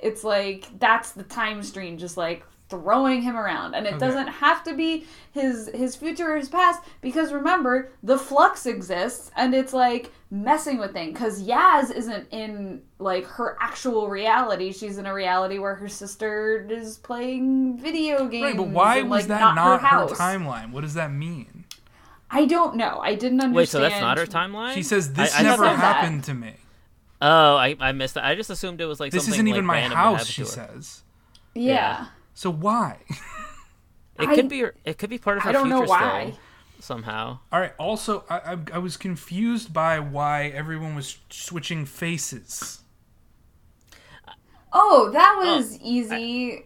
it's 0.03 0.23
like 0.23 0.67
that's 0.79 1.11
the 1.11 1.23
time 1.23 1.63
stream 1.63 1.97
just 1.97 2.17
like 2.17 2.43
throwing 2.67 3.21
him 3.21 3.35
around 3.37 3.75
and 3.75 3.85
it 3.85 3.93
Okay. 3.93 3.99
doesn't 3.99 4.27
have 4.27 4.63
to 4.63 4.73
be 4.73 5.05
his 5.31 5.69
his 5.75 5.95
future 5.95 6.33
or 6.33 6.37
his 6.37 6.49
past 6.49 6.81
because 6.99 7.31
remember 7.31 7.91
the 8.01 8.17
flux 8.17 8.65
exists 8.65 9.29
and 9.35 9.53
it's 9.53 9.71
like 9.71 10.11
messing 10.31 10.79
with 10.79 10.91
things 10.91 11.13
because 11.13 11.43
yaz 11.43 11.91
isn't 11.91 12.27
in 12.31 12.81
like 12.97 13.23
her 13.25 13.55
actual 13.61 14.09
reality 14.09 14.71
she's 14.71 14.97
in 14.97 15.05
a 15.05 15.13
reality 15.13 15.59
where 15.59 15.75
her 15.75 15.87
sister 15.87 16.65
is 16.67 16.97
playing 16.97 17.77
video 17.77 18.25
games 18.27 18.43
Right, 18.45 18.57
but 18.57 18.67
why 18.69 18.97
and, 18.97 19.11
was 19.11 19.27
that 19.27 19.39
not, 19.39 19.53
not, 19.55 19.79
her 19.81 19.87
her, 19.87 19.87
house 19.87 20.11
timeline? 20.13 20.71
What 20.71 20.81
does 20.81 20.95
that 20.95 21.11
mean? 21.11 21.65
i 22.31 22.45
don't 22.45 22.75
know 22.75 22.97
i 23.03 23.13
didn't 23.13 23.41
understand 23.41 23.55
Wait, 23.55 23.69
so 23.69 23.79
that's 23.79 24.01
not 24.01 24.17
her 24.17 24.25
timeline? 24.25 24.73
She 24.73 24.81
says 24.81 25.13
this 25.13 25.35
I- 25.35 25.41
I 25.41 25.43
never 25.43 25.65
thought 25.65 25.77
that- 25.77 25.95
happened 25.97 26.23
to 26.23 26.33
me. 26.33 26.55
Oh, 27.21 27.55
I, 27.55 27.75
I 27.79 27.91
missed 27.93 28.15
that. 28.15 28.25
I 28.25 28.35
just 28.35 28.49
assumed 28.49 28.81
it 28.81 28.85
was 28.87 28.99
like 28.99 29.11
This 29.11 29.23
something 29.23 29.35
isn't 29.37 29.47
even 29.47 29.61
like, 29.65 29.67
my 29.67 29.81
random 29.81 29.97
house, 29.97 30.25
she 30.27 30.41
her. 30.41 30.47
says. 30.47 31.01
yeah, 31.53 31.73
Yeah. 31.73 32.05
So 32.35 32.51
why? 32.51 32.99
It 34.17 34.29
I- 34.29 34.35
could 34.35 34.47
be. 34.47 34.63
It 34.85 34.97
could 34.97 35.09
be 35.09 35.17
part 35.17 35.35
of 35.35 35.43
her 35.43 35.49
I 35.49 35.51
don't 35.51 35.67
know 35.67 35.81
why. 35.81 36.27
still, 36.31 36.39
somehow. 36.79 37.39
All 37.51 37.59
right. 37.59 37.73
Also, 37.77 38.23
I, 38.29 38.53
I 38.53 38.57
I 38.75 38.77
was 38.77 38.95
confused 38.95 39.73
by 39.73 39.99
why 39.99 40.45
everyone 40.55 40.95
was 40.95 41.17
switching 41.29 41.85
faces. 41.85 42.79
oh 44.71 45.09
that 45.11 45.35
oh, 45.41 45.57
was 45.57 45.77
easy 45.81 46.63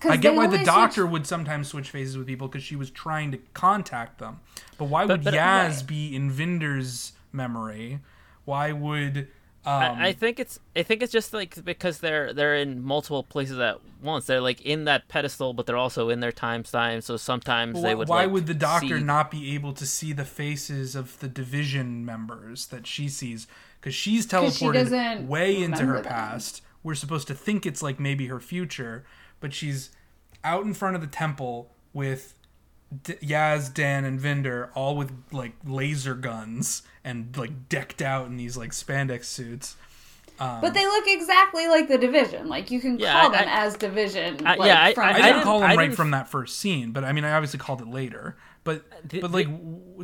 'Cause 0.00 0.12
I 0.12 0.16
get 0.16 0.34
why 0.36 0.44
only 0.44 0.58
the 0.58 0.64
switch- 0.64 0.74
doctor 0.74 1.06
would 1.06 1.26
sometimes 1.26 1.68
switch 1.68 1.90
faces 1.90 2.16
with 2.18 2.26
people 2.26 2.46
because 2.48 2.62
she 2.62 2.76
was 2.76 2.90
trying 2.90 3.32
to 3.32 3.38
contact 3.54 4.18
them. 4.18 4.40
But 4.78 4.84
why 4.84 5.06
But- 5.06 5.18
would 5.20 5.24
but- 5.24 5.34
Yaz 5.34 5.76
Right. 5.78 5.86
be 5.86 6.14
in 6.14 6.30
Vinder's 6.30 7.12
memory? 7.32 8.00
Why 8.44 8.72
would 8.72 9.26
um, 9.66 9.82
I, 9.82 10.08
I 10.08 10.12
think 10.12 10.38
it's. 10.38 10.60
I 10.76 10.84
think 10.84 11.02
it's 11.02 11.12
just 11.12 11.34
like 11.34 11.64
because 11.64 11.98
they're 11.98 12.32
they're 12.32 12.54
in 12.54 12.84
multiple 12.84 13.24
places 13.24 13.58
at 13.58 13.80
once. 14.00 14.26
They're 14.26 14.40
like 14.40 14.60
in 14.60 14.84
that 14.84 15.08
pedestal, 15.08 15.54
but 15.54 15.66
they're 15.66 15.76
also 15.76 16.08
in 16.08 16.20
their 16.20 16.30
time 16.30 16.62
time. 16.62 17.00
So 17.00 17.16
sometimes 17.16 17.78
wh- 17.78 17.82
they 17.82 17.94
would. 17.94 18.08
why 18.08 18.22
like, 18.24 18.32
would 18.32 18.46
the 18.46 18.54
doctor 18.54 18.98
see- 18.98 19.04
not 19.04 19.30
be 19.30 19.54
able 19.54 19.72
to 19.72 19.84
see 19.84 20.12
the 20.12 20.24
faces 20.24 20.94
of 20.94 21.18
the 21.18 21.28
division 21.28 22.04
members 22.04 22.68
that 22.68 22.86
she 22.86 23.08
sees? 23.08 23.48
Because 23.80 23.94
she's 23.94 24.22
she 24.22 24.28
teleported 24.28 24.74
doesn't 24.74 25.26
way 25.28 25.60
into 25.62 25.78
her 25.78 25.86
remember 25.86 26.02
them. 26.02 26.12
past. 26.12 26.62
We're 26.84 26.94
supposed 26.94 27.26
to 27.26 27.34
think 27.34 27.66
it's 27.66 27.82
like 27.82 27.98
maybe 27.98 28.28
her 28.28 28.38
future, 28.38 29.04
but 29.40 29.52
she's 29.52 29.90
out 30.44 30.64
in 30.64 30.74
front 30.74 30.94
of 30.94 31.00
the 31.00 31.08
temple 31.08 31.72
with 31.92 32.35
D- 33.02 33.14
Yaz, 33.14 33.72
Dan, 33.72 34.04
and 34.04 34.18
Vinder, 34.20 34.70
all 34.74 34.96
with 34.96 35.12
like 35.32 35.52
laser 35.64 36.14
guns 36.14 36.82
and 37.04 37.36
like 37.36 37.68
decked 37.68 38.00
out 38.00 38.26
in 38.26 38.36
these 38.36 38.56
like 38.56 38.70
spandex 38.70 39.24
suits. 39.24 39.76
Um, 40.38 40.60
but 40.60 40.74
they 40.74 40.84
look 40.84 41.04
exactly 41.06 41.66
like 41.66 41.88
the 41.88 41.96
division. 41.98 42.48
Like 42.48 42.70
you 42.70 42.78
can 42.80 42.98
Yeah, 42.98 43.12
call 43.22 43.34
I- 43.34 43.38
them 43.38 43.48
as 43.48 43.76
division. 43.76 44.46
I- 44.46 44.56
like, 44.56 44.68
yeah, 44.68 44.82
I- 44.84 44.94
from 44.94 45.04
I, 45.04 45.08
I 45.08 45.12
didn't 45.14 45.26
didn't- 45.28 45.42
call 45.44 45.60
them 45.60 45.70
I 45.70 45.74
right 45.74 45.84
didn't- 45.86 45.96
from 45.96 46.10
that 46.12 46.28
first 46.28 46.58
scene, 46.60 46.92
but 46.92 47.04
I 47.04 47.12
mean, 47.12 47.24
I 47.24 47.32
obviously 47.32 47.58
called 47.58 47.80
it 47.80 47.88
later. 47.88 48.36
But 48.62 48.84
uh, 48.92 48.96
Did- 49.06 49.20
but 49.22 49.30
like, 49.30 49.46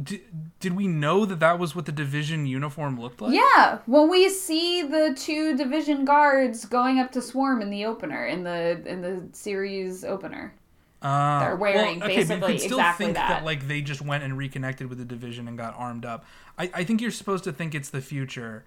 did, 0.04 0.20
did 0.60 0.74
we 0.74 0.86
know 0.86 1.24
that 1.26 1.40
that 1.40 1.58
was 1.58 1.74
what 1.76 1.84
the 1.84 1.92
division 1.92 2.46
uniform 2.46 2.98
looked 3.00 3.20
like? 3.20 3.34
Yeah, 3.34 3.78
when 3.86 4.08
we 4.08 4.28
see 4.28 4.82
the 4.82 5.14
two 5.18 5.56
division 5.56 6.04
guards 6.04 6.64
going 6.64 6.98
up 6.98 7.12
to 7.12 7.20
swarm 7.22 7.60
in 7.60 7.70
the 7.70 7.84
opener 7.84 8.24
in 8.26 8.42
the 8.44 8.80
in 8.86 9.02
the 9.02 9.28
series 9.32 10.04
opener. 10.04 10.54
Uh, 11.02 11.40
They're 11.40 11.56
wearing 11.56 11.76
well, 11.76 11.88
okay, 11.90 11.98
but 11.98 12.10
you 12.12 12.16
basically 12.18 12.52
could 12.52 12.60
still 12.60 12.78
exactly 12.78 13.06
think 13.06 13.16
that. 13.16 13.28
that. 13.28 13.44
like 13.44 13.66
they 13.66 13.80
just 13.82 14.00
went 14.02 14.22
and 14.24 14.38
reconnected 14.38 14.88
with 14.88 14.98
the 14.98 15.04
division 15.04 15.48
and 15.48 15.58
got 15.58 15.74
armed 15.76 16.04
up. 16.04 16.24
I, 16.56 16.70
I 16.72 16.84
think 16.84 17.00
you're 17.00 17.10
supposed 17.10 17.44
to 17.44 17.52
think 17.52 17.74
it's 17.74 17.90
the 17.90 18.00
future. 18.00 18.64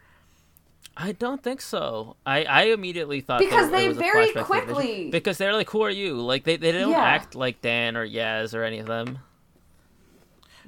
I 0.97 1.13
don't 1.13 1.41
think 1.43 1.61
so. 1.61 2.15
I, 2.25 2.43
I 2.43 2.63
immediately 2.65 3.21
thought 3.21 3.39
Because 3.39 3.69
that 3.69 3.75
it 3.77 3.81
they 3.81 3.87
was 3.89 3.97
a 3.97 3.99
very 4.01 4.27
flashback 4.27 4.31
to 4.33 4.39
the 4.39 4.43
quickly- 4.73 5.09
because 5.11 5.37
they're 5.37 5.53
like, 5.53 5.69
who 5.69 5.81
are 5.81 5.89
you? 5.89 6.15
Like 6.21 6.43
they, 6.43 6.57
they 6.57 6.71
don't 6.73 6.91
Yeah. 6.91 7.03
act 7.03 7.35
like 7.35 7.61
Dan 7.61 7.95
or 7.97 8.07
Yaz 8.07 8.53
or 8.53 8.63
any 8.63 8.79
of 8.79 8.87
them. 8.87 9.19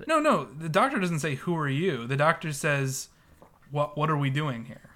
No, 0.07 0.19
no, 0.19 0.45
the 0.45 0.69
doctor 0.69 0.99
doesn't 0.99 1.19
say 1.19 1.35
who 1.35 1.55
are 1.55 1.67
you. 1.69 2.05
The 2.05 2.15
doctor 2.17 2.53
says, 2.53 3.09
"What 3.71 3.97
what 3.97 4.11
are 4.11 4.17
we 4.17 4.29
doing 4.29 4.65
here?" 4.65 4.91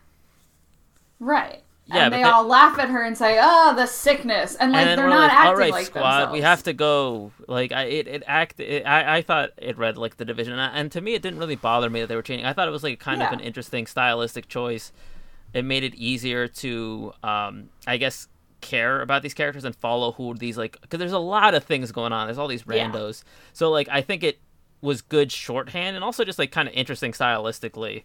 Right. 1.19 1.63
Yeah, 1.93 2.05
and 2.05 2.13
they 2.13 2.17
they- 2.17 2.23
all 2.23 2.45
laugh 2.45 2.77
at 2.79 2.89
her 2.89 3.03
and 3.03 3.17
say, 3.17 3.37
"Oh, 3.41 3.73
the 3.75 3.85
sickness," 3.85 4.55
and 4.55 4.71
like 4.71 4.85
and 4.87 4.99
they're 4.99 5.09
not 5.09 5.29
like, 5.29 5.31
acting 5.33 5.47
all 5.47 5.55
right, 5.55 5.71
like 5.71 5.85
squad, 5.87 6.01
themselves. 6.19 6.33
we 6.33 6.41
have 6.41 6.63
to 6.63 6.73
go. 6.73 7.31
Like 7.47 7.71
I, 7.71 7.83
it, 7.83 8.07
it 8.07 8.23
act. 8.27 8.59
It, 8.59 8.83
I, 8.85 9.17
I 9.17 9.21
thought 9.21 9.51
it 9.57 9.77
read 9.77 9.97
like 9.97 10.17
the 10.17 10.25
division, 10.25 10.53
and, 10.53 10.61
I- 10.61 10.77
and 10.77 10.91
to 10.93 11.01
me, 11.01 11.13
it 11.13 11.21
didn't 11.21 11.39
really 11.39 11.55
bother 11.55 11.89
me 11.89 12.01
that 12.01 12.07
they 12.07 12.15
were 12.15 12.21
changing. 12.21 12.45
I 12.45 12.53
thought 12.53 12.67
it 12.67 12.71
was 12.71 12.83
like 12.83 12.99
kind 12.99 13.21
of 13.21 13.31
an 13.31 13.39
interesting 13.39 13.85
stylistic 13.87 14.47
choice. 14.47 14.91
It 15.53 15.65
made 15.65 15.83
it 15.83 15.93
easier 15.95 16.47
to, 16.47 17.11
um, 17.23 17.69
I 17.85 17.97
guess, 17.97 18.27
care 18.61 19.01
about 19.01 19.21
these 19.21 19.33
characters 19.33 19.65
and 19.65 19.75
follow 19.75 20.13
who 20.13 20.33
these 20.35 20.57
like 20.57 20.79
because 20.81 20.99
there's 20.99 21.11
a 21.11 21.19
lot 21.19 21.53
of 21.55 21.63
things 21.63 21.91
going 21.91 22.13
on. 22.13 22.27
There's 22.27 22.37
all 22.37 22.47
these 22.47 22.63
Yeah. 22.69 22.89
randos. 22.89 23.23
So 23.53 23.69
like 23.69 23.89
I 23.89 24.01
think 24.01 24.23
it 24.23 24.39
was 24.81 25.01
good 25.01 25.31
shorthand 25.31 25.95
and 25.95 26.05
also 26.05 26.23
just 26.23 26.39
like 26.39 26.51
kind 26.51 26.67
of 26.67 26.73
interesting 26.73 27.11
stylistically. 27.11 28.03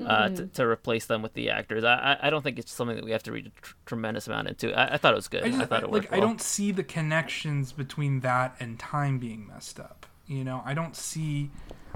Uh, 0.00 0.26
Mm-hmm. 0.26 0.34
to, 0.36 0.46
to 0.46 0.66
replace 0.66 1.06
them 1.06 1.22
with 1.22 1.34
the 1.34 1.50
actors, 1.50 1.82
I, 1.84 1.94
I 2.20 2.26
I 2.26 2.30
don't 2.30 2.42
think 2.42 2.58
it's 2.58 2.72
something 2.72 2.96
that 2.96 3.04
we 3.04 3.10
have 3.10 3.22
to 3.24 3.32
read 3.32 3.46
a 3.46 3.60
tr- 3.60 3.74
tremendous 3.86 4.26
amount 4.26 4.48
into. 4.48 4.72
I, 4.72 4.94
I 4.94 4.96
thought 4.96 5.12
it 5.12 5.16
was 5.16 5.28
good. 5.28 5.42
I 5.44 5.46
I, 5.46 5.50
just 5.50 5.68
thought 5.68 5.82
it 5.82 5.90
like 5.90 6.02
worked 6.04 6.12
I 6.12 6.20
don't 6.20 6.40
see 6.40 6.70
the 6.72 6.84
connections 6.84 7.72
between 7.72 8.20
that 8.20 8.54
and 8.60 8.78
time 8.78 9.18
being 9.18 9.46
messed 9.48 9.80
up. 9.80 10.06
You 10.26 10.44
know, 10.44 10.62
I 10.64 10.74
don't 10.74 10.94
see. 10.94 11.50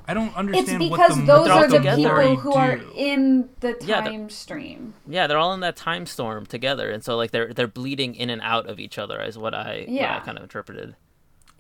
I 0.09 0.15
don't 0.15 0.29
It's 0.29 0.37
understand 0.37 0.91
what 0.91 0.99
because 0.99 1.17
the 1.17 1.25
those 1.27 1.47
they're 1.47 1.69
the 1.69 1.77
together. 1.79 1.97
people 2.03 2.37
who 2.37 2.53
are 2.55 2.81
in 2.97 3.49
the 3.61 3.77
Yeah, 3.83 4.01
time 4.01 4.31
stream. 4.31 4.95
Yeah, 5.07 5.27
they're 5.29 5.39
all 5.39 5.53
in 5.55 5.61
that 5.61 5.77
time 5.77 6.07
storm 6.07 6.45
together, 6.47 6.91
and 6.91 7.05
so 7.05 7.17
like 7.17 7.31
they're 7.31 7.53
they're 7.53 7.69
bleeding 7.69 8.15
in 8.17 8.31
and 8.31 8.43
out 8.43 8.67
of 8.69 8.81
each 8.81 8.99
other, 8.99 9.21
is 9.23 9.39
what 9.39 9.55
I 9.55 9.85
Yeah. 9.89 10.15
what 10.15 10.23
I 10.23 10.25
kind 10.25 10.39
of 10.39 10.43
interpreted. 10.45 10.97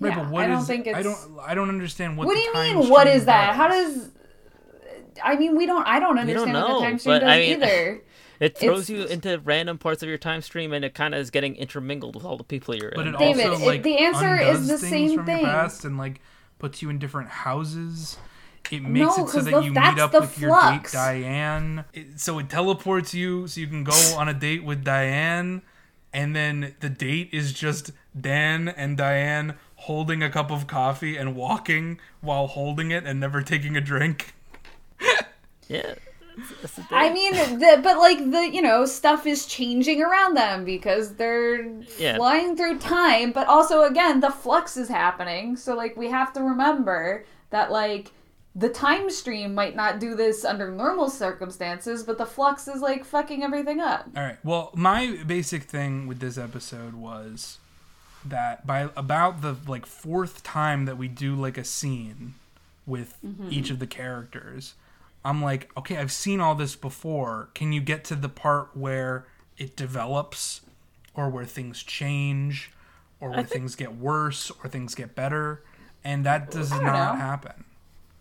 Right, 0.00 0.08
yeah, 0.16 0.22
but 0.24 0.30
what 0.32 0.44
I 0.44 0.48
don't 0.48 0.62
is- 0.62 0.66
think 0.66 0.86
it's. 0.88 0.96
I 0.98 1.02
don't. 1.02 1.18
I 1.46 1.54
don't 1.54 1.68
understand 1.68 2.16
what. 2.16 2.26
what 2.26 2.34
do 2.34 2.40
you 2.40 2.52
time 2.52 2.78
mean? 2.80 2.88
What 2.88 3.02
stream 3.02 3.16
is 3.18 3.24
that? 3.26 3.54
How 3.54 3.68
does. 3.68 4.10
Does? 5.14 5.22
I 5.24 5.36
mean, 5.36 5.56
we 5.56 5.66
don't. 5.66 5.86
I 5.86 5.98
don't 6.00 6.14
We 6.16 6.32
don't 6.32 6.48
understand 6.48 6.54
what 6.54 6.80
the 6.80 6.84
time 6.86 6.98
stream 6.98 7.14
but, 7.14 7.18
does 7.20 7.28
I 7.30 7.38
mean- 7.38 7.62
either. 7.62 8.00
It 8.40 8.58
throws 8.58 8.90
It's- 8.90 9.08
you 9.08 9.14
into 9.14 9.38
random 9.44 9.78
parts 9.78 10.02
of 10.02 10.08
your 10.08 10.18
time 10.18 10.42
stream, 10.42 10.72
and 10.72 10.84
it 10.84 10.94
kind 10.94 11.14
of 11.14 11.20
is 11.20 11.30
getting 11.30 11.54
intermingled 11.54 12.16
with 12.16 12.24
all 12.24 12.36
the 12.36 12.42
people 12.42 12.74
you're 12.74 12.90
But 12.92 13.06
in. 13.06 13.14
it 13.14 13.18
David, 13.18 13.46
also 13.46 13.62
it- 13.62 13.66
like 13.66 13.82
the 13.84 13.98
answer 13.98 14.34
is 14.36 14.66
the 14.66 14.78
things 14.78 14.90
same 14.90 15.16
from 15.18 15.26
thing. 15.26 15.40
your 15.42 15.46
past 15.48 15.84
and 15.84 15.96
like 15.96 16.20
puts 16.58 16.82
you 16.82 16.90
in 16.90 16.98
different 16.98 17.28
houses. 17.28 18.16
It 18.72 18.82
makes 18.82 19.16
No, 19.16 19.24
it 19.26 19.28
so 19.28 19.40
that 19.42 19.50
the- 19.52 19.60
you 19.60 19.70
meet 19.70 19.98
up 19.98 20.10
the 20.10 20.20
with 20.22 20.40
your 20.40 20.60
date 20.60 20.88
Diane. 20.92 21.84
It, 21.92 22.18
so 22.18 22.40
it 22.40 22.48
teleports 22.48 23.14
you 23.14 23.46
so 23.46 23.60
you 23.60 23.68
can 23.68 23.84
go 23.84 23.92
on 24.18 24.28
a 24.28 24.34
date 24.34 24.64
with 24.64 24.82
Diane, 24.82 25.62
and 26.12 26.34
then 26.34 26.74
the 26.80 26.88
date 26.90 27.28
is 27.32 27.52
just 27.52 27.92
Dan 28.20 28.66
and 28.68 28.96
Diane 28.96 29.54
holding 29.76 30.20
a 30.20 30.30
cup 30.30 30.50
of 30.50 30.66
coffee 30.66 31.16
and 31.16 31.36
walking 31.36 32.00
while 32.20 32.48
holding 32.48 32.90
it 32.90 33.04
and 33.04 33.20
never 33.20 33.40
taking 33.42 33.76
a 33.76 33.80
drink. 33.80 34.34
Yeah, 35.68 35.94
that's- 36.36 36.76
that's 36.76 36.80
I 36.90 37.12
mean, 37.12 37.32
the, 37.32 37.80
but 37.82 37.98
like 37.98 38.18
the 38.30 38.48
you 38.52 38.62
know 38.62 38.86
stuff 38.86 39.26
is 39.26 39.46
changing 39.46 40.02
around 40.02 40.34
them 40.36 40.64
because 40.64 41.14
they're 41.16 41.64
Yeah. 41.98 42.16
flying 42.16 42.56
through 42.56 42.78
time. 42.78 43.32
But 43.32 43.48
also, 43.48 43.82
again, 43.84 44.20
the 44.20 44.30
flux 44.30 44.76
is 44.76 44.88
happening. 44.88 45.56
So 45.56 45.74
like 45.74 45.96
we 45.96 46.08
have 46.08 46.32
to 46.34 46.40
remember 46.42 47.24
that 47.50 47.70
like 47.70 48.12
the 48.54 48.68
time 48.68 49.08
stream 49.08 49.54
might 49.54 49.74
not 49.74 49.98
do 49.98 50.14
this 50.14 50.44
under 50.44 50.70
normal 50.70 51.08
circumstances, 51.08 52.02
but 52.02 52.18
the 52.18 52.26
flux 52.26 52.68
is 52.68 52.82
like 52.82 53.04
fucking 53.04 53.42
everything 53.42 53.80
up. 53.80 54.08
All 54.16 54.22
right. 54.22 54.38
Well, 54.44 54.70
my 54.74 55.18
basic 55.26 55.64
thing 55.64 56.06
with 56.06 56.20
this 56.20 56.36
episode 56.36 56.94
was 56.94 57.58
that 58.24 58.66
by 58.66 58.88
about 58.96 59.40
the 59.40 59.56
like 59.66 59.86
fourth 59.86 60.42
time 60.42 60.84
that 60.84 60.96
we 60.96 61.08
do 61.08 61.34
like 61.34 61.58
a 61.58 61.64
scene 61.64 62.34
with 62.86 63.16
mm-hmm. 63.24 63.48
each 63.50 63.70
of 63.70 63.78
the 63.78 63.86
characters, 63.86 64.74
I'm 65.24 65.42
like, 65.42 65.70
okay, 65.76 65.96
I've 65.98 66.12
seen 66.12 66.40
all 66.40 66.54
this 66.54 66.74
before. 66.76 67.48
Can 67.54 67.72
you 67.72 67.80
get 67.80 68.04
to 68.04 68.16
the 68.16 68.28
part 68.28 68.76
where 68.76 69.26
it 69.58 69.76
develops 69.76 70.62
or 71.14 71.28
where 71.28 71.44
things 71.44 71.82
change 71.82 72.70
or 73.20 73.30
where 73.30 73.38
think- 73.38 73.48
things 73.50 73.76
get 73.76 73.96
worse 73.96 74.50
or 74.62 74.68
things 74.68 74.94
get 74.94 75.14
better? 75.14 75.62
And 76.04 76.26
that 76.26 76.50
does 76.50 76.72
I 76.72 76.76
don't 76.76 76.86
know. 76.86 76.92
happen. 76.92 77.64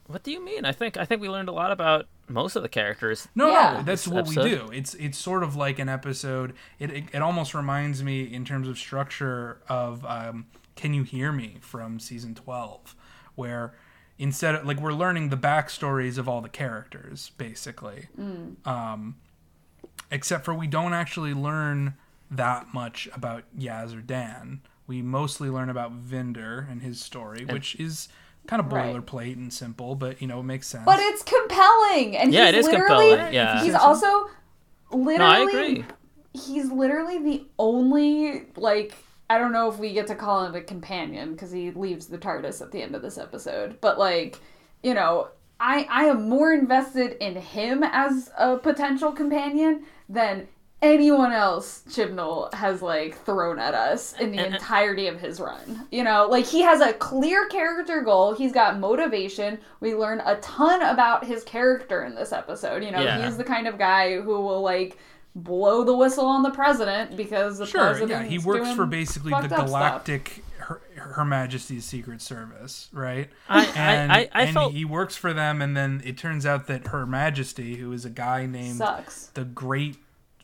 What 0.05 0.23
do 0.23 0.31
you 0.31 0.43
mean? 0.43 0.65
I 0.65 0.71
think 0.73 0.97
I 0.97 1.05
think 1.05 1.21
we 1.21 1.29
learned 1.29 1.47
a 1.49 1.53
lot 1.53 1.71
about 1.71 2.05
most 2.27 2.55
of 2.55 2.61
the 2.63 2.69
characters. 2.69 3.27
No, 3.33 3.49
Yeah. 3.49 3.73
no, 3.77 3.83
that's 3.83 4.03
This 4.05 4.13
what 4.13 4.27
we 4.27 4.35
do. 4.35 4.69
It's 4.71 4.93
it's 4.95 5.17
sort 5.17 5.41
of 5.41 5.55
like 5.55 5.79
an 5.79 5.87
episode. 5.89 6.53
It 6.79 6.91
it, 6.91 7.03
it 7.13 7.21
almost 7.21 7.53
reminds 7.55 8.03
me 8.03 8.23
in 8.23 8.43
terms 8.45 8.67
of 8.67 8.77
structure 8.77 9.59
of 9.69 10.05
um, 10.05 10.45
"Can 10.75 10.93
You 10.93 11.03
Hear 11.03 11.31
Me" 11.31 11.57
from 11.61 11.97
season 11.99 12.35
twelve, 12.35 12.93
where 13.35 13.73
instead 14.22 14.55
of 14.55 14.65
like 14.65 14.80
we're 14.80 14.93
learning 14.93 15.30
the 15.30 15.36
backstories 15.38 16.17
of 16.17 16.30
all 16.30 16.39
the 16.41 16.47
characters 16.49 17.32
basically, 17.38 18.07
um, 18.65 19.15
except 20.11 20.45
for 20.45 20.53
we 20.53 20.67
don't 20.67 20.93
actually 20.93 21.34
learn 21.34 21.95
that 22.30 22.74
much 22.74 23.09
about 23.13 23.43
Yaz 23.57 23.97
or 23.97 24.01
Dan. 24.01 24.61
We 24.88 25.01
mostly 25.01 25.49
learn 25.49 25.69
about 25.69 25.91
Vinder 25.93 26.67
and 26.69 26.82
his 26.82 27.01
story, 27.01 27.45
which 27.45 27.76
is 27.76 28.07
kind 28.47 28.59
of 28.59 28.72
Right. 28.72 28.93
boilerplate 28.93 29.34
and 29.36 29.51
simple, 29.53 29.95
but 29.95 30.22
you 30.22 30.28
know 30.28 30.39
it 30.39 30.43
makes 30.43 30.67
sense. 30.67 30.86
But 30.86 30.99
it's 30.99 31.24
compelling, 31.24 32.15
and 32.17 32.32
Yeah, 32.34 32.45
he's 32.45 32.49
it 32.49 32.57
is 32.59 32.65
literally, 32.67 33.09
compelling, 33.17 33.34
yeah. 33.34 33.63
He's 33.63 33.74
also 33.76 34.07
No, 34.07 34.28
I 34.93 35.39
literally 35.43 35.72
agree. 35.80 35.86
he's 36.34 36.72
literally 36.72 37.17
the 37.19 37.45
only 37.59 38.45
like 38.55 38.95
I 39.32 39.38
don't 39.38 39.53
know 39.53 39.69
if 39.71 39.77
we 39.79 39.93
get 39.93 40.07
to 40.07 40.15
call 40.15 40.43
him 40.45 40.55
a 40.55 40.61
companion 40.61 41.32
because 41.32 41.51
he 41.51 41.71
leaves 41.71 42.07
the 42.07 42.17
TARDIS 42.17 42.61
at 42.61 42.71
the 42.71 42.82
end 42.82 42.95
of 42.95 43.01
this 43.01 43.17
episode, 43.17 43.79
but 43.79 43.97
like, 43.97 44.38
you 44.84 44.93
know, 44.93 45.29
I 45.57 45.88
I 45.89 46.03
am 46.05 46.27
more 46.27 46.51
invested 46.51 47.15
in 47.21 47.38
him 47.38 47.82
as 47.84 48.29
a 48.38 48.57
potential 48.57 49.13
companion 49.13 49.86
than 50.09 50.47
anyone 50.82 51.32
else 51.32 51.84
Chibnall 51.88 52.51
has 52.55 52.82
like 52.82 53.15
thrown 53.23 53.59
at 53.59 53.73
us 53.73 54.13
in 54.19 54.32
the 54.32 54.43
entirety 54.45 55.07
of 55.07 55.19
his 55.21 55.39
run. 55.39 55.88
You 55.91 56.03
know, 56.03 56.27
like 56.29 56.45
he 56.45 56.61
has 56.63 56.82
a 56.82 56.91
clear 56.91 57.47
character 57.47 58.01
goal. 58.01 58.34
He's 58.34 58.51
got 58.51 58.79
motivation. 58.79 59.59
We 59.79 59.93
learn 59.95 60.21
a 60.25 60.36
ton 60.38 60.82
about 60.82 61.23
his 61.23 61.43
character 61.43 62.03
in 62.03 62.15
this 62.15 62.34
episode. 62.34 62.84
You 62.84 62.91
know, 62.91 63.01
Yeah. 63.01 63.23
he's 63.23 63.38
the 63.38 63.43
kind 63.43 63.67
of 63.67 63.77
guy 63.77 64.19
who 64.19 64.41
will 64.41 64.61
like 64.61 64.97
blow 65.36 65.84
the 65.84 65.95
whistle 65.95 66.25
on 66.25 66.43
the 66.43 66.51
president 66.51 67.15
because 67.15 67.57
the 67.57 67.65
Sure, 67.65 67.82
president 67.82 68.23
yeah, 68.23 68.27
he 68.29 68.38
works 68.38 68.71
for 68.73 68.86
basically 68.86 69.32
the 69.32 69.38
fucked 69.38 69.51
up 69.53 69.57
stuff. 69.59 69.67
Galactic 69.67 70.43
Her, 70.57 70.82
Her 70.95 71.25
Majesty's 71.25 71.86
Secret 71.86 72.21
Service, 72.21 72.89
right? 72.91 73.29
I- 73.49 73.59
I- 73.59 73.65
and, 73.75 74.11
I- 74.11 74.29
I 74.34 74.41
and 74.43 74.53
felt- 74.53 74.73
he 74.73 74.86
works 74.86 75.15
for 75.15 75.34
them, 75.34 75.61
and 75.61 75.75
then 75.75 76.01
it 76.03 76.17
turns 76.17 76.45
out 76.45 76.67
that 76.67 76.88
Her 76.88 77.05
Majesty, 77.05 77.77
who 77.77 77.91
is 77.93 78.03
a 78.05 78.09
guy 78.09 78.45
named 78.45 78.77
sucks. 78.77 79.27
the 79.27 79.43
Great 79.45 79.97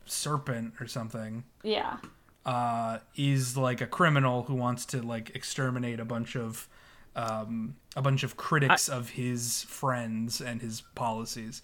Serpent 0.05 0.73
or 0.79 0.88
something, 0.88 1.43
Yeah. 1.63 1.97
uh, 2.45 2.99
is 3.15 3.57
like 3.57 3.81
a 3.81 3.88
criminal 3.88 4.43
who 4.43 4.55
wants 4.55 4.85
to 4.88 5.01
like 5.01 5.35
exterminate 5.35 5.99
a 5.99 6.05
bunch 6.05 6.35
of 6.35 6.67
um, 7.15 7.75
a 7.95 8.01
bunch 8.01 8.21
of 8.21 8.38
critics 8.38 8.88
of 8.88 9.09
his 9.09 9.63
friends 9.63 10.39
and 10.39 10.61
his 10.61 10.81
policies. 10.93 11.63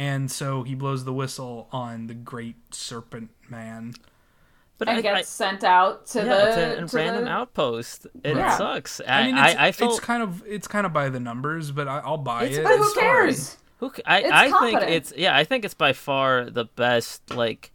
And 0.00 0.30
so 0.30 0.62
he 0.62 0.74
blows 0.74 1.04
the 1.04 1.12
whistle 1.12 1.68
on 1.72 2.06
the 2.06 2.14
Great 2.14 2.56
Serpent 2.74 3.28
Man. 3.50 3.92
But 4.78 4.88
And 4.88 4.96
I, 4.96 5.02
gets 5.02 5.18
I, 5.18 5.22
sent 5.24 5.62
out 5.62 6.06
to 6.06 6.20
yeah, 6.24 6.24
the 6.74 6.76
to 6.80 6.86
to 6.86 6.96
random 6.96 7.24
the, 7.26 7.30
outpost. 7.30 8.06
It 8.24 8.34
Yeah. 8.34 8.56
sucks. 8.56 9.02
I 9.06 9.20
I, 9.20 9.26
mean, 9.26 9.34
I, 9.36 9.48
it's, 9.50 9.58
I, 9.60 9.72
felt 9.72 9.90
it's 9.90 10.00
kind 10.00 10.22
of 10.22 10.42
it's 10.46 10.66
kind 10.66 10.86
of 10.86 10.94
by 10.94 11.10
the 11.10 11.20
numbers, 11.20 11.70
but 11.70 11.86
I, 11.86 11.98
I'll 11.98 12.16
buy 12.16 12.44
It's- 12.44 12.56
it. 12.58 12.64
But 12.64 12.78
who 12.78 12.84
It's 12.84 12.94
fine. 12.94 13.02
cares? 13.04 13.56
Who 13.80 13.92
c- 13.94 14.02
I, 14.06 14.20
It's 14.20 14.32
I 14.32 14.60
think 14.60 14.82
it's 14.90 15.12
yeah 15.18 15.36
I 15.36 15.44
think 15.44 15.66
it's 15.66 15.74
by 15.74 15.92
far 15.92 16.48
the 16.48 16.64
best 16.64 17.34
like 17.34 17.70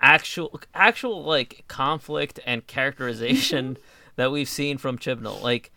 actual 0.00 0.60
actual 0.74 1.24
like 1.24 1.64
conflict 1.66 2.38
and 2.46 2.64
characterization 2.68 3.78
that 4.16 4.30
we've 4.30 4.48
seen 4.48 4.78
from 4.78 4.96
Chibnall 4.96 5.42
like 5.42 5.72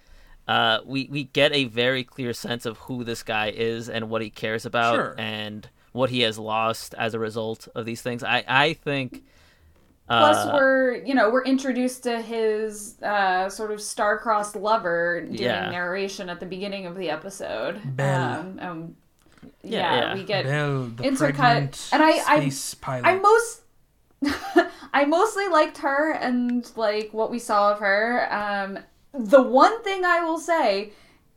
uh 0.52 0.80
we 0.86 1.08
we 1.12 1.22
get 1.26 1.52
a 1.54 1.64
very 1.66 2.04
clear 2.04 2.34
sense 2.34 2.66
of 2.66 2.78
who 2.86 3.04
this 3.04 3.22
guy 3.24 3.47
is 3.49 3.89
and 3.89 4.10
what 4.10 4.22
he 4.22 4.30
cares 4.30 4.66
about 4.66 4.95
Sure. 4.95 5.16
and 5.18 5.70
what 5.93 6.10
he 6.10 6.22
has 6.28 6.38
lost 6.39 6.93
as 6.97 7.14
a 7.14 7.20
result 7.20 7.68
of 7.76 7.86
these 7.86 8.02
things 8.02 8.24
I 8.24 8.43
I 8.47 8.74
think 8.74 9.24
Plus, 10.08 10.38
uh, 10.45 10.52
we're 10.56 10.95
you 11.10 11.14
know 11.14 11.30
we're 11.30 11.45
introduced 11.45 12.04
to 12.04 12.22
his 12.22 13.02
uh, 13.02 13.47
sort 13.49 13.72
of 13.72 13.80
star-crossed 13.80 14.56
lover 14.58 15.22
doing 15.22 15.36
Yeah. 15.39 15.70
narration 15.70 16.28
at 16.30 16.39
the 16.41 16.45
beginning 16.45 16.86
of 16.86 16.97
the 16.97 17.10
episode. 17.10 17.80
Belle. 17.95 18.39
Um, 18.39 18.60
um, 18.62 18.95
Yeah, 19.64 19.80
yeah, 19.80 20.02
yeah. 20.02 20.14
we 20.16 20.24
get. 20.26 20.43
Belle, 20.45 20.84
the 20.97 21.04
intercut- 21.04 21.93
and 21.93 22.04
I- 22.04 22.24
I- 22.28 22.39
space 22.49 22.74
pilot. 22.74 23.06
I 23.08 23.14
most. 23.20 23.62
I 24.93 25.06
mostly 25.06 25.47
liked 25.47 25.78
her 25.78 26.12
and 26.12 26.70
like 26.76 27.10
what 27.14 27.32
we 27.32 27.39
saw 27.39 27.72
of 27.72 27.80
her. 27.80 28.28
Um, 28.34 28.80
the 29.14 29.41
one 29.41 29.84
thing 29.84 30.05
I 30.05 30.22
will 30.22 30.39
say 30.39 30.93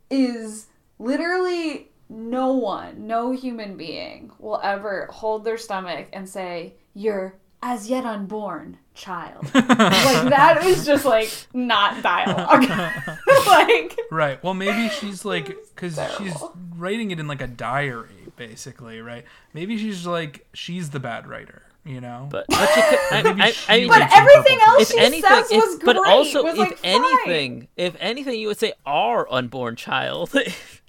is 0.09 0.67
literally 0.99 1.89
no 2.09 2.53
one, 2.53 3.07
no 3.07 3.31
human 3.31 3.77
being 3.77 4.31
will 4.39 4.59
ever 4.63 5.07
hold 5.11 5.43
their 5.43 5.57
stomach 5.57 6.07
and 6.13 6.27
say, 6.29 6.75
You're 6.93 7.35
as 7.61 7.89
yet 7.89 8.05
unborn 8.05 8.77
child. 8.93 9.43
like 9.53 9.63
that 9.63 10.63
is 10.63 10.85
just 10.85 11.05
like 11.05 11.29
not 11.53 12.01
dialogue. 12.03 12.63
like 13.47 13.99
Right. 14.11 14.43
Well, 14.43 14.53
maybe 14.53 14.89
she's 14.89 15.25
like 15.25 15.47
because 15.73 15.99
she's 16.17 16.35
writing 16.77 17.11
it 17.11 17.19
in 17.19 17.27
like 17.27 17.41
a 17.41 17.47
diary, 17.47 18.31
basically, 18.35 19.01
right? 19.01 19.25
Maybe 19.53 19.77
she's 19.77 20.05
like 20.05 20.47
she's 20.53 20.91
the 20.91 20.99
bad 20.99 21.27
writer, 21.27 21.63
you 21.85 22.01
know. 22.01 22.27
but 22.31 22.45
but 22.49 22.59
you 22.75 22.83
could, 22.89 22.99
I, 23.11 23.21
Maybe 23.23 23.41
I, 23.41 23.53
I 23.69 23.79
mean, 23.79 23.87
But 23.89 24.09
everything 24.13 24.59
else 24.65 24.81
if 24.81 24.87
she 24.89 24.99
anything, 24.99 25.29
says 25.29 25.51
if, 25.51 25.63
was 25.63 25.79
but 25.83 25.95
great, 25.97 26.11
also 26.11 26.43
was, 26.43 26.53
if 26.53 26.59
like, 26.59 26.77
fine. 26.79 26.95
anything, 27.03 27.67
if 27.77 27.95
anything, 27.99 28.39
you 28.39 28.47
would 28.47 28.59
say 28.59 28.73
our 28.85 29.31
unborn 29.31 29.75
child. 29.75 30.33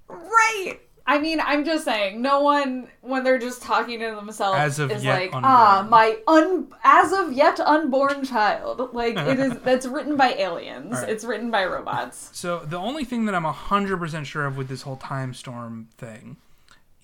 Right. 0.08 0.80
I 1.08 1.18
mean, 1.20 1.38
I'm 1.40 1.64
just 1.64 1.84
saying, 1.84 2.20
no 2.20 2.40
one 2.40 2.88
when 3.00 3.22
they're 3.22 3.38
just 3.38 3.62
talking 3.62 4.00
to 4.00 4.06
themselves 4.16 4.58
As 4.58 4.78
of 4.80 4.90
is 4.90 5.04
yet 5.04 5.14
like, 5.14 5.24
unborn. 5.34 5.44
ah, 5.44 5.86
my 5.88 6.16
un 6.26 6.66
as 6.82 7.12
of 7.12 7.32
yet 7.32 7.60
unborn 7.60 8.24
child. 8.24 8.92
Like 8.92 9.16
it 9.16 9.38
is 9.38 9.56
that's 9.64 9.86
written 9.86 10.16
by 10.16 10.32
aliens. 10.34 10.94
Alright. 10.96 11.08
It's 11.08 11.24
written 11.24 11.52
by 11.52 11.64
robots. 11.64 12.30
So 12.32 12.58
the 12.58 12.76
only 12.78 13.04
thing 13.04 13.26
that 13.26 13.36
I'm 13.36 13.44
hundred 13.44 13.98
percent 13.98 14.26
sure 14.26 14.46
of 14.46 14.56
with 14.56 14.66
this 14.68 14.82
whole 14.82 14.96
time 14.96 15.32
storm 15.32 15.88
thing 15.96 16.38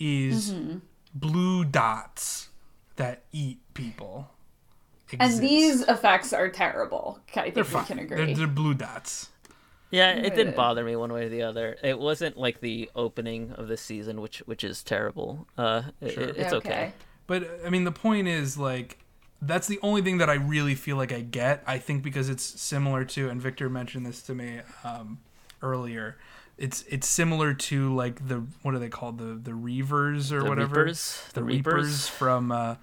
is 0.01 0.51
Mm-hmm. 0.53 0.79
blue 1.15 1.65
dots 1.65 2.49
that 2.97 3.23
eat 3.33 3.59
people. 3.75 4.31
And 5.21 5.39
these 5.41 5.83
effects 5.83 6.33
are 6.33 6.49
terrible. 6.49 7.19
I 7.37 7.43
think 7.43 7.55
they're 7.55 7.65
we 7.65 7.71
fine. 7.71 7.85
can 7.85 7.97
They're, 7.99 8.19
agree. 8.23 8.35
they're 8.35 8.47
blue 8.47 8.73
dots. 8.75 9.29
Yeah, 9.91 10.13
it 10.13 10.35
didn't 10.35 10.57
bother 10.57 10.83
me 10.85 10.97
one 10.97 11.13
way 11.13 11.27
or 11.27 11.29
the 11.29 11.43
other. 11.43 11.77
It 11.83 11.99
wasn't 11.99 12.39
like 12.39 12.61
the 12.61 12.91
opening 12.95 13.53
of 13.53 13.69
the 13.69 13.77
season, 13.77 14.23
which 14.23 14.39
which 14.47 14.65
is 14.65 14.83
terrible. 14.83 15.47
Uh, 15.59 15.83
Sure. 16.09 16.23
it- 16.25 16.37
it's 16.39 16.53
okay. 16.55 16.95
But 17.27 17.61
I 17.67 17.69
mean, 17.69 17.85
the 17.85 17.93
point 17.93 18.27
is 18.27 18.57
like 18.57 18.99
that's 19.43 19.67
the 19.67 19.79
only 19.83 20.01
thing 20.01 20.17
that 20.19 20.31
I 20.31 20.35
really 20.35 20.75
feel 20.75 20.97
like 20.97 21.13
I 21.13 21.21
get. 21.21 21.63
I 21.67 21.77
think 21.77 22.03
because 22.03 22.31
it's 22.31 22.43
similar 22.45 23.05
to, 23.07 23.29
and 23.29 23.43
Victor 23.43 23.69
mentioned 23.69 24.07
this 24.07 24.23
to 24.23 24.35
me 24.35 24.61
um, 24.83 25.19
earlier. 25.61 26.17
It's 26.59 26.83
it's 26.89 27.09
similar 27.09 27.55
to 27.55 27.95
like 27.95 28.29
the 28.29 28.45
what 28.63 28.75
are 28.75 28.79
they 28.79 28.89
called 28.89 29.19
the 29.19 29.35
the 29.35 29.51
Reavers 29.53 30.31
or 30.31 30.43
The 30.43 30.49
whatever 30.49 30.81
Reapers, 30.81 31.23
the, 31.33 31.41
the 31.41 31.45
Reapers, 31.45 31.75
Reapers. 31.75 32.09
from 32.09 32.53
uh, 32.53 32.77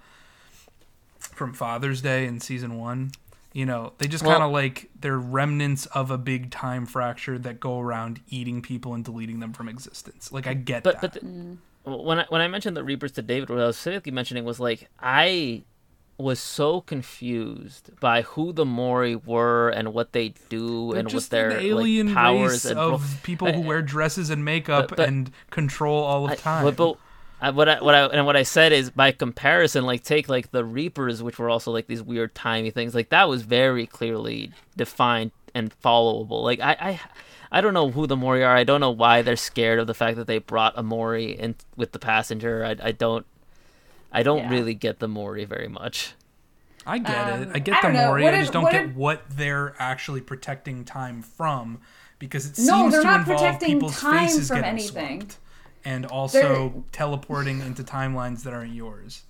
from 1.18 1.52
Father's 1.52 2.02
Day 2.02 2.26
in 2.26 2.40
season 2.40 2.76
one. 2.78 3.12
You 3.52 3.66
know, 3.66 3.94
they 3.98 4.06
just 4.06 4.22
Well- 4.24 4.32
kind 4.34 4.44
of 4.44 4.52
like 4.52 4.90
they're 5.00 5.18
remnants 5.18 5.86
of 5.86 6.10
a 6.10 6.18
big 6.18 6.50
time 6.50 6.86
fracture 6.86 7.38
that 7.38 7.58
go 7.58 7.80
around 7.80 8.20
eating 8.28 8.62
people 8.62 8.94
and 8.94 9.04
deleting 9.04 9.40
them 9.40 9.52
from 9.52 9.68
existence. 9.68 10.30
Like 10.30 10.46
I 10.46 10.54
get 10.54 10.82
But 10.84 11.00
that. 11.00 11.12
but 11.14 11.20
the, 11.20 11.56
when 11.90 12.20
I 12.20 12.26
when 12.28 12.40
I 12.40 12.48
mentioned 12.48 12.76
the 12.76 12.84
Reapers 12.84 13.12
to 13.12 13.22
David, 13.22 13.48
what 13.50 13.58
I 13.58 13.66
was 13.66 13.76
specifically 13.76 14.12
mentioning 14.12 14.44
was 14.44 14.60
like 14.60 14.88
I 15.00 15.62
was 16.22 16.38
so 16.40 16.80
confused 16.80 17.90
by 18.00 18.22
who 18.22 18.52
the 18.52 18.64
Mori 18.64 19.16
were 19.16 19.68
and 19.70 19.92
what 19.92 20.12
they 20.12 20.34
do 20.48 20.90
They're 20.92 21.00
and 21.00 21.12
what 21.12 21.30
their 21.30 21.50
an 21.50 21.60
alien 21.64 22.06
like, 22.08 22.16
powers 22.16 22.64
and 22.66 22.78
of 22.78 23.20
people 23.22 23.52
who 23.52 23.60
wear 23.60 23.82
dresses 23.82 24.30
and 24.30 24.44
makeup 24.44 24.88
but- 24.88 24.96
but- 24.98 25.08
and 25.08 25.30
control 25.50 26.02
all 26.02 26.24
of 26.26 26.32
I- 26.32 26.36
time. 26.36 26.64
But, 26.64 26.76
but 26.76 26.96
I, 27.42 27.50
what 27.50 27.68
I 27.68 27.80
what 27.82 27.94
I 27.94 28.04
and 28.06 28.26
what 28.26 28.36
I 28.36 28.42
said 28.42 28.72
is 28.72 28.90
by 28.90 29.12
comparison, 29.12 29.86
like 29.86 30.04
take 30.04 30.28
like 30.28 30.50
the 30.50 30.62
Reapers, 30.64 31.22
which 31.22 31.38
were 31.38 31.48
also 31.48 31.70
like 31.70 31.86
these 31.86 32.02
weird 32.02 32.34
timey 32.34 32.70
things, 32.70 32.94
like 32.94 33.08
that 33.08 33.28
was 33.30 33.42
very 33.42 33.86
clearly 33.86 34.52
defined 34.76 35.30
and 35.54 35.72
followable. 35.82 36.42
Like 36.42 36.60
I 36.60 36.72
I, 36.78 37.00
I 37.50 37.60
don't 37.62 37.72
know 37.72 37.90
who 37.90 38.06
the 38.06 38.16
Mori 38.16 38.44
are. 38.44 38.54
I 38.54 38.64
don't 38.64 38.80
know 38.80 38.90
why 38.90 39.22
they're 39.22 39.36
scared 39.36 39.78
of 39.78 39.86
the 39.86 39.94
fact 39.94 40.18
that 40.18 40.26
they 40.26 40.36
brought 40.38 40.74
a 40.76 40.82
Mori 40.82 41.32
in 41.32 41.54
with 41.76 41.92
the 41.92 41.98
passenger. 41.98 42.62
I 42.62 42.76
I 42.88 42.92
don't. 42.92 43.24
I 44.12 44.22
don't 44.22 44.38
Yeah. 44.44 44.50
really 44.50 44.74
get 44.74 44.98
the 44.98 45.08
Mori 45.08 45.44
very 45.44 45.68
much. 45.68 46.14
I 46.86 46.98
get 46.98 47.40
it. 47.40 47.46
Um, 47.48 47.50
I 47.54 47.58
get 47.58 47.74
I 47.84 47.90
the 47.90 47.96
don't. 47.98 48.06
Mori. 48.06 48.26
I 48.26 48.40
just 48.40 48.52
don't 48.52 48.62
what 48.64 48.72
get 48.72 48.86
did- 48.88 48.96
what 48.96 49.22
they're 49.30 49.74
actually 49.78 50.20
protecting 50.20 50.84
time 50.84 51.22
from 51.22 51.80
because 52.18 52.46
it 52.46 52.58
No, 52.64 52.80
seems 52.90 52.92
they're 52.92 53.02
to 53.02 53.14
involve 53.14 53.60
people's 53.60 54.00
faces 54.00 54.48
from 54.48 54.56
getting 54.58 54.70
anything. 54.70 55.20
swapped 55.20 55.38
and 55.84 56.06
also 56.06 56.40
They're- 56.70 56.82
teleporting 56.92 57.60
into 57.60 57.82
timelines 57.84 58.42
that 58.44 58.52
aren't 58.52 58.74
yours. 58.74 59.22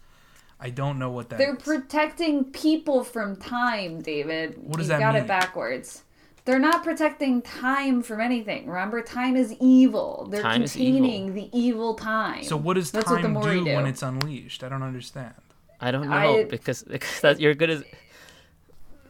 I 0.63 0.71
don't 0.71 0.99
know 0.99 1.11
what 1.11 1.31
that 1.31 1.39
They're 1.39 1.57
is. 1.57 1.63
protecting 1.63 2.45
people 2.45 3.03
from 3.03 3.37
time, 3.37 4.01
David. 4.03 4.59
What 4.63 4.77
does 4.77 4.87
you 4.87 4.93
that 4.95 5.01
got 5.01 5.15
mean? 5.15 5.25
it 5.25 5.27
backwards. 5.27 6.03
They're 6.45 6.59
not 6.59 6.83
protecting 6.83 7.43
time 7.43 8.03
from 8.03 8.21
anything. 8.21 8.67
Remember, 8.67 9.03
time 9.03 9.37
is 9.37 9.55
evil. 9.61 10.29
They're 10.31 10.43
Time 10.43 10.63
is 10.63 10.73
containing 10.73 11.35
the 11.35 11.51
evil 11.53 11.95
time. 11.95 12.45
so 12.45 12.57
what 12.57 12.75
does 12.75 12.91
That's 12.91 13.09
what 13.09 13.17
the 13.17 13.23
time 13.23 13.33
Mori 13.35 13.59
do, 13.59 13.65
do. 13.67 13.75
when 13.75 13.87
it's 13.87 14.03
unleashed? 14.03 14.65
I 14.65 14.69
don't 14.69 14.83
understand. 14.83 15.35
I 15.81 15.91
don't 15.91 16.09
know 16.09 16.41
I- 16.41 16.45
because 16.45 16.83
because 16.83 17.21
that 17.21 17.41
you're 17.41 17.55
good 17.55 17.71
as 17.71 17.85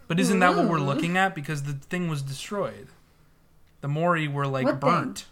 But 0.09 0.21
isn't 0.21 0.39
that 0.41 0.57
what 0.57 0.69
we're 0.69 0.79
hmm. 0.79 0.87
looking 0.87 1.17
at? 1.17 1.35
Because 1.35 1.63
the 1.63 1.75
thing 1.75 2.09
was 2.09 2.23
destroyed. 2.23 2.89
The 3.81 3.89
Mori 3.89 4.29
were 4.29 4.47
like 4.47 4.67
What 4.67 4.81
thing? 4.81 4.91
burnt. 4.91 5.27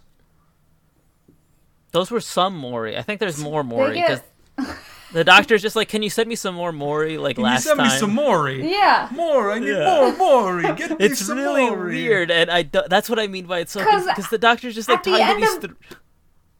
those 1.92 2.11
were 2.11 2.20
some 2.20 2.57
Mori. 2.57 2.96
I 2.96 3.03
think 3.03 3.20
there's 3.20 3.38
more 3.38 3.62
Mori 3.64 4.01
because 4.01 4.22
get... 4.59 4.68
the 5.12 5.24
doctor's 5.24 5.62
just 5.62 5.74
like, 5.76 5.88
can 5.88 6.02
you 6.02 6.11
send 6.11 6.28
me 6.28 6.34
some 6.34 6.54
more 6.54 6.72
Mori 6.72 7.16
like 7.18 7.38
last 7.38 7.64
year? 7.64 7.74
Can 7.74 7.84
last 7.84 7.94
you 7.94 7.98
send 7.98 8.11
time? 8.11 8.16
me 8.18 8.24
some 8.24 8.26
Mori? 8.26 8.70
Yeah. 8.70 9.09
More, 9.12 9.52
I 9.52 9.59
need 9.59 9.68
Yeah. 9.68 9.84
more 10.16 10.16
Mori. 10.16 10.62
Get 10.76 10.90
me 10.90 10.96
it's 11.00 11.20
some 11.20 11.38
really 11.38 11.68
Mori. 11.70 11.94
weird, 11.96 12.30
and 12.30 12.50
I 12.50 12.62
do, 12.62 12.82
that's 12.88 13.09
what 13.09 13.18
I 13.18 13.26
mean 13.26 13.46
by 13.46 13.61
it's 13.61 13.72
so 13.72 13.84
'Cause 13.84 14.06
because 14.06 14.28
the 14.28 14.38
doctor's 14.38 14.74
just 14.74 14.88
like 14.88 14.98
at 14.98 15.04
the 15.04 15.11
talking 15.12 15.26
to 15.26 15.30
end 15.32 15.42
these. 15.42 15.54
of- 15.54 15.61
th- 15.62 15.72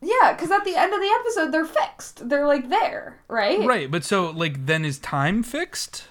Yeah, 0.01 0.33
because 0.33 0.51
at 0.51 0.65
the 0.65 0.77
end 0.77 0.93
of 0.95 1.01
the 1.01 1.19
episode, 1.21 1.53
they're 1.53 1.67
fixed. 1.67 2.29
They're 2.29 2.47
like 2.47 2.69
there, 2.71 3.19
right? 3.29 3.67
Right, 3.67 3.91
but 3.91 4.05
so 4.05 4.31
like 4.31 4.67
then 4.67 4.85
is 4.85 4.99
time 4.99 5.43
fixed? 5.43 6.05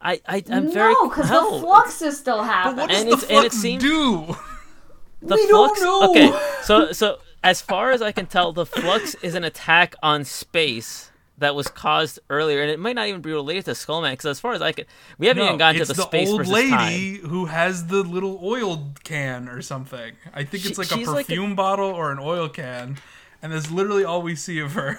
I, 0.00 0.20
I 0.26 0.42
I'm 0.50 0.72
very 0.72 0.94
no, 0.94 1.08
because 1.08 1.30
no. 1.30 1.54
the 1.54 1.60
flux 1.60 2.02
is 2.02 2.18
still 2.18 2.38
But 2.38 2.44
happening. 2.46 2.76
what 2.78 2.90
does 2.90 3.00
And 3.02 3.08
the 3.12 3.16
it's- 3.18 3.30
and 3.30 3.46
it 3.46 3.52
seems- 3.52 3.82
do? 3.84 4.34
the 5.22 5.34
We 5.36 5.46
don't 5.46 5.68
flux. 5.76 5.80
know. 5.80 6.10
Okay, 6.10 6.32
so 6.64 6.90
so 6.90 7.18
as 7.44 7.60
far 7.62 7.92
as 7.92 8.02
I 8.02 8.10
can 8.10 8.26
tell, 8.26 8.52
the 8.52 8.66
flux 8.66 9.14
is 9.22 9.36
an 9.36 9.44
attack 9.44 9.94
on 10.02 10.24
space 10.24 11.11
that 11.42 11.54
was 11.54 11.68
caused 11.68 12.18
earlier, 12.30 12.62
and 12.62 12.70
it 12.70 12.78
might 12.80 12.96
not 12.96 13.06
even 13.08 13.20
be 13.20 13.30
related 13.32 13.66
to 13.66 13.70
Skullman. 13.72 14.12
Because 14.12 14.26
as 14.26 14.40
far 14.40 14.52
as 14.54 14.62
I 14.62 14.72
can, 14.72 14.86
we 15.18 15.26
haven't 15.28 15.42
even 15.42 15.54
No, 15.54 15.58
gotten 15.58 15.76
to 15.76 15.80
it's 15.82 15.88
the, 15.88 15.94
the 15.94 16.02
space 16.02 16.28
old 16.28 16.38
versus 16.38 16.52
lady 16.52 17.18
time. 17.18 17.28
who 17.30 17.46
has 17.46 17.86
the 17.86 18.02
little 18.02 18.40
oil 18.42 18.92
can 19.04 19.48
or 19.48 19.62
something. 19.62 20.14
I 20.34 20.44
think 20.44 20.62
She- 20.64 20.70
it's 20.70 20.78
like 20.78 20.90
a 20.90 20.94
she's 20.94 21.08
like 21.08 21.26
a- 21.26 21.28
perfume 21.28 21.54
bottle 21.54 21.90
or 21.90 22.10
an 22.10 22.18
oil 22.18 22.48
can, 22.48 22.96
and 23.42 23.52
that's 23.52 23.70
literally 23.70 24.04
all 24.04 24.22
we 24.22 24.34
see 24.34 24.58
of 24.58 24.72
her. 24.72 24.98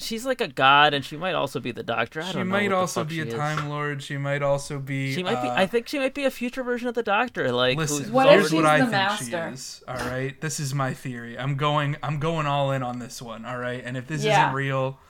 She's 0.00 0.24
like 0.24 0.40
a 0.40 0.46
god, 0.46 0.94
and 0.94 1.04
she 1.04 1.16
might 1.16 1.34
also 1.34 1.58
be 1.58 1.72
the 1.72 1.82
Doctor. 1.82 2.20
I 2.22 2.26
She 2.26 2.32
don't 2.34 2.48
know. 2.48 2.52
might 2.52 2.70
also 2.70 3.02
be 3.02 3.16
she 3.16 3.20
a 3.22 3.24
is. 3.24 3.34
Time 3.34 3.68
Lord. 3.68 4.00
She 4.00 4.16
might 4.16 4.42
also 4.44 4.78
be. 4.78 5.12
She 5.12 5.24
might 5.24 5.42
be. 5.42 5.48
uh, 5.48 5.54
I 5.56 5.66
think 5.66 5.88
she 5.88 5.98
might 5.98 6.14
be 6.14 6.22
a 6.22 6.30
future 6.30 6.62
version 6.62 6.86
of 6.86 6.94
the 6.94 7.02
Doctor. 7.02 7.50
Like, 7.50 7.76
Listen, 7.76 8.04
who's 8.04 8.12
What 8.12 8.28
here's 8.28 8.46
if 8.46 8.52
what 8.52 8.60
she's 8.60 8.68
I 8.68 8.78
think 8.78 8.90
master? 8.92 9.24
she 9.24 9.32
is. 9.54 9.82
All 9.88 9.96
right, 9.96 10.40
this 10.40 10.60
is 10.60 10.72
my 10.72 10.94
theory. 10.94 11.36
I'm 11.36 11.56
going. 11.56 11.96
I'm 12.00 12.20
going 12.20 12.46
all 12.46 12.70
in 12.70 12.84
on 12.84 13.00
this 13.00 13.20
one. 13.20 13.44
All 13.44 13.58
right, 13.58 13.82
and 13.84 13.96
if 13.96 14.06
this 14.06 14.22
Yeah. 14.22 14.42
isn't 14.44 14.54
real, 14.54 15.00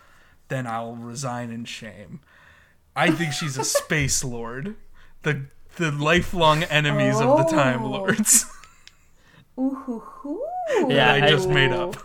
then 0.48 0.66
I'll 0.66 0.94
resign 0.96 1.50
in 1.50 1.64
shame. 1.64 2.20
I 2.96 3.10
think 3.10 3.32
she's 3.32 3.56
a 3.56 3.64
space 3.64 4.24
lord, 4.24 4.74
the 5.22 5.42
the 5.76 5.92
lifelong 5.92 6.64
enemies 6.64 7.20
of 7.20 7.38
the 7.38 7.44
oh. 7.46 7.50
Time 7.50 7.82
Oh. 7.82 7.90
Lords. 7.90 8.46
Ooh, 9.58 9.74
hoo, 9.74 9.98
hoo. 10.00 10.42
Yeah, 10.88 11.12
I 11.12 11.28
just 11.28 11.48
made 11.48 11.72
up 11.72 11.96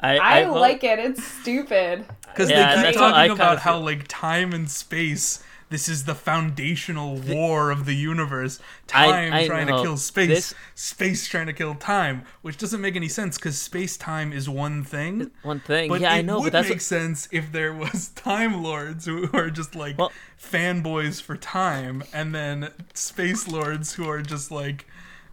I, 0.00 0.18
I, 0.18 0.44
vote- 0.44 0.60
like 0.60 0.84
it. 0.84 0.98
It's 0.98 1.24
stupid. 1.24 2.04
because 2.22 2.50
Yeah, 2.50 2.68
they 2.68 2.74
keep 2.74 2.82
that's 2.82 2.96
how 2.98 3.08
I 3.08 3.28
talking 3.28 3.32
about 3.32 3.58
how 3.60 3.78
like 3.78 4.06
time 4.08 4.52
and 4.52 4.70
space. 4.70 5.42
This 5.70 5.86
is 5.88 6.04
the 6.04 6.14
foundational 6.14 7.16
war 7.16 7.70
of 7.70 7.84
the 7.84 7.94
universe. 7.94 8.58
Time 8.86 9.34
I 9.34 9.46
trying 9.46 9.66
know. 9.66 9.76
to 9.76 9.82
kill 9.82 9.96
space, 9.98 10.28
This- 10.28 10.54
space 10.74 11.28
trying 11.28 11.46
to 11.46 11.52
kill 11.52 11.74
time, 11.74 12.22
which 12.40 12.56
doesn't 12.56 12.80
make 12.80 12.96
any 12.96 13.08
sense 13.08 13.36
because 13.36 13.60
space 13.60 13.96
time 13.98 14.32
is 14.32 14.48
one 14.48 14.82
thing. 14.82 15.30
one 15.42 15.60
thing. 15.60 15.90
But 15.90 16.00
yeah, 16.00 16.12
I 16.14 16.22
know, 16.22 16.36
would 16.40 16.44
but 16.44 16.52
that's 16.52 16.68
make 16.68 16.76
what, 16.76 16.82
sense 16.82 17.28
if 17.32 17.52
there 17.52 17.74
was 17.74 18.08
Time 18.14 18.62
Lords 18.62 19.04
who 19.04 19.28
are 19.34 19.50
just 19.50 19.74
like 19.74 19.98
Well- 19.98 20.12
fanboys 20.40 21.20
for 21.20 21.36
time, 21.36 22.02
and 22.14 22.34
then 22.34 22.70
Space 22.94 23.46
Lords 23.46 23.94
who 23.94 24.08
are 24.08 24.22
just 24.22 24.50
like 24.50 24.86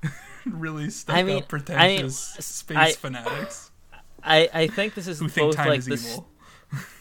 really 0.46 0.90
stuck 0.90 1.16
I 1.16 1.24
mean- 1.24 1.38
up, 1.38 1.48
pretentious 1.48 2.32
I 2.34 2.36
mean, 2.38 2.42
space 2.42 2.78
I- 2.78 2.92
fanatics 2.92 3.72
I 4.22 4.50
I 4.54 4.68
think 4.68 4.96
this 4.96 5.08
is 5.08 5.20
who 5.20 5.30
think 5.30 5.48
both 5.48 5.56
time 5.56 5.68
like 5.70 5.80
is 5.80 5.86
the, 5.86 5.94
evil. 5.96 6.28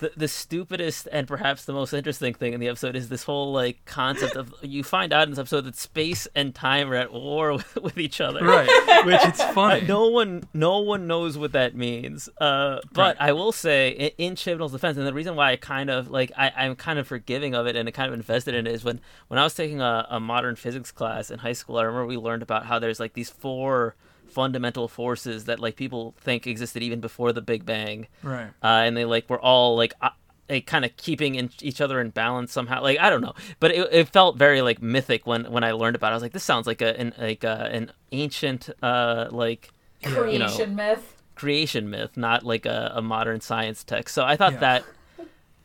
The 0.00 0.12
the 0.16 0.28
stupidest 0.28 1.08
and 1.12 1.26
perhaps 1.28 1.64
the 1.64 1.72
most 1.72 1.92
interesting 1.92 2.34
thing 2.34 2.52
in 2.52 2.60
the 2.60 2.68
episode 2.68 2.96
is 2.96 3.08
this 3.08 3.24
whole 3.24 3.52
like 3.52 3.84
concept 3.84 4.36
of 4.36 4.52
you 4.62 4.82
find 4.82 5.12
out 5.12 5.24
in 5.24 5.30
this 5.30 5.38
episode 5.38 5.62
that 5.62 5.76
space 5.76 6.26
and 6.34 6.54
time 6.54 6.90
are 6.90 6.96
at 6.96 7.12
war 7.12 7.52
with, 7.56 7.76
with 7.76 7.98
each 7.98 8.20
other. 8.20 8.44
Right, 8.44 8.68
which 9.06 9.20
it's 9.24 9.42
funny. 9.54 9.86
no 9.86 10.08
one 10.08 10.44
no 10.52 10.78
one 10.80 11.06
knows 11.06 11.36
what 11.38 11.52
that 11.52 11.74
means 11.74 12.28
uh, 12.40 12.80
but 12.92 13.16
Right. 13.18 13.28
i 13.28 13.32
will 13.32 13.52
say 13.52 13.90
in, 13.90 14.10
in 14.30 14.36
chibnall's 14.36 14.72
defense 14.72 14.96
and 14.98 15.06
the 15.06 15.12
reason 15.14 15.36
why 15.36 15.52
i 15.52 15.56
kind 15.56 15.90
of 15.90 16.08
like 16.10 16.32
I, 16.36 16.50
i'm 16.56 16.76
kind 16.76 16.98
of 16.98 17.06
forgiving 17.06 17.54
of 17.54 17.66
it 17.66 17.76
and 17.76 17.92
kind 17.92 18.08
of 18.08 18.14
invested 18.14 18.54
in 18.54 18.66
it 18.66 18.72
is 18.72 18.84
when 18.84 19.00
when 19.28 19.38
i 19.38 19.44
was 19.44 19.54
taking 19.54 19.80
a, 19.80 20.06
a 20.10 20.20
modern 20.20 20.56
physics 20.56 20.90
class 20.90 21.30
in 21.30 21.38
high 21.40 21.52
school 21.52 21.76
i 21.78 21.82
remember 21.82 22.06
we 22.06 22.16
learned 22.16 22.42
about 22.42 22.66
how 22.66 22.78
there's 22.78 23.00
like 23.00 23.12
these 23.14 23.30
four 23.30 23.94
fundamental 24.34 24.86
forces 24.88 25.44
that 25.44 25.58
like 25.60 25.76
people 25.76 26.14
think 26.20 26.46
existed 26.46 26.82
even 26.82 27.00
before 27.00 27.32
the 27.32 27.40
big 27.52 27.64
bang 27.64 28.06
Right. 28.22 28.50
uh, 28.62 28.84
and 28.86 28.96
they 28.96 29.04
like 29.04 29.30
were 29.30 29.40
all 29.40 29.76
like 29.76 29.94
uh, 30.02 30.10
like 30.50 30.66
kind 30.66 30.84
of 30.84 30.94
keeping 30.98 31.36
in, 31.36 31.48
each 31.62 31.80
other 31.80 32.00
in 32.02 32.10
balance 32.10 32.52
somehow. 32.52 32.82
Like 32.82 32.98
I 32.98 33.08
don't 33.10 33.22
know, 33.22 33.34
but 33.60 33.70
it, 33.70 33.88
it 33.92 34.08
felt 34.08 34.36
very 34.36 34.60
like 34.60 34.82
mythic 34.82 35.26
when 35.26 35.44
when 35.54 35.64
I 35.64 35.72
learned 35.72 35.96
about. 35.96 36.08
it. 36.08 36.14
I 36.14 36.16
was 36.16 36.22
like, 36.22 36.32
this 36.32 36.44
sounds 36.44 36.66
like 36.66 36.82
a 36.82 36.90
an, 37.00 37.14
like 37.18 37.44
uh 37.44 37.68
an 37.78 37.92
ancient 38.12 38.68
uh 38.82 39.28
like 39.30 39.70
Creation 40.02 40.74
myth. 40.74 41.04
creation 41.34 41.88
myth, 41.88 42.16
not 42.16 42.42
like 42.44 42.66
a, 42.66 42.92
a 42.94 43.00
modern 43.00 43.40
science 43.40 43.82
text. 43.84 44.14
So 44.14 44.22
I 44.24 44.36
thought 44.36 44.52
Yeah. 44.54 44.60
that 44.68 44.84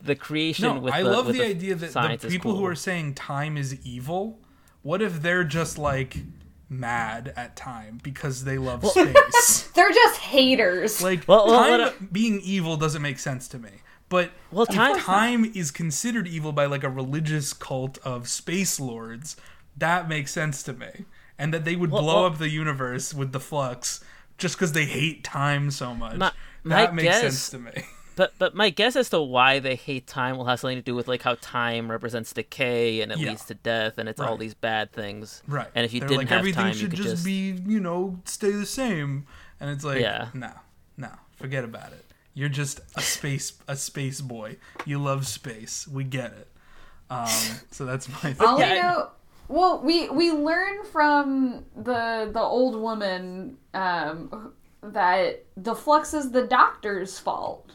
the 0.02 0.14
creation 0.14 0.64
No, 0.76 0.80
with 0.80 0.94
I 0.94 1.02
the, 1.02 1.10
love 1.10 1.26
with 1.26 1.36
the, 1.36 1.44
idea 1.44 1.74
that 1.74 1.86
the 1.86 1.92
science 1.92 2.24
is 2.24 2.32
people 2.32 2.52
who 2.52 2.60
cool. 2.60 2.68
are 2.68 2.74
saying 2.74 3.14
time 3.16 3.58
is 3.58 3.76
evil, 3.84 4.38
what 4.82 5.02
if 5.02 5.20
they're 5.20 5.44
just 5.44 5.76
like 5.76 6.16
mad 6.70 7.32
at 7.36 7.56
time 7.56 7.98
because 8.02 8.44
they 8.44 8.56
love 8.56 8.86
space? 8.86 9.62
They're 9.74 9.90
just 9.90 10.20
haters. 10.20 11.02
Like 11.02 11.26
Well, 11.28 11.46
well, 11.46 11.58
time 11.62 11.70
what 11.72 11.80
I- 11.80 12.04
being 12.12 12.40
evil 12.42 12.76
doesn't 12.76 13.02
make 13.02 13.18
sense 13.18 13.48
to 13.48 13.58
me. 13.58 13.70
But 14.08 14.30
Well, 14.50 14.62
if 14.68 14.74
time- 14.74 14.98
time 14.98 15.52
is 15.54 15.70
considered 15.70 16.26
evil 16.26 16.52
by 16.52 16.66
like 16.66 16.84
a 16.84 16.88
religious 16.88 17.52
cult 17.52 17.98
of 17.98 18.28
space 18.28 18.80
lords, 18.80 19.36
that 19.76 20.08
makes 20.08 20.32
sense 20.32 20.62
to 20.64 20.72
me. 20.72 21.04
And 21.38 21.52
that 21.54 21.64
they 21.64 21.74
would 21.76 21.90
Well, 21.90 22.02
blow 22.02 22.14
well- 22.22 22.26
up 22.26 22.38
the 22.38 22.48
universe 22.50 23.12
with 23.12 23.32
the 23.32 23.40
flux 23.40 24.00
just 24.38 24.56
because 24.56 24.72
they 24.72 24.84
hate 24.86 25.22
time 25.24 25.70
so 25.70 25.94
much. 25.94 26.16
My- 26.16 26.32
that 26.64 26.90
my 26.94 27.02
makes 27.02 27.08
guess- 27.08 27.20
sense 27.22 27.50
to 27.50 27.58
me. 27.58 27.72
But 28.20 28.34
but 28.38 28.54
my 28.54 28.68
guess 28.68 28.96
as 28.96 29.08
to 29.10 29.22
why 29.22 29.60
they 29.60 29.76
hate 29.76 30.06
time 30.06 30.36
will 30.36 30.44
have 30.44 30.60
something 30.60 30.76
to 30.76 30.82
do 30.82 30.94
with 30.94 31.08
like 31.08 31.22
how 31.22 31.36
time 31.40 31.90
represents 31.90 32.34
decay 32.34 33.00
and 33.00 33.10
it 33.10 33.16
Yeah. 33.16 33.30
leads 33.30 33.46
to 33.46 33.54
death 33.54 33.96
and 33.96 34.10
it's 34.10 34.20
all 34.20 34.36
these 34.36 34.52
bad 34.52 34.92
things. 34.92 35.42
Right. 35.48 35.68
And 35.74 35.86
if 35.86 35.94
you 35.94 36.00
They're 36.00 36.08
didn't 36.10 36.18
like 36.18 36.28
have 36.28 36.38
everything 36.40 36.64
time, 36.64 36.72
should 36.74 36.82
you 36.82 36.88
could 36.88 36.96
just, 36.98 37.08
just 37.08 37.24
be, 37.24 37.58
you 37.66 37.80
know, 37.80 38.20
stay 38.26 38.50
the 38.50 38.66
same. 38.66 39.24
And 39.58 39.70
it's 39.70 39.84
like, 39.84 40.02
Yeah. 40.02 40.28
no, 40.34 40.50
no, 40.98 41.08
forget 41.36 41.64
about 41.64 41.92
it. 41.92 42.04
You're 42.34 42.50
just 42.50 42.80
a 42.94 43.00
space 43.00 43.54
a 43.66 43.74
space 43.74 44.20
boy. 44.20 44.58
You 44.84 44.98
love 44.98 45.26
space. 45.26 45.88
We 45.88 46.04
get 46.04 46.32
it. 46.32 46.48
Um, 47.08 47.26
so 47.70 47.86
that's 47.86 48.06
my 48.22 48.34
thing. 48.34 48.46
All 48.46 48.58
Yeah, 48.60 48.72
we 48.74 48.78
I- 48.80 48.82
know, 48.82 49.08
well, 49.48 49.80
we 49.82 50.10
we 50.10 50.30
learn 50.30 50.84
from 50.84 51.64
the 51.74 52.28
the 52.30 52.42
old 52.42 52.76
woman 52.78 53.56
um, 53.72 54.52
that 54.82 55.46
the 55.56 55.74
flux 55.74 56.12
is 56.12 56.32
the 56.32 56.42
doctor's 56.46 57.18
fault. 57.18 57.70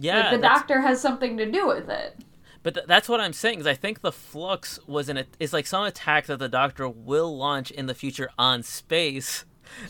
Yeah. 0.00 0.20
Like 0.20 0.30
the 0.32 0.38
that's- 0.38 0.60
doctor 0.60 0.80
has 0.80 1.00
something 1.00 1.36
to 1.38 1.50
do 1.50 1.66
with 1.66 1.88
it. 1.88 2.16
But 2.62 2.74
th- 2.74 2.86
that's 2.86 3.08
what 3.08 3.20
I'm 3.20 3.32
saying. 3.32 3.60
Is 3.60 3.66
I 3.66 3.74
think 3.74 4.00
the 4.00 4.12
flux 4.12 4.78
was 4.86 5.08
an 5.08 5.24
is 5.38 5.52
like 5.52 5.66
some 5.66 5.84
attack 5.84 6.26
that 6.26 6.38
the 6.38 6.48
Doctor 6.48 6.88
will 6.88 7.36
launch 7.36 7.70
in 7.70 7.86
the 7.86 7.94
future 7.94 8.30
on 8.36 8.62
space, 8.64 9.44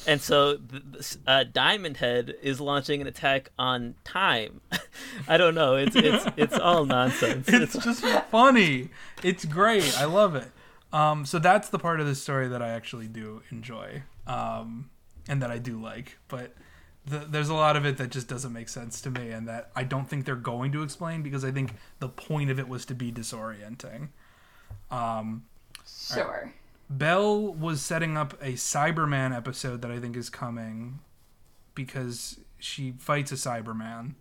and 0.07 0.21
so 0.21 0.59
th- 0.59 1.17
uh, 1.27 1.45
Diamond 1.51 1.97
Head 1.97 2.35
is 2.43 2.61
launching 2.61 3.01
an 3.01 3.07
attack 3.07 3.51
on 3.59 3.95
time. 4.05 4.61
I 5.29 5.39
don't 5.39 5.55
know. 5.55 5.77
It's 5.77 5.97
it's 5.97 6.27
it's 6.37 6.59
all 6.59 6.85
nonsense. 6.85 7.49
it's 7.49 7.73
just 7.79 8.05
funny. 8.31 8.91
It's 9.25 9.47
great. 9.47 9.99
I 9.99 10.05
love 10.05 10.37
it. 10.37 10.49
Um, 10.93 11.25
so 11.25 11.39
that's 11.39 11.71
the 11.71 11.79
part 11.79 12.01
of 12.01 12.07
the 12.07 12.15
story 12.15 12.49
that 12.49 12.61
I 12.63 12.69
actually 12.69 13.09
do 13.09 13.43
enjoy, 13.51 14.03
um, 14.27 14.91
and 15.27 15.43
that 15.43 15.51
I 15.51 15.57
do 15.59 15.81
like. 15.81 16.19
But 16.29 16.53
the, 17.09 17.19
there's 17.21 17.49
a 17.49 17.55
lot 17.55 17.77
of 17.77 17.85
it 17.87 17.97
that 17.99 18.11
just 18.11 18.29
doesn't 18.29 18.53
make 18.53 18.69
sense 18.69 19.01
to 19.03 19.11
me, 19.11 19.31
and 19.31 19.47
that 19.49 19.71
I 19.77 19.85
don't 19.85 20.09
think 20.09 20.25
they're 20.25 20.35
going 20.37 20.73
to 20.73 20.83
explain 20.83 21.23
because 21.23 21.45
I 21.45 21.51
think 21.51 21.73
the 22.01 22.09
point 22.09 22.51
of 22.51 22.59
it 22.59 22.69
was 22.69 22.85
to 22.87 22.95
be 22.95 23.11
disorienting. 23.13 24.09
Um, 24.91 25.45
Sure. 25.87 26.53
Bell 26.91 27.53
was 27.55 27.83
setting 27.83 28.17
up 28.17 28.35
a 28.43 28.53
Cyberman 28.53 29.35
episode 29.37 29.83
that 29.83 29.91
I 29.91 29.99
think 30.01 30.17
is 30.17 30.31
coming 30.31 31.01
because 31.75 32.41
she 32.59 32.93
fights 32.99 33.31
a 33.33 33.35
Cyberman 33.37 34.15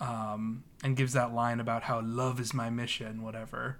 um, 0.00 0.64
and 0.82 0.96
gives 0.96 1.12
that 1.12 1.34
line 1.34 1.60
about 1.60 1.82
how 1.84 2.00
love 2.00 2.40
is 2.40 2.54
my 2.54 2.70
mission, 2.70 3.22
whatever. 3.22 3.78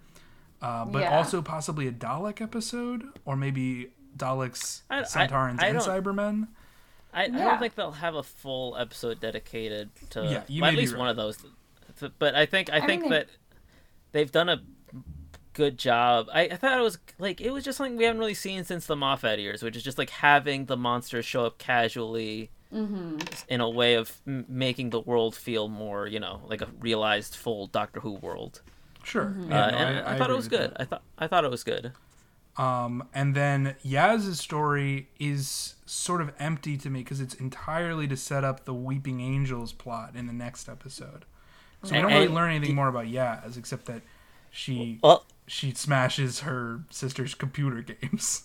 Uh, 0.61 0.85
but 0.85 1.03
Yeah. 1.03 1.17
also 1.17 1.41
possibly 1.41 1.87
a 1.89 1.93
Dalek 1.93 2.41
episode, 2.41 3.05
or 3.25 3.37
maybe 3.37 3.93
Daleks, 4.17 4.83
I- 4.91 4.99
I- 5.01 5.03
Sontarans, 5.03 5.61
I 5.63 5.69
and 5.69 5.79
don't- 5.79 5.89
Cybermen. 6.05 6.49
I, 7.13 7.25
I 7.25 7.29
don't 7.29 7.59
think 7.59 7.75
they'll 7.75 7.91
have 7.93 8.15
a 8.15 8.23
full 8.23 8.77
episode 8.77 9.21
dedicated 9.21 9.91
to 10.11 10.23
Yeah, 10.25 10.43
you 10.49 10.63
well, 10.63 10.71
at 10.71 10.77
least 10.77 10.93
right. 10.93 10.99
one 11.01 11.09
of 11.09 11.17
those. 11.17 11.39
But 12.19 12.35
I 12.35 12.47
think 12.47 12.71
I, 12.73 12.77
I 12.79 12.87
think 12.87 13.03
mean, 13.03 13.11
that 13.11 13.27
they've 14.13 14.31
done 14.31 14.49
a 14.49 14.63
good 15.53 15.77
job. 15.79 16.29
I, 16.33 16.43
I 16.43 16.57
thought 16.57 16.79
it 16.79 16.83
was 16.83 16.99
like 17.19 17.41
it 17.41 17.51
was 17.51 17.65
just 17.65 17.79
something 17.79 17.97
we 17.97 18.05
haven't 18.05 18.21
really 18.21 18.35
seen 18.35 18.65
since 18.65 18.87
the 18.87 18.97
Moffat 18.97 19.39
years, 19.39 19.63
which 19.63 19.77
is 19.77 19.83
just 19.83 19.99
like 19.99 20.11
having 20.11 20.67
the 20.67 20.77
monsters 20.77 21.25
show 21.25 21.45
up 21.47 21.59
casually 21.59 22.51
Mm-hmm. 22.73 23.19
in 23.49 23.61
a 23.61 23.69
way 23.69 23.95
of 23.95 24.21
m- 24.29 24.45
making 24.49 24.91
the 24.91 25.01
world 25.01 25.35
feel 25.35 25.67
more, 25.67 26.07
you 26.07 26.21
know, 26.21 26.41
like 26.47 26.63
a 26.63 26.69
realized 26.79 27.35
full 27.35 27.67
Doctor 27.67 27.99
Who 27.99 28.13
world. 28.13 28.63
Sure. 29.03 29.25
Mm-hmm. 29.25 29.51
Yeah, 29.51 29.65
uh, 29.65 29.71
no, 29.73 29.77
and 29.79 29.99
I, 30.07 30.17
thought 30.17 30.31
it 30.31 30.37
was 30.37 30.47
good. 30.47 30.71
that. 30.71 30.81
I 30.81 30.85
thought 30.85 31.03
I 31.19 31.27
thought 31.27 31.45
it 31.45 31.51
was 31.51 31.65
good. 31.65 31.91
Um, 32.61 33.09
and 33.15 33.35
then 33.35 33.75
Yaz's 33.85 34.39
story 34.39 35.09
is 35.19 35.77
sort 35.87 36.21
of 36.21 36.31
empty 36.39 36.77
to 36.77 36.91
me 36.91 37.01
because 37.01 37.21
it's 37.21 37.33
entirely 37.35 38.07
to 38.09 38.17
set 38.17 38.45
up 38.45 38.67
the 38.67 38.75
Weeping 38.75 39.21
Angels 39.21 39.73
plot 39.73 40.13
in 40.15 40.27
the 40.27 40.33
next 40.35 40.69
episode. 40.69 41.25
So 41.85 41.95
we 41.95 42.03
don't 42.03 42.13
really 42.13 42.29
learn 42.29 42.51
anything 42.53 42.75
more 42.75 42.89
about 42.89 43.07
Yaz 43.07 43.57
except 43.57 43.87
that 43.87 44.03
she 44.51 44.99
Well, 45.03 45.25
she 45.47 45.73
smashes 45.73 46.41
her 46.41 46.81
sister's 46.91 47.35
computer 47.35 47.81
games. 47.81 48.45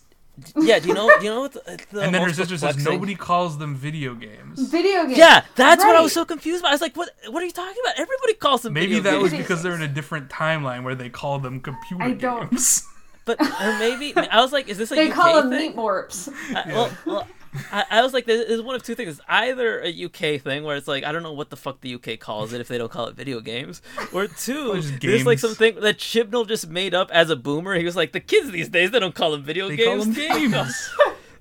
yeah, 0.55 0.79
do 0.79 0.87
you 0.87 0.93
know? 0.93 1.09
Do 1.19 1.25
you 1.25 1.31
know 1.31 1.41
what? 1.41 1.51
The, 1.53 1.79
the 1.91 2.01
and 2.01 2.15
then 2.15 2.21
her 2.21 2.31
sister 2.31 2.57
says 2.57 2.77
nobody 2.85 3.15
calls 3.15 3.57
them 3.57 3.75
video 3.75 4.13
games. 4.15 4.59
Video 4.69 5.05
games. 5.05 5.17
Yeah, 5.17 5.43
that's 5.55 5.83
what 5.83 5.95
I 5.95 6.01
was 6.01 6.13
so 6.13 6.23
confused 6.23 6.61
about. 6.61 6.69
I 6.69 6.73
was 6.73 6.81
like, 6.81 6.95
what? 6.95 7.09
What 7.29 7.43
are 7.43 7.45
you 7.45 7.51
talking 7.51 7.81
about? 7.83 7.99
Everybody 7.99 8.33
calls 8.35 8.61
them. 8.61 8.71
Maybe 8.73 8.95
video 8.99 9.11
that 9.11 9.21
was 9.21 9.31
because 9.33 9.61
they're 9.63 9.75
in 9.75 9.81
a 9.81 9.87
different 9.87 10.29
timeline 10.29 10.83
where 10.83 10.95
they 10.95 11.09
call 11.09 11.39
them 11.39 11.59
computer 11.59 12.03
I 12.03 12.11
don't- 12.13 12.49
games. 12.51 12.85
But 13.25 13.41
or 13.41 13.79
maybe 13.79 14.15
I 14.15 14.41
was 14.41 14.51
like, 14.53 14.67
is 14.69 14.77
this 14.77 14.91
a 14.91 14.95
They 14.95 15.09
UK 15.09 15.13
call 15.15 15.41
them 15.41 15.49
thing? 15.49 15.69
meat 15.71 15.75
morphs. 15.75 16.31
I, 16.55 16.71
well, 16.71 16.97
well, 17.05 17.27
I, 17.71 17.85
I 17.89 18.01
was 18.03 18.13
like, 18.13 18.25
this 18.25 18.47
is 18.47 18.61
one 18.61 18.75
of 18.75 18.83
two 18.83 18.93
things. 18.95 19.19
Either 19.27 19.81
a 19.81 20.03
UK 20.05 20.39
thing 20.41 20.63
where 20.63 20.75
it's 20.75 20.87
like, 20.87 21.03
I 21.03 21.11
don't 21.11 21.23
know 21.23 21.33
what 21.33 21.49
the 21.49 21.55
fuck 21.57 21.81
the 21.81 21.95
UK 21.95 22.19
calls 22.19 22.53
it 22.53 22.61
if 22.61 22.67
they 22.67 22.77
don't 22.77 22.91
call 22.91 23.07
it 23.07 23.15
video 23.15 23.39
games, 23.39 23.81
or 24.13 24.27
two, 24.27 24.73
Or 24.73 24.75
just 24.75 24.99
there's 25.01 25.25
like 25.25 25.39
something 25.39 25.79
that 25.79 25.97
Chibnall 25.97 26.47
just 26.47 26.67
made 26.69 26.93
up 26.93 27.09
as 27.11 27.29
a 27.29 27.35
boomer. 27.35 27.75
He 27.75 27.83
was 27.85 27.95
like, 27.95 28.11
the 28.11 28.19
kids 28.19 28.51
these 28.51 28.69
days 28.69 28.91
they 28.91 28.99
don't 28.99 29.15
call 29.15 29.31
them 29.31 29.41
video 29.43 29.69
They 29.69 29.77
call 29.77 29.95
games, 30.03 30.15
them 30.15 30.51
games. 30.51 30.89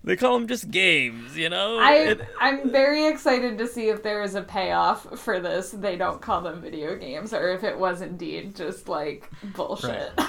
they 0.05 0.16
call 0.16 0.39
them 0.39 0.47
just 0.49 0.70
games, 0.70 1.37
you 1.37 1.49
know. 1.51 1.78
I 1.80 1.95
It- 1.97 2.20
I'm 2.41 2.70
very 2.70 3.07
excited 3.09 3.59
to 3.59 3.66
see 3.66 3.89
if 3.89 4.03
there 4.03 4.22
is 4.22 4.37
a 4.37 4.43
payoff 4.43 5.18
for 5.18 5.41
this. 5.41 5.70
They 5.72 5.97
don't 5.97 6.22
call 6.22 6.41
them 6.43 6.62
video 6.62 6.95
games, 6.97 7.35
or 7.35 7.51
if 7.51 7.62
it 7.64 7.76
was 7.78 8.01
indeed 8.01 8.55
just 8.57 8.89
like 8.89 9.28
bullshit. 9.55 10.12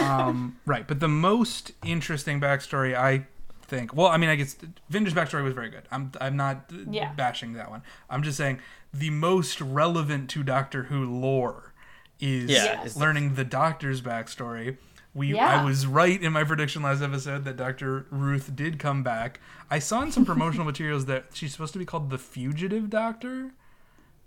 um, 0.00 0.58
right, 0.66 0.86
but 0.86 1.00
the 1.00 1.08
most 1.08 1.72
interesting 1.84 2.40
backstory, 2.40 2.94
I 2.96 3.26
think. 3.62 3.94
Well, 3.94 4.08
I 4.08 4.16
mean, 4.16 4.30
I 4.30 4.36
guess 4.36 4.56
Vinder's 4.88 5.14
backstory 5.14 5.44
was 5.44 5.54
very 5.54 5.70
good. 5.70 5.82
I'm 5.90 6.12
I'm 6.20 6.36
not 6.36 6.70
Yeah. 6.90 7.12
bashing 7.14 7.52
that 7.54 7.70
one. 7.70 7.82
I'm 8.08 8.22
just 8.22 8.36
saying 8.36 8.58
the 8.92 9.10
most 9.10 9.60
relevant 9.60 10.28
to 10.30 10.42
Doctor 10.42 10.84
Who 10.84 11.04
lore 11.04 11.72
is 12.18 12.50
Yeah, 12.50 12.86
learning 12.96 13.34
the 13.34 13.44
Doctor's 13.44 14.02
backstory. 14.02 14.76
We 15.14 15.34
Yeah. 15.34 15.60
I 15.60 15.64
was 15.64 15.86
right 15.86 16.20
in 16.20 16.32
my 16.32 16.44
prediction 16.44 16.82
last 16.82 17.02
episode 17.02 17.44
that 17.44 17.56
Doctor 17.56 18.06
Ruth 18.10 18.54
did 18.54 18.78
come 18.78 19.02
back. 19.02 19.40
I 19.70 19.78
saw 19.78 20.02
in 20.02 20.12
some 20.12 20.24
promotional 20.32 20.64
materials 20.66 21.06
that 21.06 21.26
she's 21.32 21.52
supposed 21.52 21.72
to 21.72 21.78
be 21.78 21.84
called 21.84 22.10
the 22.10 22.18
Fugitive 22.18 22.90
Doctor. 22.90 23.52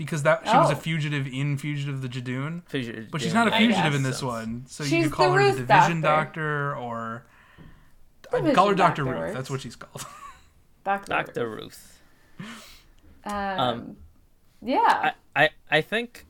Because 0.05 0.23
that 0.23 0.41
she 0.47 0.55
was 0.55 0.69
a 0.69 0.73
Oh. 0.73 0.77
fugitive 0.77 1.27
in 1.27 1.57
Fugitive 1.57 1.95
of 1.95 2.01
the 2.01 2.09
Judoon. 2.09 2.63
Fugitive- 2.67 3.09
But 3.11 3.21
she's 3.21 3.33
yeah, 3.33 3.43
not 3.45 3.47
a 3.53 3.55
I 3.55 3.59
fugitive 3.59 3.83
guess. 3.83 3.95
in 3.95 4.03
this 4.03 4.21
one, 4.21 4.65
so 4.67 4.83
you 4.83 4.89
She's 4.89 5.03
could 5.05 5.13
call 5.13 5.27
the 5.27 5.33
her 5.33 5.39
Ruth 5.39 5.55
the 5.57 5.61
Division 5.65 6.01
Doctor. 6.01 6.69
Doctor, 6.71 6.75
or 6.77 7.25
Division 8.31 8.47
I'd 8.49 8.55
call 8.55 8.67
her 8.69 8.75
Doctor 8.75 9.03
Doctor 9.03 9.03
Ruth. 9.05 9.19
works. 9.19 9.33
That's 9.35 9.49
what 9.49 9.61
she's 9.61 9.75
called. 9.75 10.05
Doctor. 10.83 11.09
Doctor 11.09 11.49
Ruth. 11.49 11.99
Um, 13.25 13.59
Um, 13.59 13.97
yeah. 14.61 15.11
I, 15.35 15.43
I 15.45 15.49
I 15.71 15.81
think 15.81 16.25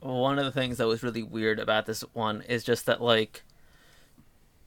one 0.00 0.38
of 0.38 0.44
the 0.44 0.52
things 0.52 0.78
that 0.78 0.86
was 0.86 1.02
really 1.02 1.22
weird 1.22 1.58
about 1.58 1.86
this 1.86 2.00
one 2.12 2.42
is 2.42 2.64
just 2.64 2.86
that 2.86 3.00
like 3.02 3.42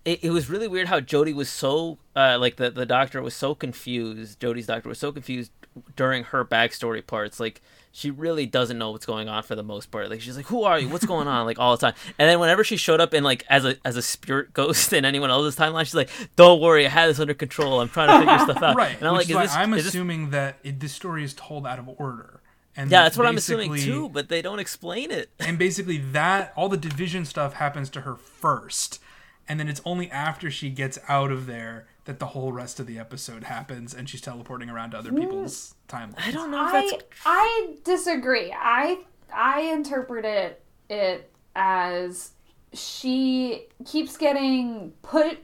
it, 0.06 0.24
it 0.24 0.30
was 0.32 0.50
really 0.50 0.68
weird 0.68 0.88
how 0.88 1.00
Jodie 1.00 1.34
was 1.34 1.50
so 1.50 1.98
uh, 2.16 2.38
like 2.40 2.58
the 2.58 2.70
the 2.70 2.86
doctor 2.86 3.22
was 3.22 3.34
so 3.34 3.56
confused. 3.56 4.40
Jodie's 4.40 4.68
doctor 4.68 4.90
was 4.90 5.00
so 5.00 5.12
confused 5.12 5.52
during 5.96 6.26
her 6.26 6.44
backstory 6.46 7.06
parts. 7.06 7.40
Like 7.40 7.62
she 7.92 8.10
really 8.10 8.48
doesn't 8.48 8.78
know 8.80 8.90
what's 8.92 9.06
going 9.06 9.30
on 9.30 9.44
for 9.44 9.56
the 9.56 9.64
most 9.64 9.92
part. 9.92 10.10
Like 10.10 10.20
she's 10.20 10.36
like, 10.36 10.48
"Who 10.48 10.64
are 10.64 10.80
you? 10.80 10.90
What's 10.90 11.06
going 11.06 11.28
on?" 11.28 11.46
Like 11.46 11.60
all 11.60 11.78
the 11.78 11.82
time. 11.86 11.94
And 12.18 12.28
then 12.28 12.40
whenever 12.40 12.64
she 12.64 12.76
showed 12.76 13.00
up 13.00 13.14
in 13.14 13.24
like 13.24 13.46
as 13.50 13.66
a 13.66 13.78
as 13.86 13.96
a 13.96 14.02
spirit 14.02 14.52
ghost 14.54 14.92
in 14.94 15.06
anyone 15.06 15.30
else's 15.30 15.56
timeline, 15.56 15.86
she's 15.86 15.96
like, 15.96 16.10
"Don't 16.36 16.60
worry, 16.60 16.86
I 16.86 16.90
had 16.90 17.10
this 17.10 17.20
under 17.20 17.36
control. 17.36 17.80
I'm 17.80 17.90
trying 17.90 18.10
to 18.10 18.20
figure 18.20 18.40
stuff 18.40 18.64
out." 18.64 18.76
right. 18.76 18.98
And 18.98 19.08
I'm 19.08 19.16
which 19.16 19.30
like, 19.30 19.46
is 19.46 19.52
"Is 19.52 19.52
this?" 19.52 19.56
I'm 19.56 19.74
is 19.76 19.84
this 19.84 19.94
assuming 19.94 20.32
that 20.32 20.58
it, 20.64 20.80
this 20.80 20.94
story 20.94 21.24
is 21.24 21.34
told 21.36 21.68
out 21.68 21.80
of 21.80 21.88
order. 21.98 22.42
And 22.76 22.90
yeah, 22.90 23.04
that's 23.04 23.18
what 23.18 23.28
I'm 23.28 23.38
assuming 23.38 23.76
too, 23.76 24.10
but 24.10 24.30
they 24.30 24.42
don't 24.42 24.60
explain 24.60 25.12
it. 25.12 25.30
And 25.40 25.60
basically, 25.60 25.98
that 25.98 26.54
all 26.56 26.70
the 26.70 26.78
division 26.78 27.26
stuff 27.26 27.54
happens 27.54 27.92
to 27.92 28.02
her 28.02 28.16
first, 28.16 29.00
and 29.48 29.60
then 29.60 29.68
it's 29.68 29.82
only 29.86 30.10
after 30.10 30.50
she 30.50 30.72
gets 30.72 30.98
out 31.08 31.32
of 31.32 31.46
there 31.46 31.86
that 32.06 32.20
the 32.20 32.28
whole 32.28 32.52
rest 32.52 32.80
of 32.80 32.88
the 32.88 33.00
episode 33.00 33.44
happens, 33.46 33.94
and 33.94 34.10
she's 34.10 34.22
teleporting 34.22 34.70
around 34.70 34.92
to 34.92 34.98
other 34.98 35.12
mm, 35.12 35.20
people's 35.20 35.76
timelines. 35.88 36.28
I 36.28 36.32
don't 36.32 36.52
know 36.52 36.68
if 36.68 36.74
I 36.74 36.82
that's 36.82 37.04
I 37.26 37.76
disagree. 37.84 38.54
I 38.58 39.00
I 39.34 39.62
interpret 39.62 40.26
it 40.26 40.64
it 40.90 41.32
as 41.56 42.32
she 42.74 43.68
keeps 43.86 44.18
getting 44.18 44.92
put 45.02 45.40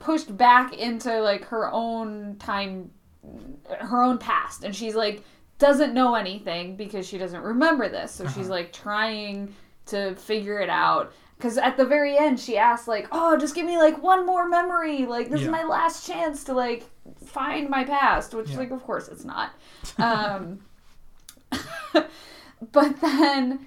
pushed 0.00 0.36
back 0.36 0.74
into 0.74 1.20
like 1.20 1.44
her 1.44 1.70
own 1.70 2.36
time 2.38 2.90
her 3.80 4.02
own 4.02 4.18
past 4.18 4.64
and 4.64 4.74
she's 4.74 4.94
like 4.94 5.22
doesn't 5.58 5.94
know 5.94 6.14
anything 6.14 6.76
because 6.76 7.06
she 7.06 7.18
doesn't 7.18 7.42
remember 7.42 7.88
this 7.88 8.10
so 8.10 8.26
she's 8.28 8.38
uh-huh. 8.38 8.50
like 8.50 8.72
trying 8.72 9.54
to 9.86 10.14
figure 10.16 10.58
it 10.60 10.68
out 10.68 11.12
because 11.42 11.58
at 11.58 11.76
the 11.76 11.84
very 11.84 12.16
end 12.16 12.38
she 12.38 12.56
asks 12.56 12.86
like 12.86 13.08
oh 13.10 13.36
just 13.36 13.52
give 13.54 13.66
me 13.66 13.76
like 13.76 14.00
one 14.00 14.24
more 14.24 14.48
memory 14.48 15.06
like 15.06 15.28
this 15.28 15.40
Yeah. 15.40 15.46
is 15.46 15.50
my 15.50 15.64
last 15.64 16.06
chance 16.06 16.44
to 16.44 16.52
like 16.52 16.84
find 17.26 17.68
my 17.68 17.82
past 17.82 18.32
which 18.32 18.50
Yeah. 18.50 18.58
like 18.58 18.70
of 18.70 18.80
course 18.84 19.08
it's 19.08 19.24
not 19.24 19.50
um 19.98 20.60
but 22.72 23.00
then 23.00 23.66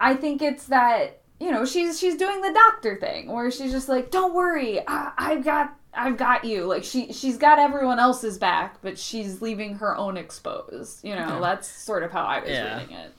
i 0.00 0.14
think 0.14 0.40
it's 0.40 0.64
that 0.66 1.20
you 1.38 1.50
know 1.50 1.66
she's 1.66 1.98
she's 2.00 2.16
doing 2.16 2.40
the 2.40 2.52
doctor 2.54 2.96
thing 2.96 3.30
where 3.30 3.50
she's 3.50 3.70
just 3.70 3.88
like 3.90 4.10
don't 4.10 4.32
worry 4.34 4.80
I, 4.88 5.12
i've 5.18 5.44
got 5.44 5.74
i've 5.92 6.16
got 6.16 6.44
you 6.44 6.64
like 6.64 6.84
she 6.84 7.12
she's 7.12 7.36
got 7.36 7.58
everyone 7.58 7.98
else's 7.98 8.38
back 8.38 8.80
but 8.80 8.98
she's 8.98 9.42
leaving 9.42 9.74
her 9.74 9.94
own 9.94 10.16
exposed 10.16 11.04
you 11.04 11.14
know 11.14 11.34
Yeah. 11.34 11.40
that's 11.40 11.68
sort 11.68 12.02
of 12.02 12.10
how 12.12 12.22
i 12.24 12.40
was 12.40 12.48
Yeah. 12.50 12.78
reading 12.80 12.96
it 12.96 13.12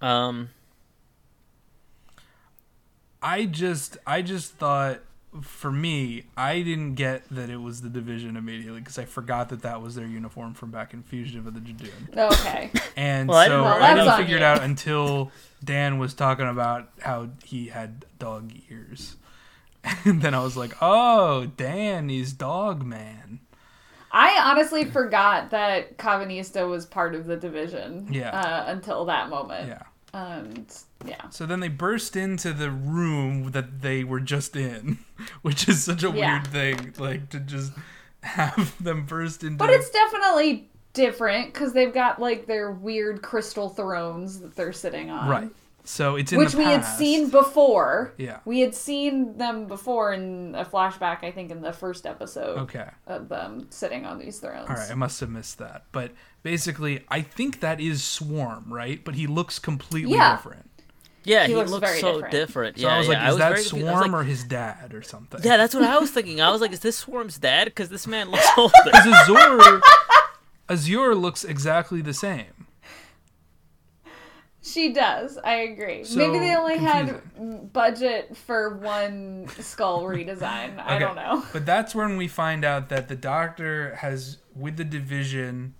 um 0.00 0.48
I 3.24 3.46
just 3.46 3.96
I 4.06 4.22
just 4.22 4.52
thought 4.54 5.00
for 5.42 5.72
me 5.72 6.24
I 6.36 6.60
didn't 6.62 6.94
get 6.94 7.28
that 7.30 7.50
it 7.50 7.56
was 7.56 7.80
the 7.82 7.88
division 7.88 8.36
immediately 8.36 8.78
because 8.80 8.98
I 9.00 9.04
forgot 9.04 9.48
that 9.48 9.62
that 9.62 9.80
was 9.82 9.94
their 9.96 10.06
uniform 10.06 10.54
from 10.54 10.70
back 10.70 10.94
in 10.94 11.02
Fugitive 11.02 11.46
of 11.46 11.54
the 11.54 11.60
Judoon, 11.60 12.16
okay 12.16 12.70
and 12.96 13.28
Well, 13.28 13.38
I 13.38 13.46
so 13.46 13.50
didn't- 13.50 13.64
Well, 13.64 13.82
I 13.82 13.94
didn't 13.94 14.16
figure 14.18 14.36
it 14.36 14.42
out 14.44 14.62
until 14.62 15.32
Dan 15.64 15.98
was 15.98 16.14
talking 16.14 16.46
about 16.46 16.90
how 17.00 17.30
he 17.44 17.68
had 17.68 18.04
dog 18.20 18.52
ears, 18.70 19.16
and 20.04 20.22
then 20.22 20.34
I 20.34 20.40
was 20.44 20.56
like, 20.56 20.74
oh, 20.80 21.46
Dan 21.56 22.10
is 22.10 22.32
Dog 22.34 22.84
Man. 22.84 23.40
i 24.12 24.38
honestly 24.52 24.84
forgot 24.84 25.50
that 25.50 25.96
Karvanista 25.98 26.68
was 26.70 26.86
part 26.86 27.14
of 27.16 27.26
the 27.26 27.36
division 27.36 28.06
Yeah. 28.12 28.30
uh, 28.30 28.64
until 28.68 29.06
that 29.06 29.28
moment 29.30 29.66
Yeah. 29.68 29.82
Um, 30.14 30.44
and 30.54 30.76
yeah 31.04 31.28
So 31.30 31.44
then 31.44 31.60
they 31.60 31.68
burst 31.68 32.14
into 32.16 32.52
the 32.52 32.70
room 32.70 33.50
that 33.50 33.82
they 33.82 34.04
were 34.04 34.20
just 34.20 34.54
in, 34.56 34.98
which 35.42 35.68
is 35.68 35.82
such 35.84 36.02
a 36.04 36.10
Yeah. 36.10 36.34
weird 36.34 36.46
thing, 36.46 36.94
like 36.98 37.28
to 37.30 37.40
just 37.40 37.72
have 38.22 38.74
them 38.82 39.04
burst 39.06 39.42
into. 39.42 39.56
But 39.58 39.70
it's 39.70 39.90
definitely 39.90 40.68
different 40.92 41.52
because 41.52 41.72
they've 41.72 41.92
got 41.92 42.20
like 42.20 42.46
their 42.46 42.70
weird 42.70 43.20
crystal 43.22 43.68
thrones 43.68 44.40
that 44.40 44.54
they're 44.54 44.72
sitting 44.72 45.10
on. 45.10 45.28
right. 45.28 45.50
So 45.86 46.16
it's 46.16 46.32
in 46.32 46.38
Which 46.38 46.52
the 46.52 46.58
we 46.58 46.64
had 46.64 46.80
seen 46.82 47.28
before. 47.28 48.14
Yeah. 48.16 48.38
We 48.46 48.60
had 48.60 48.74
seen 48.74 49.36
them 49.36 49.66
before 49.66 50.14
in 50.14 50.54
a 50.54 50.64
flashback, 50.64 51.22
I 51.22 51.30
think, 51.30 51.50
in 51.50 51.60
the 51.60 51.74
first 51.74 52.06
episode 52.06 52.56
Okay. 52.60 52.88
of 53.06 53.28
them 53.28 53.66
sitting 53.68 54.06
on 54.06 54.18
these 54.18 54.38
thrones. 54.38 54.68
All 54.70 54.76
right, 54.76 54.90
I 54.90 54.94
must 54.94 55.20
have 55.20 55.28
missed 55.28 55.58
that. 55.58 55.84
But 55.92 56.12
basically, 56.42 57.04
I 57.10 57.20
think 57.20 57.60
that 57.60 57.80
is 57.80 58.02
Swarm, 58.02 58.72
right? 58.72 59.04
But 59.04 59.14
he 59.14 59.26
looks 59.26 59.58
completely 59.58 60.14
Yeah. 60.14 60.36
different. 60.36 60.70
yeah 61.24 61.42
He 61.44 61.52
he, 61.52 61.56
looks 61.56 61.70
looks, 61.70 61.86
very 61.86 62.00
so 62.00 62.12
different. 62.14 62.30
different, 62.32 62.78
So 62.78 62.86
yeah 62.86 62.94
I 62.94 62.98
was 62.98 63.08
like, 63.08 63.16
yeah. 63.18 63.30
is 63.30 63.36
that 63.36 63.48
very 63.50 63.62
confused. 63.64 63.86
I 63.86 63.90
was 63.92 63.98
Swarm 64.00 64.12
like, 64.12 64.20
or 64.22 64.24
his 64.24 64.44
dad 64.44 64.94
or 64.94 65.02
something? 65.02 65.40
yeah 65.42 65.56
that's 65.56 65.74
what 65.74 65.82
i 65.84 65.98
was 65.98 66.10
thinking 66.10 66.40
i 66.42 66.50
was 66.50 66.60
like 66.60 66.72
is 66.72 66.80
this 66.80 66.98
swarm's 66.98 67.38
dad 67.38 67.64
because 67.64 67.88
this 67.88 68.06
man 68.06 68.30
looks 68.30 68.46
older 68.58 68.72
Because 68.84 69.06
Azure, 69.28 69.80
Azure 70.68 71.14
looks 71.14 71.44
exactly 71.44 72.00
the 72.02 72.14
same. 72.14 72.46
She 74.64 74.94
does. 74.94 75.36
I 75.44 75.56
agree. 75.56 76.04
So 76.04 76.18
Maybe 76.18 76.38
they 76.38 76.56
only 76.56 76.78
confusing. 76.78 77.20
had 77.36 77.72
budget 77.72 78.34
for 78.34 78.78
one 78.78 79.46
skull 79.60 80.04
redesign. 80.04 80.82
I 80.82 80.98
don't 80.98 81.16
know. 81.16 81.44
But 81.52 81.66
that's 81.66 81.94
when 81.94 82.16
we 82.16 82.28
find 82.28 82.64
out 82.64 82.88
that 82.88 83.08
the 83.08 83.14
Doctor 83.14 83.94
has, 83.96 84.38
with 84.56 84.78
the 84.78 84.84
division, 84.84 85.74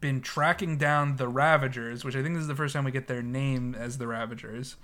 been 0.00 0.20
tracking 0.20 0.76
down 0.78 1.16
the 1.16 1.26
Ravagers, 1.26 2.04
which 2.04 2.14
I 2.14 2.22
think 2.22 2.36
this 2.36 2.42
is 2.42 2.48
the 2.48 2.54
first 2.54 2.74
time 2.74 2.84
we 2.84 2.92
get 2.92 3.08
their 3.08 3.22
name 3.22 3.74
as 3.74 3.98
the 3.98 4.06
Ravagers, 4.06 4.76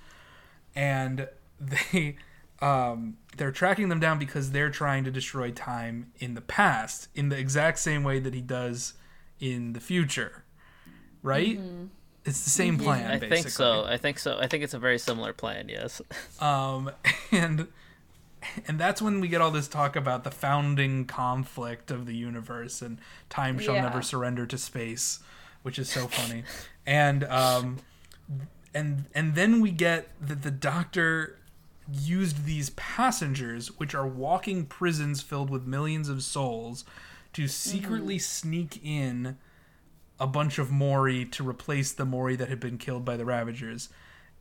and 0.74 1.28
they. 1.60 2.16
Um, 2.60 3.18
they're 3.36 3.52
tracking 3.52 3.88
them 3.88 3.98
down 4.00 4.18
because 4.18 4.52
they're 4.52 4.70
trying 4.70 5.04
to 5.04 5.10
destroy 5.10 5.50
time 5.50 6.12
in 6.18 6.34
the 6.34 6.40
past 6.40 7.08
in 7.14 7.28
the 7.28 7.36
exact 7.36 7.78
same 7.78 8.04
way 8.04 8.20
that 8.20 8.32
he 8.32 8.40
does 8.40 8.94
in 9.40 9.72
the 9.74 9.80
future, 9.80 10.44
right? 11.20 11.58
It's 12.24 12.42
the 12.44 12.50
same 12.50 12.78
plan. 12.78 13.10
i 13.10 13.14
basically. 13.18 13.36
think 13.36 13.48
so 13.50 13.84
i 13.84 13.96
think 13.96 14.18
so 14.18 14.38
i 14.38 14.46
think 14.46 14.64
it's 14.64 14.74
a 14.74 14.78
very 14.78 14.98
similar 14.98 15.32
plan 15.32 15.68
yes 15.68 16.00
Um, 16.40 16.90
and 17.30 17.68
and 18.68 18.78
that's 18.78 19.00
when 19.00 19.20
we 19.20 19.28
get 19.28 19.40
all 19.40 19.50
this 19.50 19.68
talk 19.68 19.96
about 19.96 20.22
the 20.24 20.30
founding 20.30 21.06
conflict 21.06 21.90
of 21.90 22.04
the 22.06 22.14
universe 22.14 22.82
and 22.82 22.98
time 23.30 23.58
shall 23.58 23.74
Yeah. 23.74 23.82
never 23.82 24.02
surrender 24.02 24.44
to 24.46 24.58
space, 24.58 25.20
which 25.62 25.78
is 25.78 25.88
so 25.88 26.06
funny. 26.08 26.44
and 26.86 27.24
um, 27.24 27.78
and 28.74 29.06
and 29.14 29.34
then 29.34 29.60
we 29.60 29.70
get 29.70 30.08
that 30.20 30.42
the 30.42 30.50
Doctor 30.50 31.38
used 31.90 32.44
these 32.44 32.70
passengers, 32.70 33.68
which 33.78 33.94
are 33.94 34.06
walking 34.06 34.66
prisons 34.66 35.20
filled 35.22 35.48
with 35.50 35.66
millions 35.66 36.08
of 36.10 36.22
souls, 36.22 36.84
to 37.34 37.46
secretly 37.48 38.18
sneak 38.18 38.78
in 38.84 39.36
a 40.20 40.26
bunch 40.26 40.58
of 40.58 40.70
Mori 40.70 41.24
to 41.26 41.46
replace 41.48 41.92
the 41.92 42.04
Mori 42.04 42.36
that 42.36 42.48
had 42.48 42.60
been 42.60 42.78
killed 42.78 43.04
by 43.04 43.16
the 43.16 43.24
Ravagers. 43.24 43.88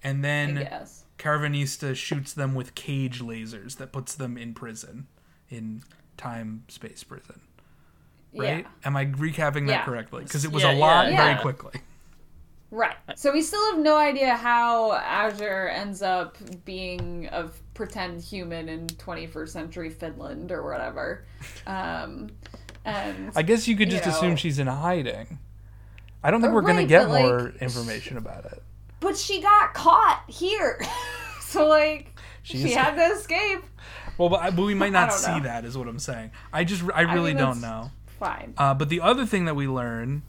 And 0.04 0.24
then 0.24 0.56
guess. 0.56 1.04
Karvanista 1.18 1.96
shoots 1.96 2.34
them 2.34 2.54
with 2.56 2.76
cage 2.76 3.22
lasers 3.22 3.78
that 3.78 3.92
puts 3.92 4.16
them 4.16 4.38
in 4.38 4.54
prison, 4.54 5.08
in 5.50 5.82
time 6.18 6.64
space 6.68 7.04
prison. 7.04 7.42
Right? 8.36 8.60
Yeah. 8.66 8.68
Am 8.84 8.98
I 8.98 9.06
recapping 9.06 9.68
that 9.68 9.74
Yeah. 9.74 9.86
correctly? 9.86 10.24
Because 10.24 10.44
it 10.44 10.52
was 10.52 10.64
Yeah, 10.64 10.74
a 10.74 10.76
lot 10.78 11.08
very 11.08 11.40
quickly. 11.40 11.82
Right. 12.72 12.96
So 13.16 13.32
we 13.32 13.44
still 13.44 13.64
have 13.72 13.80
no 13.80 13.98
idea 13.98 14.36
how 14.36 14.94
Azure 14.94 15.70
ends 15.70 16.02
up 16.02 16.38
being 16.66 17.30
a 17.32 17.50
pretend 17.76 18.22
human 18.22 18.68
in 18.68 18.88
21st 18.88 19.54
century 19.54 19.92
Finland 19.92 20.52
or 20.52 20.64
whatever. 20.64 21.26
Um, 21.68 22.32
and 22.84 23.32
I 23.36 23.44
guess 23.44 23.68
you 23.68 23.78
could 23.78 23.92
just 23.92 24.06
You 24.06 24.12
assume 24.12 24.36
she's 24.36 24.58
in 24.58 24.66
hiding. 24.68 25.38
I 26.24 26.32
don't 26.32 26.42
think 26.42 26.54
we're 26.54 26.62
gonna 26.62 26.86
get 26.86 27.10
like, 27.10 27.26
more 27.26 27.54
information 27.60 28.18
about 28.18 28.46
it. 28.46 28.64
but 29.00 29.18
she 29.18 29.42
got 29.42 29.74
caught 29.74 30.24
here. 30.28 30.82
so 31.42 31.68
like 31.68 32.18
She 32.44 32.58
she, 32.60 32.72
had 32.72 32.96
to 32.96 33.16
escape. 33.16 33.64
Well, 34.18 34.30
but, 34.30 34.56
but 34.56 34.64
we 34.64 34.74
might 34.84 34.92
not 34.94 35.14
see 35.14 35.32
know. 35.38 35.44
that, 35.44 35.66
is 35.66 35.78
what 35.78 35.88
I'm 35.88 36.00
saying. 36.00 36.32
I 36.52 36.64
just, 36.64 36.84
I 36.94 37.02
really 37.02 37.34
mean, 37.34 37.44
don't 37.44 37.62
know. 37.62 37.92
Fine. 38.20 38.54
Uh, 38.58 38.74
but 38.74 38.90
the 38.90 39.02
other 39.02 39.26
thing 39.26 39.46
that 39.46 39.56
we 39.56 39.68
learn 39.68 40.22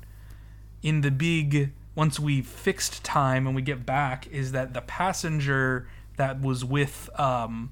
in 0.83 1.01
the 1.03 1.11
big 1.11 1.71
once 1.95 2.19
we 2.19 2.43
fixed 2.43 3.05
time 3.05 3.47
and 3.47 3.55
we 3.55 3.63
get 3.63 3.87
back 3.87 4.27
is 4.29 4.51
that 4.53 4.75
the 4.75 4.81
passenger 4.81 5.87
that 6.17 6.41
was 6.41 6.65
with 6.65 7.09
um, 7.21 7.71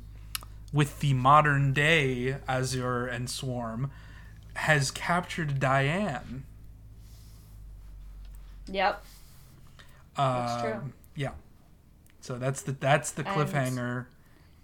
with 0.73 1.01
the 1.01 1.13
modern 1.15 1.73
day 1.73 2.37
Azure 2.47 3.07
and 3.07 3.29
Swarm 3.29 3.91
has 4.55 4.91
captured 4.91 5.59
Diane. 5.59 6.45
Yep. 8.69 9.05
That's 10.17 10.63
true. 10.63 10.73
Um, 10.75 10.93
Yeah. 11.15 11.31
So 12.21 12.39
that's 12.39 12.63
the 12.63 12.73
that's 12.73 13.11
the 13.13 13.25
cliffhanger, 13.25 14.07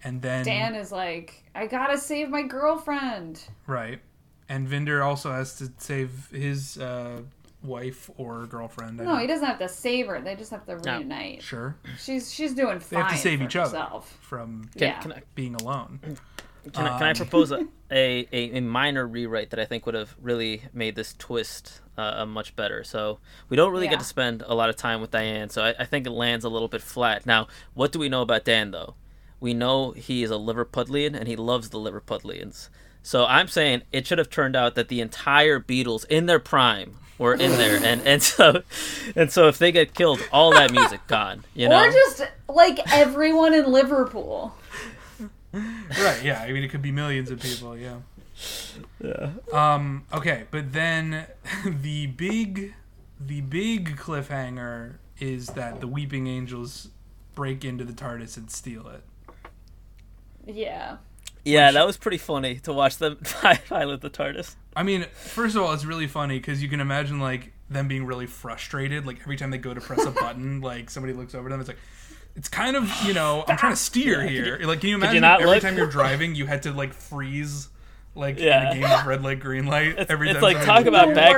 and 0.05 0.23
then 0.23 0.45
Dan 0.45 0.75
is 0.77 0.93
like, 0.93 1.43
I 1.57 1.67
gotta 1.67 1.99
save 1.99 2.29
my 2.31 2.43
girlfriend. 2.43 3.43
right, 3.67 3.99
and 4.49 4.69
Vinder 4.69 5.03
also 5.05 5.33
has 5.33 5.57
to 5.59 5.73
save 5.79 6.29
his 6.31 6.79
uh, 6.79 7.23
wife 7.65 8.09
or 8.17 8.47
girlfriend. 8.47 9.01
I 9.01 9.05
No, 9.05 9.11
don't- 9.13 9.21
he 9.23 9.27
doesn't 9.27 9.45
have 9.47 9.59
to 9.59 9.69
save 9.69 10.07
her. 10.07 10.21
They 10.21 10.37
just 10.37 10.53
have 10.53 10.65
to 10.67 10.77
reunite. 10.77 11.43
Sure, 11.43 11.75
She's 11.99 12.33
she's 12.33 12.55
doing 12.55 12.79
fine. 12.79 12.91
They 13.01 13.03
have 13.03 13.11
to 13.13 13.19
save 13.19 13.39
for 13.41 13.45
each 13.47 13.57
other. 13.57 13.77
herself. 13.77 14.17
from 14.21 14.71
Can, 14.77 14.83
Yeah. 14.89 15.01
can 15.01 15.13
I, 15.15 15.23
being 15.35 15.57
alone. 15.57 15.99
Can, 16.73 16.87
I, 16.87 16.99
can 16.99 17.07
I 17.09 17.13
propose 17.15 17.51
a, 17.51 17.67
a, 17.91 18.29
a, 18.33 18.59
a 18.59 18.61
minor 18.61 19.07
rewrite 19.07 19.51
that 19.51 19.59
I 19.61 19.65
think 19.65 19.87
would 19.87 19.95
have 19.95 20.15
really 20.21 20.63
made 20.73 20.95
this 20.97 21.15
twist 21.19 21.81
uh, 21.97 22.25
much 22.27 22.55
better? 22.57 22.85
So 22.85 23.19
we 23.49 23.57
don't 23.57 23.73
really 23.73 23.87
Yeah. 23.87 23.93
get 23.93 24.01
to 24.01 24.05
spend 24.05 24.43
a 24.47 24.55
lot 24.55 24.69
of 24.69 24.77
time 24.77 25.01
with 25.01 25.11
Diane, 25.11 25.49
so 25.51 25.63
I, 25.65 25.75
I 25.79 25.85
think 25.85 26.07
it 26.07 26.11
lands 26.11 26.45
a 26.45 26.49
little 26.49 26.69
bit 26.69 26.83
flat. 26.83 27.25
Now, 27.27 27.49
what 27.75 27.93
do 27.93 27.99
we 27.99 28.09
know 28.09 28.23
about 28.23 28.45
Dan, 28.45 28.71
though? 28.71 28.95
We 29.41 29.55
know 29.55 29.93
he 29.93 30.23
is 30.23 30.31
a 30.31 30.35
Liverpudlian 30.35 31.15
and 31.15 31.29
he 31.29 31.37
loves 31.37 31.71
the 31.71 31.79
Liverpudlians. 31.79 32.69
So 33.03 33.25
I'm 33.25 33.47
saying 33.49 33.83
it 33.93 34.07
should 34.07 34.19
have 34.19 34.29
turned 34.31 34.57
out 34.57 34.75
that 34.75 34.89
the 34.89 35.01
entire 35.01 35.61
Beatles 35.61 36.05
in 36.07 36.27
their 36.27 36.41
prime 36.41 36.97
were 37.17 37.35
in 37.35 37.53
there, 37.53 37.77
and, 37.85 38.01
and 38.07 38.23
so 38.23 38.63
and 39.17 39.31
so 39.33 39.47
if 39.49 39.57
they 39.59 39.71
get 39.73 39.95
killed, 39.95 40.21
all 40.33 40.51
that 40.53 40.73
music 40.73 41.07
gone. 41.07 41.45
You 41.55 41.69
know, 41.69 41.85
Or 41.85 41.91
just 41.91 42.23
like 42.49 42.81
everyone 42.93 43.55
in 43.55 43.71
Liverpool. 43.73 44.55
right, 45.53 46.23
yeah. 46.23 46.43
I 46.43 46.53
mean, 46.53 46.63
it 46.63 46.69
could 46.69 46.83
be 46.83 46.93
millions 46.93 47.31
of 47.31 47.41
people, 47.41 47.77
yeah. 47.77 47.97
yeah. 49.03 49.31
Um, 49.53 50.05
okay, 50.13 50.45
but 50.51 50.73
then 50.73 51.27
the 51.65 52.07
big 52.07 52.75
the 53.21 53.41
big 53.41 53.97
cliffhanger 53.97 54.95
is 55.19 55.49
that 55.49 55.81
the 55.81 55.89
Weeping 55.89 56.27
Angels 56.27 56.89
break 57.35 57.65
into 57.65 57.85
the 57.85 57.93
TARDIS 57.93 58.37
and 58.37 58.51
steal 58.51 58.89
it. 58.89 59.03
Yeah. 60.47 60.99
Yeah, 61.45 61.71
that 61.73 61.87
was 61.87 61.97
pretty 61.97 62.19
funny 62.19 62.57
to 62.61 62.73
watch 62.73 62.99
them 62.99 63.19
pilot 63.69 64.01
the 64.01 64.11
TARDIS. 64.11 64.55
I 64.77 64.83
mean, 64.83 65.07
first 65.15 65.57
of 65.57 65.63
all, 65.63 65.73
it's 65.73 65.85
really 65.85 66.07
funny 66.07 66.39
because 66.39 66.63
you 66.63 66.69
can 66.69 66.81
imagine 66.81 67.21
like 67.21 67.53
them 67.71 67.89
being 67.89 68.07
really 68.07 68.27
frustrated. 68.27 69.07
Like 69.07 69.21
every 69.21 69.37
time 69.37 69.51
they 69.51 69.59
go 69.59 69.75
to 69.75 69.81
press 69.81 70.05
a 70.05 70.11
button, 70.11 70.61
like 70.61 70.91
somebody 70.91 71.13
looks 71.13 71.35
over 71.35 71.49
them. 71.49 71.61
It's 71.61 71.69
like 71.69 71.79
it's 72.39 72.49
kind 72.49 72.77
of 72.77 72.91
you 73.05 73.13
know 73.13 73.45
I'm 73.49 73.57
trying 73.59 73.73
to 73.73 73.77
steer 73.77 74.23
here. 74.27 74.59
Like, 74.63 74.81
can 74.81 74.89
you 74.91 74.95
imagine 74.97 75.21
not 75.21 75.41
every 75.43 75.55
look? 75.55 75.63
time 75.63 75.77
you're 75.77 75.87
driving, 75.91 76.35
you 76.35 76.47
had 76.47 76.63
to 76.63 76.73
like 76.73 76.95
freeze, 76.95 77.69
like 78.15 78.39
Yeah. 78.39 78.71
in 78.73 78.79
a 78.79 78.81
game 78.81 78.91
of 79.01 79.07
red 79.07 79.23
light, 79.23 79.41
green 79.41 79.67
light. 79.67 79.89
It's- 79.89 80.07
every 80.09 80.31
it's 80.31 80.41
like, 80.41 80.65
talk 80.65 80.87
about 80.87 81.15
back- 81.15 81.37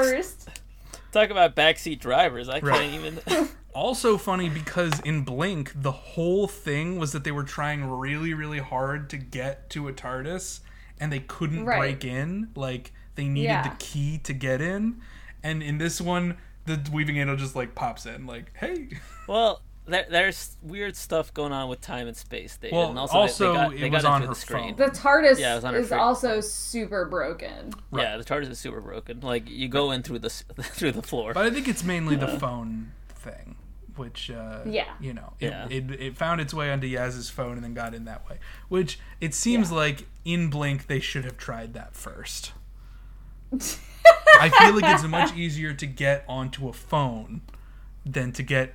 Talk 1.12 1.30
about 1.30 1.56
backseat 1.56 1.98
drivers. 1.98 2.48
I 2.48 2.60
Right. 2.60 2.80
can't 2.90 2.94
even. 2.94 3.48
Also 3.72 4.18
funny 4.18 4.48
because 4.48 4.98
in 5.04 5.22
Blink, 5.22 5.70
the 5.80 5.92
whole 5.92 6.48
thing 6.48 6.98
was 6.98 7.12
that 7.12 7.22
they 7.22 7.30
were 7.30 7.44
trying 7.44 7.84
really, 7.88 8.34
really 8.34 8.58
hard 8.58 9.08
to 9.10 9.16
get 9.16 9.70
to 9.70 9.86
a 9.86 9.92
TARDIS, 9.92 10.58
and 10.98 11.12
they 11.12 11.20
couldn't 11.20 11.64
Right. 11.64 11.78
break 11.78 12.04
in. 12.04 12.48
Like 12.56 12.92
they 13.14 13.28
needed 13.28 13.44
Yeah. 13.48 13.62
the 13.68 13.76
key 13.78 14.18
to 14.24 14.32
get 14.32 14.60
in, 14.60 15.00
and 15.44 15.62
in 15.62 15.78
this 15.78 16.00
one, 16.00 16.36
the 16.66 16.80
Weeping 16.92 17.16
Angel 17.18 17.36
just 17.36 17.54
like 17.54 17.76
pops 17.76 18.06
in, 18.06 18.26
like, 18.26 18.50
"Hey." 18.56 18.88
well, 19.28 19.62
there, 19.92 20.06
there's 20.10 20.56
weird 20.62 20.96
stuff 20.96 21.32
going 21.34 21.52
on 21.52 21.68
with 21.68 21.80
time 21.80 22.06
and 22.08 22.16
space, 22.16 22.56
David. 22.56 22.76
Well, 22.76 22.90
and 22.90 22.98
also, 22.98 23.12
they- 23.14 23.18
also, 23.20 23.48
they, 23.52 23.54
got, 23.58 23.74
it 23.74 23.80
they 23.80 23.90
was 23.90 24.02
got 24.02 24.12
on 24.12 24.20
her 24.22 24.26
the 24.28 24.34
screen. 24.34 24.76
phone. 24.76 24.86
The 24.86 24.92
TARDIS 24.98 25.38
Yeah, 25.38 25.52
it 25.52 25.54
was 25.56 25.64
on 25.64 25.74
her 25.74 25.80
is 25.80 25.88
free- 25.88 25.98
also 25.98 26.40
super 26.40 27.04
broken. 27.04 27.72
Yeah, 27.94 28.16
the 28.16 28.24
TARDIS 28.24 28.50
is 28.50 28.58
super 28.58 28.80
broken. 28.80 29.20
Like 29.20 29.48
you 29.50 29.68
go 29.68 29.90
in 29.90 30.02
through 30.02 30.20
the 30.20 30.30
through 30.62 30.92
the 30.92 31.02
floor. 31.02 31.32
But 31.34 31.46
I 31.46 31.50
think 31.50 31.68
it's 31.68 31.84
mainly 31.84 32.16
the 32.16 32.28
phone 32.28 32.92
thing, 33.08 33.56
which 33.96 34.30
uh, 34.30 34.60
Yeah. 34.66 34.92
you 35.00 35.12
know, 35.12 35.32
it, 35.40 35.50
Yeah. 35.50 35.66
it, 35.70 35.90
it 35.90 36.16
found 36.16 36.40
its 36.40 36.54
way 36.54 36.70
onto 36.70 36.86
Yaz's 36.86 37.28
phone 37.30 37.52
and 37.54 37.64
then 37.64 37.74
got 37.74 37.94
in 37.94 38.04
that 38.06 38.28
way. 38.28 38.38
Which 38.68 38.98
it 39.20 39.34
seems 39.34 39.70
Yeah. 39.70 39.76
like 39.76 40.06
in 40.24 40.50
Blink 40.50 40.86
they 40.86 41.00
should 41.00 41.24
have 41.24 41.36
tried 41.36 41.74
that 41.74 41.94
first. 41.96 42.52
I 44.40 44.48
feel 44.48 44.74
like 44.80 44.94
it's 44.94 45.02
much 45.04 45.34
easier 45.34 45.74
to 45.74 45.86
get 45.86 46.24
onto 46.28 46.68
a 46.68 46.72
phone 46.72 47.42
than 48.06 48.32
to 48.32 48.42
get 48.42 48.74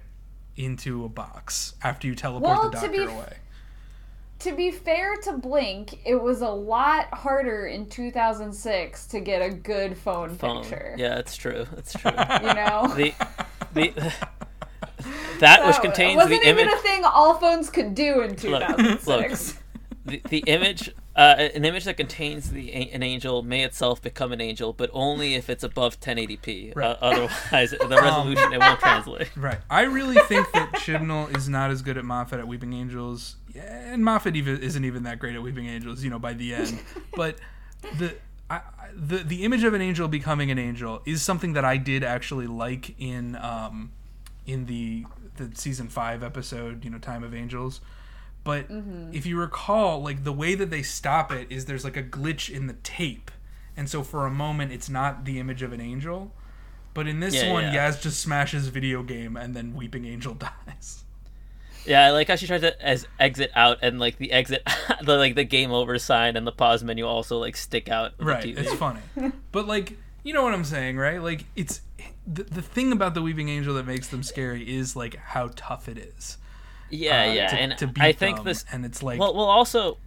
into 0.58 1.04
a 1.06 1.10
box 1.10 1.76
after 1.84 2.08
you 2.08 2.16
teleport 2.16 2.44
Well, 2.44 2.64
the 2.70 2.78
to 2.78 2.88
doctor 2.88 2.92
be- 3.08 3.12
away. 3.12 3.38
To 4.40 4.54
be 4.56 4.70
fair 4.70 5.16
to 5.24 5.34
Blink, 5.34 6.00
it 6.06 6.22
was 6.22 6.42
a 6.42 6.50
lot 6.50 7.08
harder 7.14 7.68
in 7.68 7.88
2006 7.90 9.08
to 9.08 9.20
get 9.22 9.42
a 9.42 9.50
good 9.50 9.98
phone, 9.98 10.36
Phone. 10.36 10.62
picture. 10.62 10.94
Yeah, 10.98 11.18
it's 11.18 11.38
true. 11.38 11.66
It's 11.78 11.94
true. 11.98 12.12
You 12.12 12.54
know? 12.54 12.94
the 12.96 13.14
the 13.74 13.94
that 15.40 15.66
which 15.66 15.76
So, 15.78 15.82
contains 15.82 16.14
it 16.14 16.18
wasn't 16.18 16.42
the 16.44 16.50
even 16.50 16.68
image. 16.68 16.74
a 16.74 16.78
thing 16.80 17.04
all 17.06 17.36
phones 17.36 17.70
could 17.70 17.96
do 17.96 18.22
in 18.22 18.32
Look, 18.32 18.38
2006. 18.40 19.58
the, 20.06 20.22
the 20.30 20.40
image 20.48 20.92
uh, 21.16 21.36
an 21.54 21.64
image 21.66 21.86
that 21.86 21.96
contains 21.98 22.52
the 22.52 22.74
an 22.92 23.02
angel 23.04 23.42
may 23.42 23.64
itself 23.64 24.02
become 24.02 24.32
an 24.32 24.42
angel 24.42 24.74
but 24.74 24.90
only 24.94 25.36
if 25.36 25.50
it's 25.50 25.64
above 25.64 26.00
1080p 26.00 26.76
Right. 26.76 26.86
uh, 26.86 26.98
otherwise 27.02 27.72
the 27.72 27.88
resolution 28.02 28.54
it 28.54 28.60
won't 28.60 28.80
translate 28.80 29.36
Right. 29.38 29.60
I 29.70 29.84
really 29.84 30.18
think 30.28 30.52
that 30.54 30.74
Chibnall 30.74 31.36
is 31.36 31.48
not 31.48 31.72
as 31.72 31.82
good 31.82 31.98
at 31.98 32.06
Moffat 32.06 32.40
at 32.40 32.48
Weeping 32.48 32.74
Angels, 32.74 33.36
yeah, 33.54 33.94
and 33.94 34.04
Moffat 34.04 34.36
even 34.36 34.62
isn't 34.62 34.84
even 34.84 35.04
that 35.04 35.20
great 35.20 35.36
at 35.36 35.42
Weeping 35.42 35.68
Angels. 35.68 36.04
You 36.04 36.10
know, 36.10 36.20
by 36.20 36.34
the 36.34 36.54
end, 36.54 36.80
but 37.16 37.38
the. 37.98 38.16
I- 38.50 38.62
the 38.96 39.18
the 39.18 39.44
image 39.44 39.64
of 39.64 39.74
an 39.74 39.82
angel 39.82 40.08
becoming 40.08 40.52
an 40.52 40.60
angel 40.60 41.02
is 41.06 41.22
something 41.24 41.54
that 41.54 41.66
I 41.66 41.76
did 41.78 42.04
actually 42.04 42.46
like 42.48 42.94
in 43.02 43.36
um 43.38 43.92
in 44.46 44.68
the 44.68 45.06
the 45.38 45.50
season 45.56 45.90
five 45.90 46.22
episode 46.24 46.86
you 46.86 46.92
know 46.92 47.00
Time 47.00 47.24
of 47.24 47.34
Angels, 47.34 47.82
but 48.46 48.70
mm-hmm. 48.70 49.10
if 49.12 49.26
you 49.26 49.38
recall 49.38 50.02
like 50.02 50.24
the 50.24 50.32
way 50.32 50.56
that 50.56 50.70
they 50.70 50.84
stop 50.84 51.34
it 51.34 51.48
is 51.50 51.66
there's 51.66 51.84
like 51.84 51.98
a 51.98 52.04
glitch 52.04 52.50
in 52.50 52.68
the 52.68 52.76
tape, 52.84 53.30
and 53.76 53.90
so 53.90 54.02
for 54.04 54.26
a 54.26 54.32
moment 54.32 54.72
it's 54.72 54.88
not 54.90 55.26
the 55.26 55.38
image 55.40 55.62
of 55.62 55.74
an 55.74 55.82
angel, 55.82 56.32
but 56.94 57.08
in 57.08 57.20
this 57.20 57.36
Yeah, 57.36 57.52
one 57.52 57.64
yeah. 57.66 57.90
Yaz 57.90 58.02
just 58.02 58.22
smashes 58.22 58.70
video 58.70 59.04
game 59.04 59.36
and 59.36 59.54
then 59.54 59.76
Weeping 59.76 60.06
Angel 60.06 60.34
dies. 60.68 61.04
yeah 61.86 62.06
i 62.06 62.12
like 62.12 62.28
how 62.28 62.36
she 62.36 62.48
tries 62.48 62.62
to 62.62 62.82
as 62.84 63.06
exit 63.20 63.52
out 63.56 63.78
and 63.84 64.00
like 64.00 64.18
the 64.18 64.32
exit 64.32 64.64
the 65.04 65.18
like 65.18 65.36
the 65.36 65.44
game 65.44 65.72
over 65.72 66.00
sign 66.00 66.36
and 66.36 66.48
the 66.48 66.52
pause 66.52 66.84
menu 66.84 67.06
also 67.06 67.38
like 67.38 67.56
stick 67.56 67.90
out 67.90 68.14
right 68.20 68.46
it's 68.46 68.74
funny. 68.74 69.02
But 69.52 69.68
like 69.68 69.98
you 70.24 70.34
know 70.34 70.42
what 70.44 70.54
i'm 70.54 70.64
saying 70.64 70.98
right? 70.98 71.22
Like 71.22 71.46
it's 71.56 71.82
the, 72.26 72.44
the 72.44 72.62
thing 72.62 72.92
about 72.92 73.14
the 73.14 73.22
weeping 73.22 73.50
angel 73.50 73.76
that 73.76 73.86
makes 73.86 74.08
them 74.08 74.24
scary 74.24 74.64
is 74.68 74.96
like 74.96 75.16
how 75.16 75.52
tough 75.56 75.88
it 75.88 75.98
is 75.98 76.38
yeah 76.90 77.22
uh, 77.24 77.34
yeah 77.34 77.48
to, 77.48 77.56
and 77.58 77.78
to 77.78 77.92
i 78.00 78.12
think 78.12 78.38
them. 78.38 78.46
this 78.46 78.66
and 78.72 78.86
it's 78.86 79.02
like 79.02 79.20
well 79.20 79.34
well 79.34 79.46
also 79.46 79.98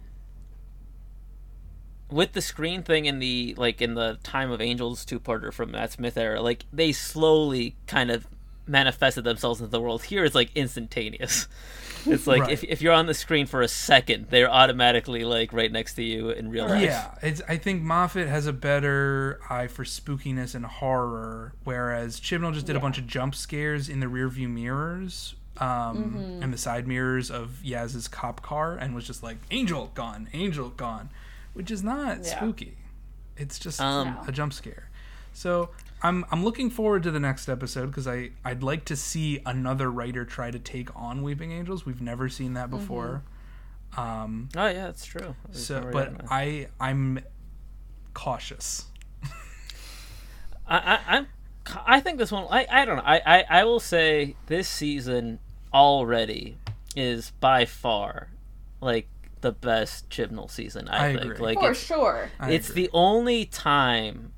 with 2.09 2.33
the 2.33 2.41
screen 2.41 2.81
thing 2.83 3.05
in 3.05 3.19
the 3.19 3.53
like 3.57 3.81
in 3.81 3.93
the 3.93 4.17
time 4.23 4.49
of 4.51 4.61
angels 4.61 5.05
two-parter 5.05 5.53
from 5.53 5.71
matt 5.71 5.91
smith 5.91 6.17
era 6.17 6.41
like 6.41 6.65
they 6.73 6.91
slowly 6.91 7.75
kind 7.87 8.09
of 8.09 8.27
manifested 8.69 9.23
themselves 9.23 9.59
into 9.59 9.71
the 9.71 9.81
world. 9.81 10.03
Here, 10.03 10.23
it's 10.23 10.35
like 10.35 10.51
instantaneous. 10.55 11.47
It's 12.05 12.25
like 12.25 12.43
Right. 12.43 12.51
if 12.51 12.63
if 12.63 12.81
you're 12.81 12.93
on 12.93 13.07
the 13.07 13.13
screen 13.13 13.45
for 13.45 13.61
a 13.61 13.67
second, 13.67 14.27
they're 14.29 14.49
automatically 14.49 15.25
like 15.25 15.51
right 15.51 15.69
next 15.69 15.95
to 15.95 16.01
you 16.01 16.29
in 16.29 16.49
real 16.49 16.65
life. 16.65 16.81
Yeah, 16.81 17.13
it's, 17.21 17.41
I 17.45 17.57
think 17.57 17.83
Moffat 17.83 18.25
has 18.29 18.47
a 18.47 18.53
better 18.53 19.41
eye 19.49 19.67
for 19.67 19.83
spookiness 19.83 20.55
and 20.55 20.65
horror, 20.65 21.55
whereas 21.65 22.21
Chibnall 22.21 22.53
just 22.53 22.65
did 22.65 22.77
a 22.77 22.79
bunch 22.79 22.97
of 22.97 23.05
jump 23.05 23.35
scares 23.35 23.89
in 23.89 23.99
the 23.99 24.05
rearview 24.05 24.49
mirrors 24.49 25.35
um, 25.59 25.97
Mm-hmm. 25.97 26.43
and 26.43 26.53
the 26.53 26.57
side 26.57 26.87
mirrors 26.87 27.29
of 27.29 27.61
Yaz's 27.63 28.07
cop 28.07 28.41
car, 28.41 28.75
and 28.77 28.95
was 28.95 29.05
just 29.05 29.23
like 29.23 29.37
"Angel 29.51 29.91
gone, 29.93 30.29
Angel 30.33 30.69
gone," 30.69 31.09
which 31.53 31.69
is 31.71 31.83
not 31.83 32.19
Yeah. 32.25 32.37
spooky. 32.37 32.77
It's 33.37 33.57
just 33.59 33.79
Um, 33.81 34.17
a 34.27 34.31
jump 34.31 34.53
scare. 34.53 34.89
So 35.33 35.69
I'm 36.01 36.25
I'm 36.31 36.43
looking 36.43 36.69
forward 36.69 37.03
to 37.03 37.11
the 37.11 37.19
next 37.19 37.47
episode 37.49 37.87
because 37.87 38.07
I 38.07 38.31
I'd 38.45 38.63
like 38.63 38.85
to 38.85 38.95
see 38.95 39.41
another 39.45 39.91
writer 39.91 40.25
try 40.25 40.49
to 40.51 40.59
take 40.59 40.93
on 40.95 41.21
Weeping 41.23 41.51
Angels. 41.51 41.85
We've 41.85 42.01
never 42.01 42.29
seen 42.29 42.53
that 42.55 42.69
before. 42.69 43.23
Um, 43.97 44.49
Oh 44.55 44.67
yeah, 44.67 44.85
that's 44.85 45.05
true. 45.05 45.35
We've 45.47 45.57
so, 45.57 45.89
but. 45.91 46.13
I 46.29 46.67
I'm 46.79 47.19
cautious. 48.13 48.85
I, 50.67 50.77
I, 50.77 50.99
I'm, 51.17 51.27
I 51.85 51.99
think 51.99 52.17
this 52.19 52.31
one. 52.31 52.45
I, 52.49 52.67
I 52.71 52.85
don't 52.85 52.97
know. 52.97 53.03
I, 53.05 53.21
I, 53.25 53.45
I 53.49 53.63
will 53.63 53.79
say 53.79 54.35
this 54.47 54.67
season 54.69 55.39
already 55.73 56.57
is 56.95 57.31
by 57.39 57.65
far 57.65 58.29
like 58.81 59.07
the 59.41 59.51
best 59.51 60.09
Chibnall 60.09 60.49
season. 60.49 60.87
I, 60.89 61.09
I 61.09 61.13
think. 61.13 61.25
agree. 61.25 61.37
Like 61.37 61.59
For 61.59 61.71
it's, 61.71 61.79
sure. 61.79 62.29
I 62.39 62.51
it's 62.51 62.69
agree. 62.69 62.83
the 62.83 62.89
only 62.93 63.45
time 63.45 64.33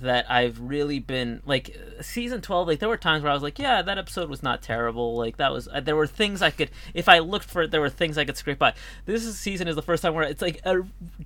that 0.00 0.30
I've 0.30 0.58
really 0.60 0.98
been 0.98 1.42
like 1.44 1.76
season 2.00 2.40
12 2.40 2.68
like 2.68 2.78
there 2.78 2.88
were 2.88 2.96
times 2.96 3.22
where 3.22 3.30
I 3.30 3.34
was 3.34 3.42
like 3.42 3.58
yeah 3.58 3.82
that 3.82 3.98
episode 3.98 4.30
was 4.30 4.42
not 4.42 4.62
terrible 4.62 5.14
like 5.14 5.36
that 5.36 5.52
was 5.52 5.68
uh, 5.68 5.80
there 5.80 5.96
were 5.96 6.06
things 6.06 6.40
I 6.40 6.50
could 6.50 6.70
if 6.94 7.06
I 7.06 7.18
looked 7.18 7.44
for 7.44 7.62
it 7.62 7.70
there 7.70 7.82
were 7.82 7.90
things 7.90 8.16
I 8.16 8.24
could 8.24 8.38
scrape 8.38 8.58
by 8.58 8.72
this 9.04 9.24
is, 9.24 9.38
season 9.38 9.68
is 9.68 9.76
the 9.76 9.82
first 9.82 10.02
time 10.02 10.14
where 10.14 10.24
it's 10.24 10.40
like 10.40 10.60
a 10.64 10.78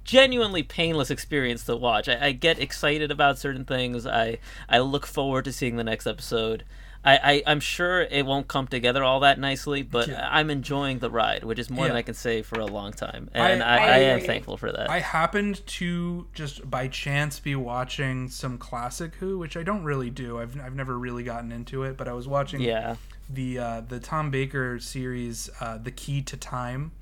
genuinely 0.03 0.65
painless 0.65 1.11
experience 1.11 1.65
to 1.65 1.77
watch 1.77 2.09
I, 2.09 2.27
I 2.27 2.33
get 2.33 2.59
excited 2.59 3.13
about 3.13 3.39
certain 3.39 3.65
things 3.65 4.07
I 4.07 4.39
I 4.69 4.81
look 4.81 5.07
forward 5.07 5.45
to 5.45 5.53
seeing 5.53 5.77
the 5.77 5.85
next 5.85 6.07
episode 6.07 6.65
I, 7.05 7.17
I 7.23 7.43
I'm 7.47 7.61
sure 7.61 8.01
it 8.03 8.25
won't 8.25 8.49
come 8.49 8.67
together 8.67 9.05
all 9.05 9.21
that 9.21 9.39
nicely 9.39 9.83
but 9.83 10.09
Yeah. 10.09 10.29
I'm 10.31 10.51
enjoying 10.51 11.01
the 11.01 11.11
ride 11.11 11.45
which 11.45 11.59
is 11.59 11.69
more 11.71 11.87
than 11.87 11.97
I 11.97 12.03
can 12.03 12.15
say 12.15 12.43
for 12.43 12.61
a 12.61 12.67
long 12.67 12.93
time 12.93 13.29
and 13.35 13.63
I, 13.63 13.77
I 13.77 13.87
I, 13.89 13.99
am 13.99 14.21
thankful 14.21 14.57
for 14.57 14.73
that 14.73 14.89
I 14.89 15.01
happened 15.01 15.67
to 15.67 16.27
just 16.35 16.69
by 16.71 16.89
chance 16.89 17.39
be 17.41 17.55
watching 17.57 18.29
some 18.29 18.59
classic 18.59 19.15
Who, 19.17 19.39
which 19.39 19.57
I 19.57 19.63
don't 19.63 19.85
really 19.85 20.11
do. 20.11 20.39
I've 20.39 20.59
I've 20.61 20.75
never 20.75 20.99
really 20.99 21.25
gotten 21.25 21.53
into 21.53 21.83
it, 21.83 21.97
but 21.97 22.09
I 22.09 22.13
was 22.13 22.27
watching 22.27 22.61
yeah 22.61 22.97
the 23.29 23.59
uh, 23.59 23.81
the 23.89 24.01
Tom 24.01 24.31
Baker 24.31 24.79
series, 24.79 25.49
uh, 25.61 25.79
The 25.79 25.91
Key 25.91 26.21
to 26.23 26.37
Time, 26.37 26.93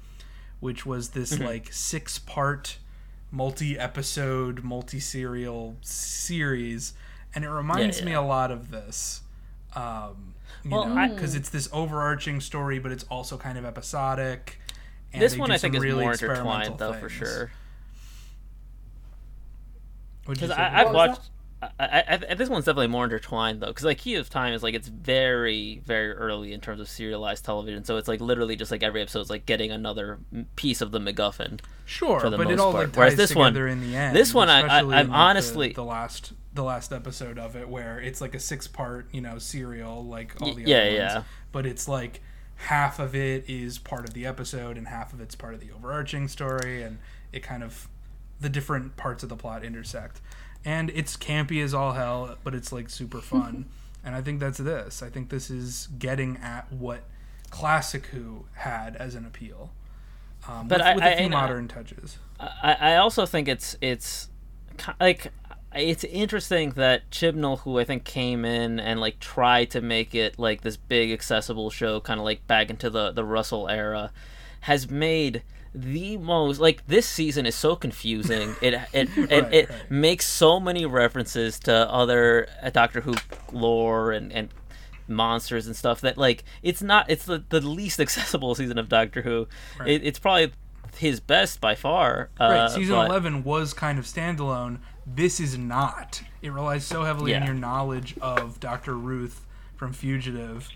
which 0.61 0.87
was 0.87 1.11
this 1.11 1.33
Mm-hmm. 1.35 1.45
like 1.45 1.73
six 1.73 2.19
part, 2.21 2.79
multi 3.33 3.77
episode, 3.79 4.63
multi 4.63 5.01
serial 5.01 5.77
series, 5.81 6.95
and 7.35 7.45
it 7.45 7.51
reminds 7.51 7.99
Yeah, 8.01 8.07
me 8.07 8.13
a 8.13 8.23
lot 8.23 8.51
of 8.53 8.71
this. 8.71 9.23
Um, 9.75 10.35
you 10.65 10.71
Well, 10.71 10.87
know, 10.89 11.15
because 11.15 11.35
it's 11.35 11.49
this 11.51 11.69
overarching 11.73 12.41
story, 12.41 12.79
but 12.79 12.93
it's 12.93 13.05
also 13.05 13.37
kind 13.37 13.59
of 13.59 13.65
episodic. 13.65 14.59
and 15.13 15.21
this 15.23 15.37
one 15.37 15.51
I 15.51 15.59
think 15.59 15.75
is 15.75 15.83
really 15.83 16.03
more 16.03 16.13
experimental 16.13 16.53
intertwined 16.53 16.79
though 16.79 16.93
for 16.95 17.09
sure 17.09 17.51
What'd 20.25 20.41
because? 20.41 20.57
I've 20.57 20.93
watched. 20.93 21.21
I, 21.63 21.69
I, 21.79 22.19
I, 22.31 22.35
this 22.35 22.49
one's 22.49 22.65
definitely 22.65 22.89
more 22.89 23.05
intertwined 23.05 23.61
though, 23.61 23.69
because 23.69 23.85
like 23.85 23.99
Key 23.99 24.17
of 24.17 24.29
Time 24.29 24.53
is 24.53 24.63
like 24.65 24.75
it's 24.75 24.89
very 24.89 25.81
very 25.87 26.11
early 26.13 26.53
in 26.53 26.61
terms 26.61 26.81
of 26.81 26.89
serialized 26.89 27.45
television, 27.45 27.85
so 27.85 27.97
it's 27.99 28.09
like 28.09 28.21
literally 28.21 28.57
just 28.57 28.71
like 28.73 28.83
every 28.83 29.01
episode 29.01 29.21
is 29.21 29.31
like 29.31 29.47
getting 29.47 29.71
another 29.71 30.19
piece 30.57 30.81
of 30.81 30.91
the 30.91 30.99
MacGuffin. 30.99 31.61
Sure, 31.85 32.19
for 32.21 32.31
the 32.31 32.37
but 32.37 32.47
it 32.49 32.51
most 32.57 32.61
all 32.61 32.73
part. 32.73 32.89
like 32.89 32.97
Whereas 32.97 33.13
ties 33.13 33.17
this 33.29 33.35
one- 33.37 33.53
together 33.53 33.69
in 33.69 33.81
the 33.81 33.95
end. 33.97 34.15
this 34.17 34.33
one 34.35 34.49
i, 34.49 34.61
I 34.61 35.01
i'm 35.01 35.13
honestly- 35.13 35.69
the, 35.69 35.75
the 35.75 35.85
last 35.85 36.33
the 36.55 36.63
last 36.63 36.93
episode 36.93 37.39
of 37.39 37.57
it 37.57 37.69
where 37.69 37.99
it's 38.01 38.21
like 38.21 38.35
a 38.35 38.39
six 38.39 38.67
part 38.69 39.07
you 39.13 39.21
know 39.21 39.39
serial 39.39 40.05
like 40.05 40.35
all 40.43 40.53
the 40.55 40.63
yeah, 40.63 40.77
other 40.79 40.87
ones, 40.89 40.97
yeah. 40.99 41.23
but 41.51 41.65
it's 41.67 41.89
like 41.89 42.21
half 42.57 42.99
of 42.99 43.15
it 43.15 43.45
is 43.49 43.79
part 43.79 44.07
of 44.07 44.15
the 44.15 44.27
episode 44.27 44.77
and 44.77 44.87
half 44.89 45.13
of 45.13 45.21
it's 45.21 45.35
part 45.35 45.55
of 45.55 45.61
the 45.61 45.71
overarching 45.73 46.29
story 46.29 46.83
and 46.83 46.99
it 47.33 47.43
kind 47.43 47.63
of 47.63 47.89
the 48.41 48.49
different 48.49 48.97
parts 48.97 49.23
of 49.23 49.29
the 49.29 49.37
plot 49.37 49.65
intersect 49.65 50.21
and 50.65 50.91
it's 50.91 51.17
campy 51.17 51.63
as 51.65 51.73
all 51.73 51.93
hell 51.93 52.37
but 52.45 52.55
it's 52.55 52.71
like 52.73 52.89
super 52.91 53.21
fun 53.33 53.65
and 54.05 54.15
I 54.15 54.21
think 54.21 54.39
that's 54.41 54.59
this 54.59 55.03
I 55.03 55.09
think 55.09 55.31
this 55.31 55.49
is 55.51 55.89
getting 55.99 56.37
at 56.39 56.71
what 56.73 57.05
classic 57.51 58.07
Who 58.07 58.47
had 58.55 58.97
as 58.97 59.15
an 59.15 59.25
appeal. 59.27 59.71
Um, 60.49 60.69
But 60.69 60.79
with, 60.79 60.87
I- 60.87 60.95
with 60.95 61.05
I- 61.05 61.09
a 61.11 61.17
few 61.19 61.27
I- 61.27 61.29
modern 61.29 61.69
touches. 61.69 62.19
I, 62.41 62.73
I 62.81 62.97
also 62.97 63.27
think 63.27 63.47
it's 63.47 63.77
it's 63.81 64.29
like 64.99 65.31
it's 65.75 66.05
interesting 66.05 66.71
that 66.71 67.11
Chibnall, 67.11 67.61
who 67.61 67.79
I 67.79 67.85
think 67.85 68.05
came 68.05 68.45
in 68.45 68.79
and 68.81 69.01
like 69.01 69.19
tried 69.21 69.71
to 69.71 69.81
make 69.81 70.15
it 70.15 70.39
like 70.39 70.63
this 70.63 70.77
big 70.77 71.13
accessible 71.13 71.71
show, 71.71 72.01
kind 72.01 72.19
of 72.21 72.25
like 72.25 72.47
back 72.47 72.71
into 72.71 72.91
the 72.91 73.13
the 73.13 73.25
Russell 73.25 73.69
era, 73.69 74.11
has 74.61 74.91
made 74.91 75.43
the 75.75 76.19
most 76.19 76.61
like 76.61 76.87
this 76.87 77.07
season 77.09 77.47
is 77.47 77.55
so 77.55 77.75
confusing. 77.77 78.55
It 78.61 78.75
it 78.93 79.09
it, 79.17 79.31
Right, 79.43 79.55
it 79.55 79.71
right. 79.71 79.91
makes 79.91 80.27
so 80.27 80.61
many 80.61 80.85
references 80.87 81.59
to 81.61 81.75
other 81.91 82.49
uh, 82.63 82.71
Doctor 82.71 83.01
Who 83.01 83.15
lore 83.53 84.13
and 84.13 84.33
and 84.33 84.49
monsters 85.09 85.67
and 85.67 85.75
stuff 85.77 86.01
that 86.03 86.17
like 86.17 86.45
it's 86.63 86.81
not 86.81 87.11
it's 87.11 87.25
the, 87.25 87.43
the 87.49 87.61
least 87.61 88.01
accessible 88.07 88.55
season 88.55 88.79
of 88.79 88.89
Doctor 88.89 89.23
Who. 89.23 89.49
Right. 89.79 89.89
It, 89.91 90.05
it's 90.05 90.19
probably 90.19 90.53
his 90.99 91.21
best 91.21 91.61
by 91.61 91.75
far. 91.75 92.29
Right, 92.39 92.51
uh, 92.59 92.69
season 92.69 92.95
but- 92.97 93.07
11 93.07 93.45
was 93.45 93.73
kind 93.73 93.99
of 93.99 94.05
standalone. 94.05 94.79
This 95.07 95.41
is 95.41 95.59
not. 95.59 96.23
It 96.43 96.51
relies 96.53 96.85
so 96.87 97.05
heavily 97.05 97.35
on 97.35 97.45
your 97.45 97.55
knowledge 97.55 98.17
of 98.21 98.61
Dr. 98.61 98.95
Ruth 98.97 99.47
from 99.77 99.93
Fugitive 99.93 100.69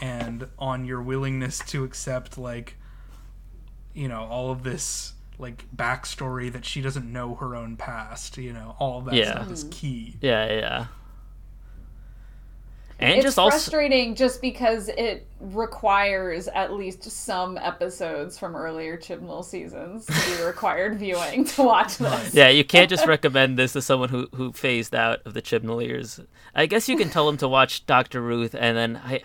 and 0.00 0.46
on 0.58 0.84
your 0.84 1.02
willingness 1.02 1.58
to 1.66 1.82
accept, 1.84 2.38
like, 2.38 2.76
you 3.94 4.06
know, 4.08 4.22
all 4.22 4.50
of 4.52 4.62
this, 4.62 5.14
like, 5.38 5.64
backstory 5.74 6.52
that 6.52 6.64
she 6.64 6.80
doesn't 6.80 7.10
know 7.12 7.34
her 7.36 7.56
own 7.56 7.76
past. 7.76 8.38
You 8.38 8.52
know, 8.52 8.76
all 8.78 8.98
of 9.00 9.06
that 9.06 9.14
Yeah. 9.14 9.32
stuff 9.32 9.50
is 9.50 9.64
key. 9.70 10.16
Yeah, 10.20 10.50
yeah. 10.52 10.86
And 13.02 13.14
it's 13.14 13.24
just 13.24 13.38
also 13.38 13.56
frustrating 13.56 14.14
just 14.14 14.40
because 14.40 14.88
it 14.88 15.26
requires 15.40 16.48
at 16.48 16.72
least 16.72 17.02
some 17.10 17.58
episodes 17.58 18.38
from 18.38 18.54
earlier 18.56 18.96
Chibnall 18.96 19.44
seasons 19.44 20.06
to 20.06 20.12
be 20.36 20.42
required 20.44 20.98
viewing 20.98 21.44
to 21.46 21.62
watch 21.62 21.96
this. 21.98 22.34
Yeah, 22.34 22.48
you 22.48 22.64
can't 22.64 22.88
just 22.88 23.06
recommend 23.08 23.58
this 23.58 23.72
to 23.74 23.82
someone 23.82 24.08
who 24.08 24.28
who 24.34 24.52
phased 24.52 24.94
out 24.94 25.20
of 25.24 25.34
the 25.34 25.42
Chibnall 25.42 25.84
years. 25.84 26.20
I 26.54 26.66
guess 26.66 26.88
you 26.88 26.96
can 26.96 27.10
tell 27.10 27.26
them 27.26 27.36
to 27.38 27.48
watch 27.48 27.86
Doctor 27.86 28.20
Ruth 28.20 28.54
and 28.58 28.76
then 28.76 29.00
I 29.04 29.22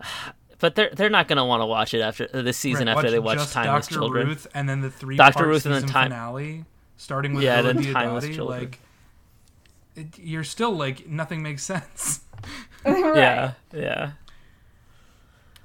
but 0.60 0.74
they're 0.74 0.90
they're 0.94 1.10
not 1.10 1.28
going 1.28 1.36
to 1.38 1.44
want 1.44 1.60
to 1.60 1.66
watch 1.66 1.94
it 1.94 2.00
after 2.00 2.28
uh, 2.32 2.42
this 2.42 2.56
season 2.56 2.86
Right, 2.88 2.96
after 2.96 3.10
they 3.10 3.18
watch 3.18 3.38
just 3.38 3.52
Timeless 3.52 3.86
Dr. 3.88 3.94
Children. 4.00 4.28
Ruth 4.28 4.46
and 4.54 4.68
then 4.68 4.80
the 4.80 4.90
three 4.90 5.16
Dr. 5.16 5.32
part 5.34 5.46
Ruth 5.48 5.64
and 5.66 5.74
then 5.74 5.82
season 5.82 5.92
Time- 5.94 6.10
finale, 6.10 6.64
starting 6.96 7.34
with 7.34 7.44
Yeah, 7.44 7.56
yeah, 7.56 7.62
then 7.72 7.82
Timeless 7.92 8.24
Children. 8.26 8.60
like, 8.60 8.78
it, 9.96 10.18
you're 10.18 10.44
still 10.44 10.72
like 10.72 11.08
nothing 11.08 11.42
makes 11.42 11.62
sense. 11.64 12.20
right. 12.84 13.16
Yeah, 13.16 13.52
yeah. 13.72 14.10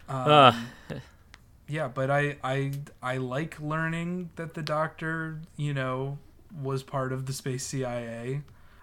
Um, 0.10 0.68
yeah, 1.68 1.88
but 1.88 2.10
I, 2.10 2.38
I 2.44 2.72
I 3.02 3.18
like 3.18 3.60
learning 3.60 4.30
that 4.36 4.54
the 4.54 4.62
Doctor, 4.62 5.40
you 5.56 5.74
know, 5.74 6.18
was 6.62 6.84
part 6.84 7.12
of 7.14 7.26
the 7.26 7.34
space 7.34 7.66
CIA. 7.66 8.42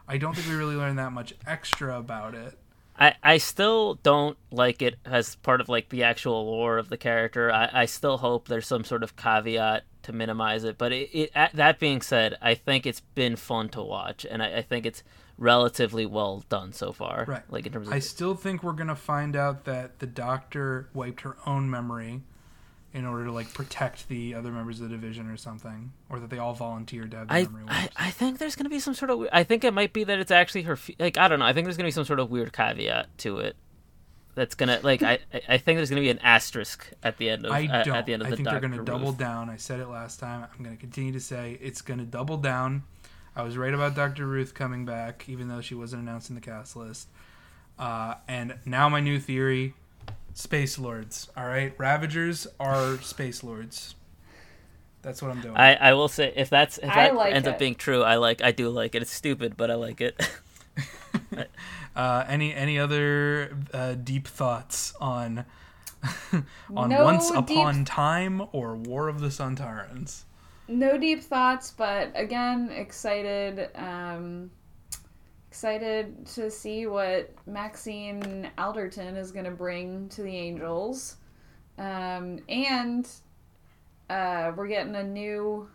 I 0.09 0.18
don't 0.18 0.35
think 0.35 0.49
we 0.49 0.55
really 0.55 0.76
learned 0.76 0.99
that 0.99 1.12
much 1.12 1.35
extra 1.47 1.99
about 1.99 2.35
it. 2.35 2.59
I, 2.99 3.14
I 3.22 3.39
still 3.39 3.95
don't 4.03 4.37
like 4.51 4.83
it 4.83 4.97
as 5.05 5.37
part 5.37 5.61
of 5.61 5.68
like 5.68 5.89
the 5.89 6.03
actual 6.03 6.45
lore 6.47 6.78
of 6.78 6.89
the 6.89 6.99
character. 6.99 7.51
I, 7.53 7.70
I 7.72 7.87
still 7.87 8.18
hope 8.18 8.47
there's 8.49 8.66
some 8.66 8.85
sort 8.85 9.03
of 9.03 9.16
caveat 9.16 9.85
to 10.03 10.12
minimize 10.12 10.64
it. 10.64 10.76
But 10.76 10.93
it, 10.93 11.11
it 11.12 11.31
at- 11.35 11.55
that 11.55 11.78
being 11.78 12.03
said, 12.03 12.37
I 12.43 12.55
think 12.55 12.87
it's 12.87 13.01
been 13.01 13.37
fun 13.37 13.68
to 13.70 13.83
watch, 13.83 14.26
and 14.28 14.43
I, 14.43 14.59
I 14.59 14.62
think 14.62 14.85
it's 14.85 15.03
relatively 15.41 16.07
well 16.07 16.45
done 16.49 16.72
so 16.72 16.93
far. 16.93 17.24
Right. 17.26 17.43
Like 17.51 17.66
in 17.66 17.72
terms 17.72 17.88
of 17.88 17.93
I 17.95 17.99
still 17.99 18.34
think 18.36 18.62
we're 18.62 18.72
gonna 18.74 18.95
find 18.95 19.34
out 19.34 19.64
that 19.64 19.99
the 19.99 20.07
Doctor 20.07 20.88
wiped 20.95 21.22
her 21.22 21.36
own 21.47 21.68
memory 21.68 22.20
in 22.93 23.05
order 23.07 23.24
to 23.24 23.32
like 23.32 23.53
protect 23.55 24.09
the 24.09 24.34
other 24.34 24.51
members 24.51 24.80
of 24.80 24.88
the 24.88 24.95
division 24.97 25.28
or 25.30 25.36
something, 25.36 25.93
or 26.09 26.20
that 26.20 26.28
they 26.30 26.38
all 26.38 26.55
volunteered 26.55 27.11
to 27.12 27.16
have 27.18 27.28
the 27.28 27.34
I, 27.34 27.43
memory 27.45 27.62
I, 27.68 27.80
wiped. 27.82 27.95
I 27.97 28.11
think 28.11 28.38
there's 28.38 28.55
gonna 28.55 28.68
be 28.70 28.78
some 28.80 28.95
sort 28.95 29.11
of 29.11 29.26
I 29.32 29.43
think 29.43 29.64
it 29.64 29.72
might 29.74 29.93
be 29.93 30.05
that 30.05 30.18
it's 30.20 30.30
actually 30.30 30.62
her 30.62 30.78
like 31.01 31.16
I 31.18 31.26
don't 31.26 31.38
know 31.41 31.47
I 31.47 31.53
think 31.53 31.64
there's 31.64 31.76
gonna 31.76 31.88
be 31.88 31.93
some 31.93 32.05
sort 32.05 32.20
of 32.20 32.30
weird 32.30 32.53
caveat 32.53 33.16
to 33.18 33.38
it 33.38 33.57
that's 34.34 34.55
gonna 34.55 34.78
like 34.82 35.03
I 35.03 35.18
I- 35.49 35.59
think 35.59 35.78
there's 35.78 35.88
gonna 35.91 36.03
be 36.03 36.11
an 36.11 36.18
asterisk 36.20 36.88
at 37.03 37.16
the 37.16 37.30
end 37.30 37.47
of 37.47 37.53
I 37.53 37.64
at, 37.64 37.86
don't. 37.86 37.97
at 37.97 38.07
the 38.07 38.12
end 38.12 38.22
of 38.22 38.26
I 38.26 38.30
the 38.30 38.36
think 38.36 38.49
they're 38.49 38.61
going 38.61 38.72
to 38.72 38.76
Doctor 38.78 38.93
double 38.93 39.09
Ruth. 39.11 39.18
down. 39.18 39.51
I 39.51 39.57
said 39.57 39.80
it 39.80 39.88
last 39.88 40.20
time. 40.20 40.47
I'm 40.57 40.64
going 40.64 40.76
to 40.76 40.80
continue 40.80 41.12
to 41.12 41.20
say 41.20 41.59
it's 41.61 41.82
going 41.82 41.99
to 41.99 42.07
double 42.07 42.36
down. 42.36 42.84
I 43.41 43.43
was 43.43 43.57
right 43.57 43.72
about 43.72 43.95
Dr. 43.95 44.26
Ruth 44.26 44.53
coming 44.55 44.84
back, 44.84 45.24
even 45.28 45.49
though 45.49 45.61
she 45.61 45.74
wasn't 45.74 46.03
announced 46.03 46.28
in 46.28 46.34
the 46.34 46.43
cast 46.43 46.76
list. 46.76 47.09
Uh, 47.78 48.14
and 48.28 48.57
now 48.66 48.88
my 48.88 49.01
new 49.01 49.18
theory: 49.18 49.74
space 50.34 50.78
lords. 50.78 51.28
All 51.36 51.47
right, 51.47 51.74
Ravagers 51.78 52.47
are 52.61 52.99
space 52.99 53.43
lords. 53.43 53.95
That's 55.03 55.22
what 55.22 55.30
I'm 55.30 55.41
doing. 55.41 55.57
I, 55.57 55.74
I 55.76 55.93
will 55.95 56.09
say 56.09 56.32
if 56.36 56.51
that's 56.51 56.76
if 56.76 56.84
that 56.84 57.14
like 57.14 57.34
ends 57.34 57.49
it. 57.49 57.53
up 57.53 57.59
being 57.59 57.74
true, 57.74 58.03
I 58.03 58.16
like 58.16 58.43
I 58.43 58.53
do 58.53 58.68
like 58.68 58.95
it. 58.95 59.01
It's 59.01 59.11
stupid, 59.11 59.57
but 59.57 59.70
I 59.70 59.74
like 59.74 60.01
it. 60.01 60.20
Uh, 61.97 62.24
any 62.28 62.55
any 62.55 62.78
other 62.78 63.57
uh, 63.74 63.95
deep 63.95 64.28
thoughts 64.28 64.95
on 65.01 65.45
on 66.74 66.88
No 66.88 67.03
Once 67.05 67.30
deep- 67.30 67.38
Upon 67.38 67.84
Time 67.84 68.43
or 68.53 68.76
War 68.76 69.09
of 69.09 69.20
the 69.20 69.26
Sontarans? 69.26 70.22
No 70.70 70.96
deep 70.96 71.22
thoughts, 71.22 71.72
but 71.76 72.12
again, 72.14 72.70
excited. 72.70 73.68
Um, 73.74 74.50
excited 75.50 76.24
to 76.26 76.50
see 76.50 76.86
what 76.86 77.34
Maxine 77.46 78.48
Alderton 78.56 79.16
is 79.16 79.32
going 79.32 79.44
to 79.44 79.50
bring 79.50 80.08
to 80.10 80.22
the 80.22 80.34
Angels, 80.34 81.16
um, 81.76 82.38
and 82.48 83.08
uh, 84.08 84.52
we're 84.56 84.68
getting 84.68 84.94
a 84.94 85.02
new, 85.02 85.68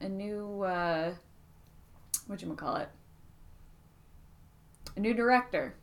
a 0.00 0.08
new, 0.08 0.62
uh, 0.62 1.12
what 2.26 2.42
you 2.42 2.52
call 2.54 2.76
it, 2.76 2.88
a 4.96 5.00
new 5.00 5.14
director. 5.14 5.74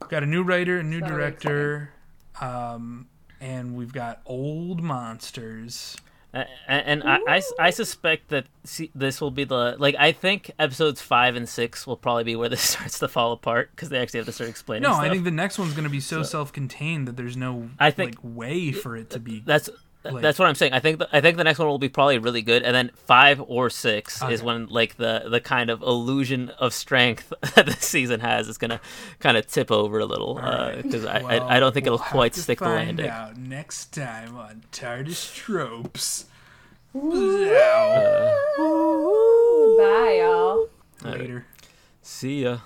We've 0.00 0.10
got 0.10 0.22
a 0.22 0.26
new 0.26 0.42
writer, 0.42 0.78
a 0.78 0.82
new 0.82 1.00
So 1.00 1.06
director, 1.06 1.92
um, 2.40 3.08
and 3.40 3.74
we've 3.74 3.92
got 3.92 4.20
old 4.26 4.82
monsters. 4.82 5.96
A- 6.32 6.46
and 6.68 7.02
I, 7.02 7.18
I, 7.26 7.42
I 7.58 7.70
suspect 7.70 8.28
that 8.28 8.46
this 8.94 9.20
will 9.20 9.30
be 9.32 9.44
the 9.44 9.76
like 9.78 9.96
I 9.98 10.12
think 10.12 10.50
episodes 10.58 11.00
five 11.00 11.34
and 11.34 11.48
six 11.48 11.86
will 11.86 11.96
probably 11.96 12.24
be 12.24 12.36
where 12.36 12.48
this 12.48 12.60
starts 12.70 12.98
to 13.00 13.08
fall 13.08 13.32
apart 13.32 13.70
because 13.72 13.88
they 13.88 13.98
actually 13.98 14.18
have 14.18 14.26
to 14.26 14.32
start 14.32 14.48
explaining. 14.50 14.84
No, 14.84 14.90
stuff. 14.94 15.04
I 15.04 15.08
think 15.10 15.24
the 15.24 15.30
next 15.32 15.58
one's 15.58 15.72
going 15.72 15.84
to 15.84 15.90
be 15.90 16.00
so, 16.00 16.22
self-contained 16.22 17.08
that 17.08 17.16
there's 17.16 17.36
no 17.36 17.70
I 17.78 17.90
think- 17.90 18.16
like 18.16 18.18
way 18.36 18.72
for 18.72 18.96
it 18.96 19.10
to 19.10 19.18
be. 19.18 19.42
that's 19.44 19.68
Like- 20.02 20.22
that's 20.22 20.38
what 20.38 20.48
I'm 20.48 20.54
saying. 20.54 20.72
I 20.72 20.80
think 20.80 20.98
the, 20.98 21.08
I 21.12 21.20
think 21.20 21.36
the 21.36 21.44
next 21.44 21.58
one 21.58 21.68
will 21.68 21.78
be 21.78 21.90
probably 21.90 22.16
really 22.18 22.40
good, 22.40 22.62
and 22.62 22.74
then 22.74 22.90
five 22.94 23.42
or 23.46 23.68
six 23.68 24.22
is 24.30 24.42
when 24.42 24.66
like 24.68 24.96
the 24.96 25.24
the 25.28 25.40
kind 25.40 25.68
of 25.68 25.82
illusion 25.82 26.48
of 26.58 26.72
strength 26.72 27.30
that 27.54 27.66
this 27.66 27.84
season 27.86 28.20
has 28.20 28.48
is 28.48 28.56
gonna 28.56 28.80
kind 29.18 29.36
of 29.36 29.46
tip 29.46 29.70
over 29.70 29.98
a 29.98 30.06
little 30.06 30.36
right. 30.36 30.78
Uh, 30.78 30.82
because 30.82 31.04
I, 31.04 31.20
Well, 31.22 31.42
I 31.48 31.56
I 31.56 31.60
don't 31.60 31.74
think 31.74 31.86
it'll 31.86 31.98
we'll 31.98 32.06
quite 32.08 32.32
to 32.32 32.40
stick 32.40 32.60
the 32.60 32.64
landing. 32.64 33.08
out 33.08 33.36
next 33.36 33.92
time 33.92 34.38
on 34.38 34.62
TARDIS 34.72 35.34
Tropes. 35.34 36.24
Bzow. 36.96 38.36
Bye, 39.78 40.18
y'all. 40.22 40.68
Later. 41.04 41.44
See 42.02 42.42
ya. 42.44 42.58